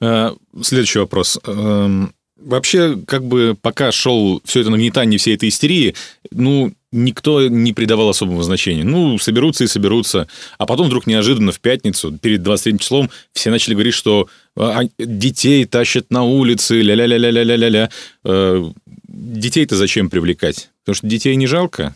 Э, 0.00 0.32
следующий 0.62 0.98
вопрос. 0.98 1.38
Эм, 1.46 2.12
вообще, 2.36 2.96
как 3.06 3.24
бы 3.24 3.56
пока 3.60 3.92
шел 3.92 4.40
все 4.44 4.60
это 4.60 4.70
нагнетание 4.70 5.18
всей 5.18 5.34
этой 5.34 5.48
истерии, 5.48 5.94
ну, 6.30 6.72
никто 6.94 7.48
не 7.48 7.72
придавал 7.72 8.08
особого 8.08 8.42
значения. 8.42 8.84
Ну, 8.84 9.18
соберутся 9.18 9.64
и 9.64 9.66
соберутся. 9.66 10.28
А 10.58 10.66
потом 10.66 10.86
вдруг 10.86 11.06
неожиданно 11.06 11.52
в 11.52 11.60
пятницу, 11.60 12.12
перед 12.12 12.42
23 12.42 12.78
числом, 12.78 13.10
все 13.32 13.50
начали 13.50 13.74
говорить, 13.74 13.94
что 13.94 14.28
а, 14.56 14.82
детей 14.98 15.64
тащат 15.64 16.10
на 16.10 16.22
улицы, 16.22 16.80
ля-ля-ля-ля-ля-ля-ля. 16.80 17.90
Э, 18.24 18.70
детей-то 19.08 19.76
зачем 19.76 20.08
привлекать? 20.08 20.70
Потому 20.84 20.96
что 20.96 21.06
детей 21.06 21.34
не 21.36 21.46
жалко? 21.46 21.94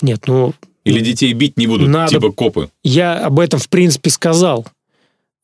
Нет, 0.00 0.26
ну... 0.26 0.54
Или 0.84 1.00
детей 1.00 1.32
бить 1.32 1.56
не 1.56 1.66
будут, 1.66 1.88
надо... 1.88 2.10
типа 2.10 2.30
копы? 2.30 2.68
Я 2.82 3.18
об 3.18 3.40
этом, 3.40 3.58
в 3.58 3.68
принципе, 3.70 4.10
сказал 4.10 4.66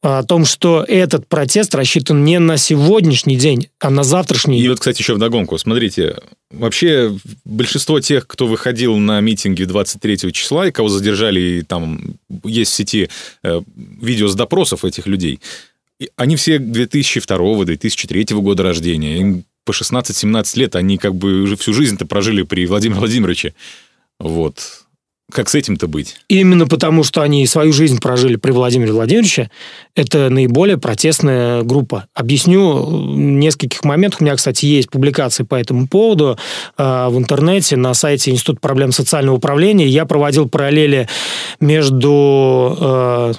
о 0.02 0.22
том, 0.22 0.44
что 0.46 0.82
этот 0.86 1.28
протест 1.28 1.74
рассчитан 1.74 2.24
не 2.24 2.38
на 2.38 2.56
сегодняшний 2.56 3.36
день, 3.36 3.68
а 3.80 3.90
на 3.90 4.02
завтрашний. 4.02 4.60
И 4.60 4.68
вот, 4.68 4.78
кстати, 4.78 5.00
еще 5.00 5.14
вдогонку. 5.14 5.58
Смотрите, 5.58 6.16
вообще 6.50 7.14
большинство 7.44 8.00
тех, 8.00 8.26
кто 8.26 8.46
выходил 8.46 8.96
на 8.96 9.20
митинги 9.20 9.64
23 9.64 10.32
числа 10.32 10.68
и 10.68 10.70
кого 10.70 10.88
задержали, 10.88 11.40
и 11.40 11.62
там 11.62 12.16
есть 12.44 12.72
в 12.72 12.74
сети 12.74 13.10
э, 13.42 13.60
видео 14.00 14.28
с 14.28 14.34
допросов 14.34 14.84
этих 14.84 15.06
людей, 15.06 15.40
они 16.16 16.36
все 16.36 16.56
2002-2003 16.56 18.40
года 18.40 18.62
рождения. 18.62 19.18
Им 19.18 19.44
по 19.64 19.72
16-17 19.72 20.58
лет, 20.58 20.76
они 20.76 20.96
как 20.96 21.14
бы 21.14 21.42
уже 21.42 21.56
всю 21.56 21.74
жизнь-то 21.74 22.06
прожили 22.06 22.42
при 22.42 22.66
Владимире 22.66 23.00
Владимировиче. 23.00 23.54
Вот. 24.18 24.84
Как 25.30 25.48
с 25.48 25.54
этим-то 25.54 25.86
быть? 25.86 26.16
Именно 26.28 26.66
потому, 26.66 27.04
что 27.04 27.22
они 27.22 27.46
свою 27.46 27.72
жизнь 27.72 28.00
прожили 28.00 28.36
при 28.36 28.50
Владимире 28.50 28.92
Владимировиче, 28.92 29.50
это 29.94 30.30
наиболее 30.30 30.78
протестная 30.78 31.62
группа. 31.62 32.06
Объясню 32.14 32.82
в 32.82 33.16
нескольких 33.16 33.84
моментах. 33.84 34.20
У 34.20 34.24
меня, 34.24 34.36
кстати, 34.36 34.66
есть 34.66 34.90
публикации 34.90 35.44
по 35.44 35.54
этому 35.54 35.88
поводу 35.88 36.38
э, 36.76 37.06
в 37.08 37.18
интернете 37.18 37.76
на 37.76 37.94
сайте 37.94 38.30
Института 38.30 38.60
проблем 38.60 38.92
социального 38.92 39.36
управления. 39.36 39.86
Я 39.86 40.04
проводил 40.06 40.48
параллели 40.48 41.08
между 41.60 42.76
э, 42.80 43.32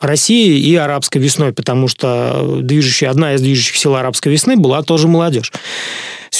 Россией 0.00 0.60
и 0.60 0.74
арабской 0.76 1.18
весной, 1.18 1.52
потому 1.52 1.88
что 1.88 2.58
движущая, 2.60 3.10
одна 3.10 3.34
из 3.34 3.40
движущих 3.40 3.76
сил 3.76 3.96
арабской 3.96 4.28
весны 4.28 4.56
была 4.56 4.82
тоже 4.82 5.08
молодежь. 5.08 5.52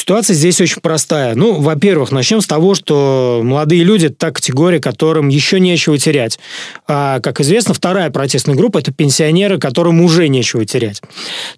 Ситуация 0.09 0.35
здесь 0.35 0.61
очень 0.61 0.81
простая. 0.81 1.35
Ну, 1.35 1.55
во-первых, 1.55 2.13
начнем 2.13 2.41
с 2.41 2.47
того, 2.47 2.77
что 2.77 3.41
молодые 3.43 3.83
люди– 3.83 4.07
это 4.07 4.15
та 4.15 4.31
категория, 4.31 4.79
которым 4.79 5.27
еще 5.27 5.59
нечего 5.59 5.99
терять. 5.99 6.39
А, 6.87 7.19
как 7.19 7.41
известно, 7.41 7.75
вторая 7.75 8.11
протестная 8.11 8.55
группа– 8.55 8.79
это 8.79 8.93
пенсионеры, 8.93 9.59
которым 9.59 10.01
уже 10.01 10.29
нечего 10.29 10.65
терять. 10.65 11.03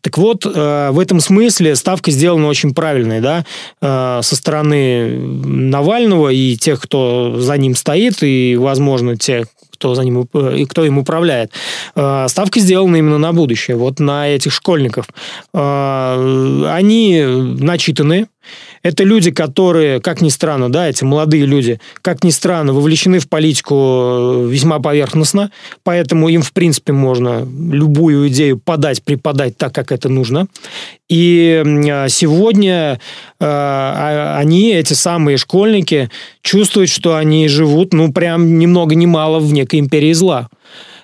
Так 0.01 0.17
вот, 0.17 0.47
э, 0.47 0.89
в 0.93 0.99
этом 0.99 1.21
смысле 1.21 1.77
ставка 1.77 2.11
сделана 2.11 2.47
очень 2.47 2.73
правильной, 2.73 3.21
да, 3.21 3.45
э, 3.83 4.21
со 4.23 4.35
стороны 4.35 5.11
Навального 5.11 6.31
и 6.31 6.57
тех, 6.57 6.81
кто 6.81 7.39
за 7.39 7.59
ним 7.59 7.77
стоит, 7.77 8.23
и, 8.23 8.57
возможно, 8.59 9.19
те, 9.19 9.45
кто 9.79 9.95
за 9.95 10.03
ним 10.03 10.23
и 10.23 10.65
кто 10.65 10.85
им 10.85 10.99
управляет. 10.99 11.53
Э, 11.95 12.27
ставки 12.29 12.59
сделаны 12.59 12.99
именно 12.99 13.19
на 13.19 13.33
будущее, 13.33 13.77
вот 13.77 14.01
на 14.01 14.29
этих 14.29 14.53
школьников. 14.53 15.07
Э, 15.55 16.65
они 16.69 17.23
начитаны, 17.25 18.27
это 18.89 19.05
люди, 19.05 19.31
которые, 19.31 20.01
как 20.01 20.23
ни 20.23 20.31
странно, 20.31 20.73
да, 20.73 20.89
эти 20.89 21.05
молодые 21.05 21.45
люди, 21.45 21.79
как 22.01 22.25
ни 22.25 22.31
странно, 22.31 22.73
вовлечены 22.73 23.19
в 23.19 23.29
политику 23.29 23.75
э, 23.75 24.49
весьма 24.49 24.79
поверхностно, 24.79 25.51
поэтому 25.85 26.29
им, 26.29 26.41
в 26.41 26.53
принципе, 26.53 26.93
можно 26.93 27.47
любую 27.71 28.29
идею 28.29 28.59
подать, 28.59 29.03
преподать 29.03 29.59
так, 29.59 29.75
как 29.75 29.93
это 29.93 30.09
нужно. 30.09 30.47
И 31.11 31.63
сегодня 32.09 32.99
э, 33.41 34.35
они, 34.37 34.73
эти 34.73 34.95
самые 34.95 35.37
школьники, 35.37 36.11
чувствуют, 36.43 36.89
что 36.89 37.17
они 37.17 37.47
живут, 37.49 37.93
ну, 37.93 38.11
прям 38.11 38.59
ни 38.59 38.65
много 38.65 38.95
ни 38.95 39.07
мало 39.07 39.39
в 39.39 39.53
некой 39.53 39.81
империи 39.81 40.15
зла. 40.15 40.49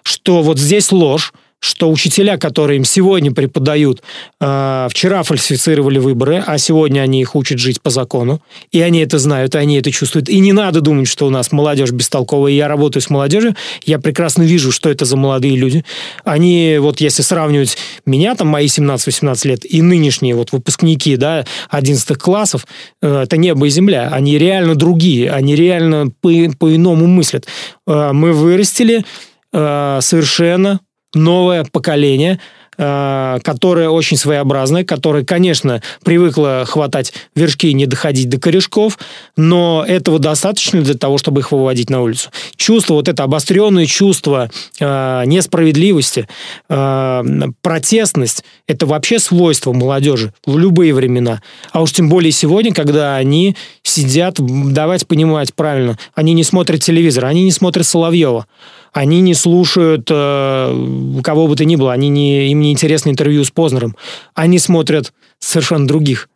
Что 0.02 0.42
вот 0.42 0.58
здесь 0.58 0.90
ложь, 0.90 1.32
что 1.64 1.90
учителя, 1.90 2.36
которые 2.36 2.76
им 2.76 2.84
сегодня 2.84 3.32
преподают, 3.32 4.02
э, 4.40 4.88
вчера 4.90 5.22
фальсифицировали 5.22 5.98
выборы, 5.98 6.44
а 6.46 6.58
сегодня 6.58 7.00
они 7.00 7.22
их 7.22 7.34
учат 7.34 7.58
жить 7.58 7.80
по 7.80 7.88
закону, 7.88 8.42
и 8.70 8.82
они 8.82 9.00
это 9.00 9.18
знают, 9.18 9.54
и 9.54 9.58
они 9.58 9.78
это 9.78 9.90
чувствуют. 9.90 10.28
И 10.28 10.40
не 10.40 10.52
надо 10.52 10.82
думать, 10.82 11.08
что 11.08 11.26
у 11.26 11.30
нас 11.30 11.52
молодежь 11.52 11.90
бестолковая. 11.90 12.52
Я 12.52 12.68
работаю 12.68 13.02
с 13.02 13.08
молодежью, 13.08 13.56
я 13.86 13.98
прекрасно 13.98 14.42
вижу, 14.42 14.72
что 14.72 14.90
это 14.90 15.06
за 15.06 15.16
молодые 15.16 15.56
люди. 15.56 15.84
Они, 16.24 16.76
вот 16.78 17.00
если 17.00 17.22
сравнивать 17.22 17.78
меня, 18.04 18.34
там, 18.34 18.48
мои 18.48 18.66
17-18 18.66 19.48
лет, 19.48 19.64
и 19.64 19.80
нынешние 19.80 20.34
вот 20.34 20.52
выпускники, 20.52 21.16
да, 21.16 21.46
11 21.70 22.18
классов, 22.18 22.66
э, 23.00 23.22
это 23.22 23.38
небо 23.38 23.66
и 23.66 23.70
земля. 23.70 24.10
Они 24.12 24.36
реально 24.36 24.74
другие, 24.74 25.30
они 25.30 25.56
реально 25.56 26.08
по- 26.20 26.52
по-иному 26.58 27.06
мыслят. 27.06 27.46
Э, 27.86 28.10
мы 28.12 28.32
вырастили 28.32 29.04
э, 29.52 29.98
совершенно 30.02 30.80
новое 31.14 31.64
поколение, 31.64 32.38
э, 32.76 33.38
которое 33.42 33.88
очень 33.88 34.16
своеобразное, 34.16 34.84
которое, 34.84 35.24
конечно, 35.24 35.82
привыкло 36.04 36.64
хватать 36.66 37.12
вершки 37.34 37.68
и 37.68 37.74
не 37.74 37.86
доходить 37.86 38.28
до 38.28 38.38
корешков, 38.38 38.98
но 39.36 39.84
этого 39.86 40.18
достаточно 40.18 40.80
для 40.80 40.94
того, 40.94 41.18
чтобы 41.18 41.40
их 41.40 41.52
выводить 41.52 41.90
на 41.90 42.02
улицу. 42.02 42.30
Чувство, 42.56 42.94
вот 42.94 43.08
это 43.08 43.22
обостренное 43.22 43.86
чувство 43.86 44.50
э, 44.80 45.22
несправедливости, 45.26 46.28
э, 46.68 47.22
протестность, 47.62 48.44
это 48.66 48.86
вообще 48.86 49.18
свойство 49.18 49.72
молодежи 49.72 50.32
в 50.46 50.58
любые 50.58 50.94
времена. 50.94 51.42
А 51.72 51.82
уж 51.82 51.92
тем 51.92 52.08
более 52.08 52.32
сегодня, 52.32 52.72
когда 52.74 53.16
они 53.16 53.56
сидят, 53.82 54.36
давайте 54.38 55.06
понимать 55.06 55.54
правильно, 55.54 55.98
они 56.14 56.32
не 56.32 56.44
смотрят 56.44 56.80
телевизор, 56.80 57.26
они 57.26 57.44
не 57.44 57.52
смотрят 57.52 57.86
Соловьева 57.86 58.46
они 58.94 59.20
не 59.20 59.34
слушают 59.34 60.08
э, 60.08 61.20
кого 61.22 61.48
бы 61.48 61.56
то 61.56 61.64
ни 61.64 61.76
было, 61.76 61.92
они 61.92 62.08
не, 62.08 62.48
им 62.50 62.60
не 62.60 62.72
интересно 62.72 63.10
интервью 63.10 63.44
с 63.44 63.50
Познером. 63.50 63.96
Они 64.34 64.58
смотрят 64.60 65.12
совершенно 65.40 65.86
других 65.86 66.30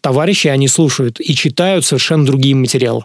товарищей, 0.00 0.48
они 0.48 0.68
слушают 0.68 1.20
и 1.20 1.34
читают 1.34 1.84
совершенно 1.84 2.24
другие 2.24 2.54
материалы 2.54 3.04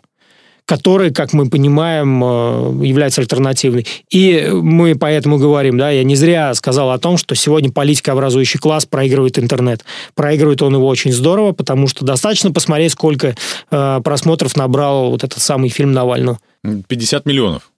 которые, 0.65 1.11
как 1.11 1.33
мы 1.33 1.49
понимаем, 1.49 2.23
э, 2.23 2.85
являются 2.85 3.21
альтернативной. 3.21 3.87
И 4.11 4.49
мы 4.51 4.93
поэтому 4.95 5.39
говорим, 5.39 5.79
да, 5.79 5.89
я 5.89 6.03
не 6.03 6.15
зря 6.15 6.53
сказал 6.53 6.91
о 6.91 6.99
том, 6.99 7.17
что 7.17 7.33
сегодня 7.33 7.71
политикообразующий 7.71 8.59
класс 8.59 8.85
проигрывает 8.85 9.39
интернет. 9.39 9.83
Проигрывает 10.13 10.61
он 10.61 10.75
его 10.75 10.85
очень 10.85 11.11
здорово, 11.11 11.53
потому 11.53 11.87
что 11.87 12.05
достаточно 12.05 12.51
посмотреть, 12.51 12.91
сколько 12.91 13.35
э, 13.71 14.01
просмотров 14.03 14.55
набрал 14.55 15.09
вот 15.09 15.23
этот 15.23 15.41
самый 15.41 15.69
фильм 15.69 15.91
Навального. 15.91 16.37
50 16.87 17.25
миллионов. 17.25 17.71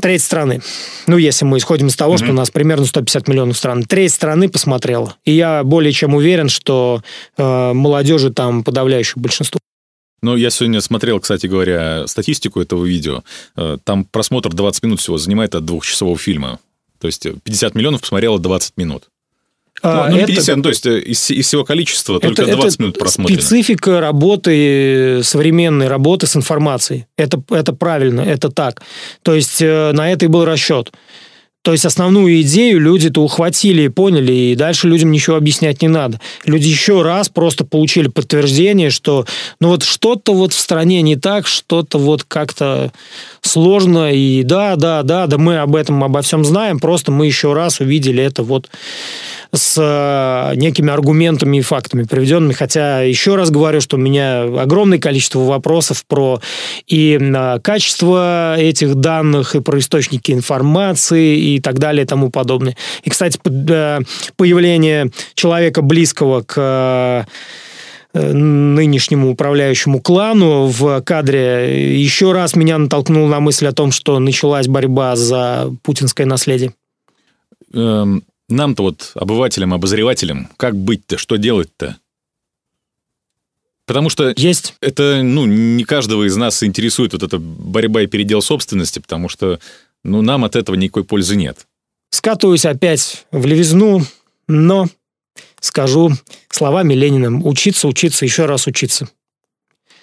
Треть 0.00 0.22
страны. 0.22 0.60
Ну, 1.06 1.16
если 1.16 1.44
мы 1.44 1.58
исходим 1.58 1.88
из 1.88 1.96
того, 1.96 2.14
mm-hmm. 2.14 2.18
что 2.18 2.30
у 2.30 2.34
нас 2.34 2.50
примерно 2.50 2.86
150 2.86 3.28
миллионов 3.28 3.56
стран. 3.56 3.82
Треть 3.84 4.12
страны 4.12 4.48
посмотрела. 4.48 5.16
И 5.24 5.32
я 5.32 5.64
более 5.64 5.92
чем 5.92 6.14
уверен, 6.14 6.48
что 6.48 7.02
э, 7.36 7.72
молодежи 7.72 8.32
там 8.32 8.62
подавляющее 8.64 9.20
большинство. 9.20 9.58
Ну, 10.22 10.36
я 10.36 10.50
сегодня 10.50 10.80
смотрел, 10.80 11.20
кстати 11.20 11.46
говоря, 11.46 12.06
статистику 12.06 12.60
этого 12.60 12.84
видео. 12.84 13.22
Там 13.84 14.04
просмотр 14.04 14.52
20 14.52 14.82
минут 14.82 15.00
всего 15.00 15.16
занимает 15.16 15.54
от 15.54 15.64
двухчасового 15.64 16.18
фильма. 16.18 16.58
То 16.98 17.06
есть 17.06 17.22
50 17.44 17.76
миллионов 17.76 18.00
посмотрело 18.00 18.40
20 18.40 18.76
минут. 18.76 19.08
А, 19.82 20.08
ну, 20.08 20.18
ну, 20.18 20.26
50, 20.26 20.48
это, 20.48 20.62
то 20.62 20.68
есть 20.68 20.86
из, 20.86 21.30
из 21.30 21.46
всего 21.46 21.64
количества 21.64 22.18
это, 22.18 22.34
только 22.34 22.46
20 22.52 22.74
это 22.74 22.82
минут 22.82 22.98
просмотрено. 22.98 23.40
Специфика 23.40 24.00
работы, 24.00 25.20
современной 25.22 25.88
работы 25.88 26.26
с 26.26 26.36
информацией. 26.36 27.06
Это, 27.16 27.42
это 27.50 27.72
правильно, 27.72 28.20
это 28.20 28.50
так. 28.50 28.82
То 29.22 29.34
есть 29.34 29.60
на 29.60 30.10
это 30.10 30.24
и 30.24 30.28
был 30.28 30.44
расчет. 30.44 30.90
То 31.62 31.72
есть 31.72 31.84
основную 31.84 32.40
идею 32.40 32.80
люди-то 32.80 33.20
ухватили 33.22 33.82
и 33.82 33.88
поняли, 33.88 34.32
и 34.32 34.54
дальше 34.54 34.88
людям 34.88 35.10
ничего 35.10 35.36
объяснять 35.36 35.82
не 35.82 35.88
надо. 35.88 36.20
Люди 36.46 36.68
еще 36.68 37.02
раз 37.02 37.28
просто 37.28 37.64
получили 37.64 38.08
подтверждение, 38.08 38.90
что 38.90 39.26
ну 39.60 39.68
вот 39.68 39.82
что-то 39.82 40.32
вот 40.32 40.54
в 40.54 40.58
стране 40.58 41.02
не 41.02 41.16
так, 41.16 41.46
что-то 41.46 41.98
вот 41.98 42.24
как-то 42.24 42.92
сложно, 43.48 44.12
и 44.12 44.42
да, 44.42 44.76
да, 44.76 45.02
да, 45.02 45.26
да, 45.26 45.38
мы 45.38 45.58
об 45.58 45.74
этом, 45.74 46.04
обо 46.04 46.22
всем 46.22 46.44
знаем, 46.44 46.78
просто 46.78 47.10
мы 47.10 47.26
еще 47.26 47.52
раз 47.52 47.80
увидели 47.80 48.22
это 48.22 48.42
вот 48.42 48.68
с 49.52 49.76
э, 49.78 50.56
некими 50.56 50.92
аргументами 50.92 51.58
и 51.58 51.60
фактами 51.62 52.02
приведенными. 52.02 52.52
Хотя, 52.52 53.00
еще 53.00 53.36
раз 53.36 53.50
говорю, 53.50 53.80
что 53.80 53.96
у 53.96 54.00
меня 54.00 54.42
огромное 54.42 54.98
количество 54.98 55.40
вопросов 55.40 56.04
про 56.06 56.40
и 56.86 57.18
э, 57.20 57.58
качество 57.60 58.56
этих 58.58 58.96
данных, 58.96 59.54
и 59.54 59.60
про 59.60 59.78
источники 59.78 60.32
информации, 60.32 61.38
и 61.38 61.60
так 61.60 61.78
далее, 61.78 62.04
и 62.04 62.06
тому 62.06 62.30
подобное. 62.30 62.76
И, 63.02 63.10
кстати, 63.10 63.40
э, 63.44 64.00
появление 64.36 65.10
человека 65.34 65.82
близкого 65.82 66.42
к 66.42 67.26
нынешнему 68.32 69.30
управляющему 69.30 70.00
клану 70.00 70.66
в 70.66 71.00
кадре 71.02 72.00
еще 72.00 72.32
раз 72.32 72.56
меня 72.56 72.78
натолкнул 72.78 73.26
на 73.28 73.40
мысль 73.40 73.66
о 73.66 73.72
том, 73.72 73.90
что 73.92 74.18
началась 74.18 74.68
борьба 74.68 75.16
за 75.16 75.72
путинское 75.82 76.26
наследие. 76.26 76.74
Эм, 77.72 78.24
нам-то 78.48 78.82
вот, 78.82 79.12
обывателям, 79.14 79.74
обозревателям, 79.74 80.48
как 80.56 80.76
быть-то, 80.76 81.18
что 81.18 81.36
делать-то? 81.36 81.96
Потому 83.86 84.10
что 84.10 84.34
есть. 84.36 84.74
это, 84.82 85.22
ну, 85.22 85.46
не 85.46 85.82
каждого 85.84 86.26
из 86.26 86.36
нас 86.36 86.62
интересует 86.62 87.14
вот 87.14 87.22
эта 87.22 87.38
борьба 87.38 88.02
и 88.02 88.06
передел 88.06 88.42
собственности, 88.42 88.98
потому 88.98 89.30
что, 89.30 89.60
ну, 90.04 90.20
нам 90.20 90.44
от 90.44 90.56
этого 90.56 90.76
никакой 90.76 91.04
пользы 91.04 91.36
нет. 91.36 91.66
Скатываюсь 92.10 92.66
опять 92.66 93.26
в 93.32 93.46
левизну, 93.46 94.02
но 94.46 94.88
скажу 95.60 96.12
словами 96.50 96.94
Ленина, 96.94 97.40
учиться, 97.44 97.88
учиться, 97.88 98.24
еще 98.24 98.46
раз 98.46 98.66
учиться. 98.66 99.08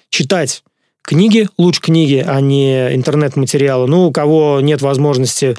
Читать 0.10 0.64
книги, 1.02 1.48
лучше 1.58 1.82
книги, 1.82 2.24
а 2.26 2.42
не 2.42 2.96
интернет-материалы. 2.96 3.88
Ну, 3.88 4.08
у 4.08 4.12
кого 4.12 4.60
нет 4.62 4.82
возможности 4.82 5.56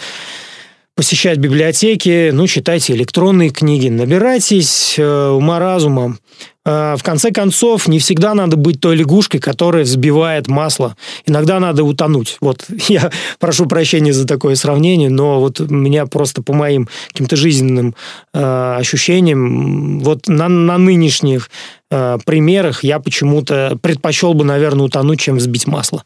посещать 0.95 1.39
библиотеки, 1.39 2.31
ну, 2.33 2.47
читайте 2.47 2.95
электронные 2.95 3.51
книги, 3.51 3.89
набирайтесь 3.89 4.99
э, 4.99 5.29
ума 5.29 5.59
разумом. 5.59 6.19
Э, 6.67 6.97
в 6.99 7.03
конце 7.05 7.31
концов, 7.31 7.87
не 7.87 8.01
всегда 8.01 8.35
надо 8.35 8.57
быть 8.57 8.81
той 8.81 8.97
лягушкой, 8.97 9.41
которая 9.41 9.85
взбивает 9.85 10.49
масло. 10.49 10.97
Иногда 11.25 11.61
надо 11.61 11.85
утонуть. 11.85 12.39
Вот 12.41 12.67
я 12.89 13.11
прошу 13.39 13.67
прощения 13.67 14.13
за 14.13 14.27
такое 14.27 14.57
сравнение, 14.57 15.09
но 15.09 15.41
вот 15.41 15.61
меня 15.61 16.07
просто 16.07 16.43
по 16.43 16.53
моим 16.53 16.89
каким-то 17.09 17.37
жизненным 17.37 17.95
э, 18.35 18.77
ощущениям, 18.79 20.01
вот 20.01 20.27
на, 20.27 20.49
на 20.49 20.77
нынешних 20.77 21.51
э, 21.91 22.19
примерах 22.27 22.83
я 22.83 22.99
почему-то 22.99 23.79
предпочел 23.81 24.35
бы, 24.35 24.45
наверное, 24.45 24.87
утонуть, 24.87 25.21
чем 25.21 25.37
взбить 25.37 25.69
масло. 25.69 26.03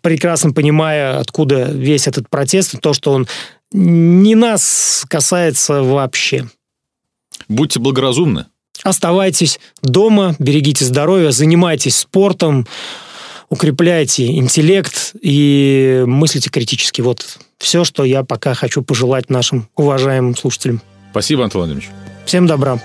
Прекрасно 0.00 0.52
понимая, 0.52 1.18
откуда 1.18 1.64
весь 1.64 2.08
этот 2.08 2.30
протест, 2.30 2.80
то, 2.80 2.94
что 2.94 3.12
он 3.12 3.28
не 3.72 4.34
нас 4.34 5.04
касается 5.06 5.82
вообще. 5.82 6.46
Будьте 7.48 7.78
благоразумны. 7.78 8.46
Оставайтесь 8.82 9.58
дома, 9.82 10.34
берегите 10.38 10.84
здоровье, 10.84 11.32
занимайтесь 11.32 11.96
спортом, 11.96 12.66
укрепляйте 13.48 14.26
интеллект 14.36 15.14
и 15.20 16.04
мыслите 16.06 16.50
критически. 16.50 17.00
Вот 17.00 17.38
все, 17.58 17.84
что 17.84 18.04
я 18.04 18.22
пока 18.22 18.54
хочу 18.54 18.82
пожелать 18.82 19.30
нашим 19.30 19.68
уважаемым 19.76 20.36
слушателям. 20.36 20.80
Спасибо, 21.10 21.44
Антон 21.44 21.60
Владимирович. 21.60 21.90
Всем 22.26 22.46
добра. 22.46 22.78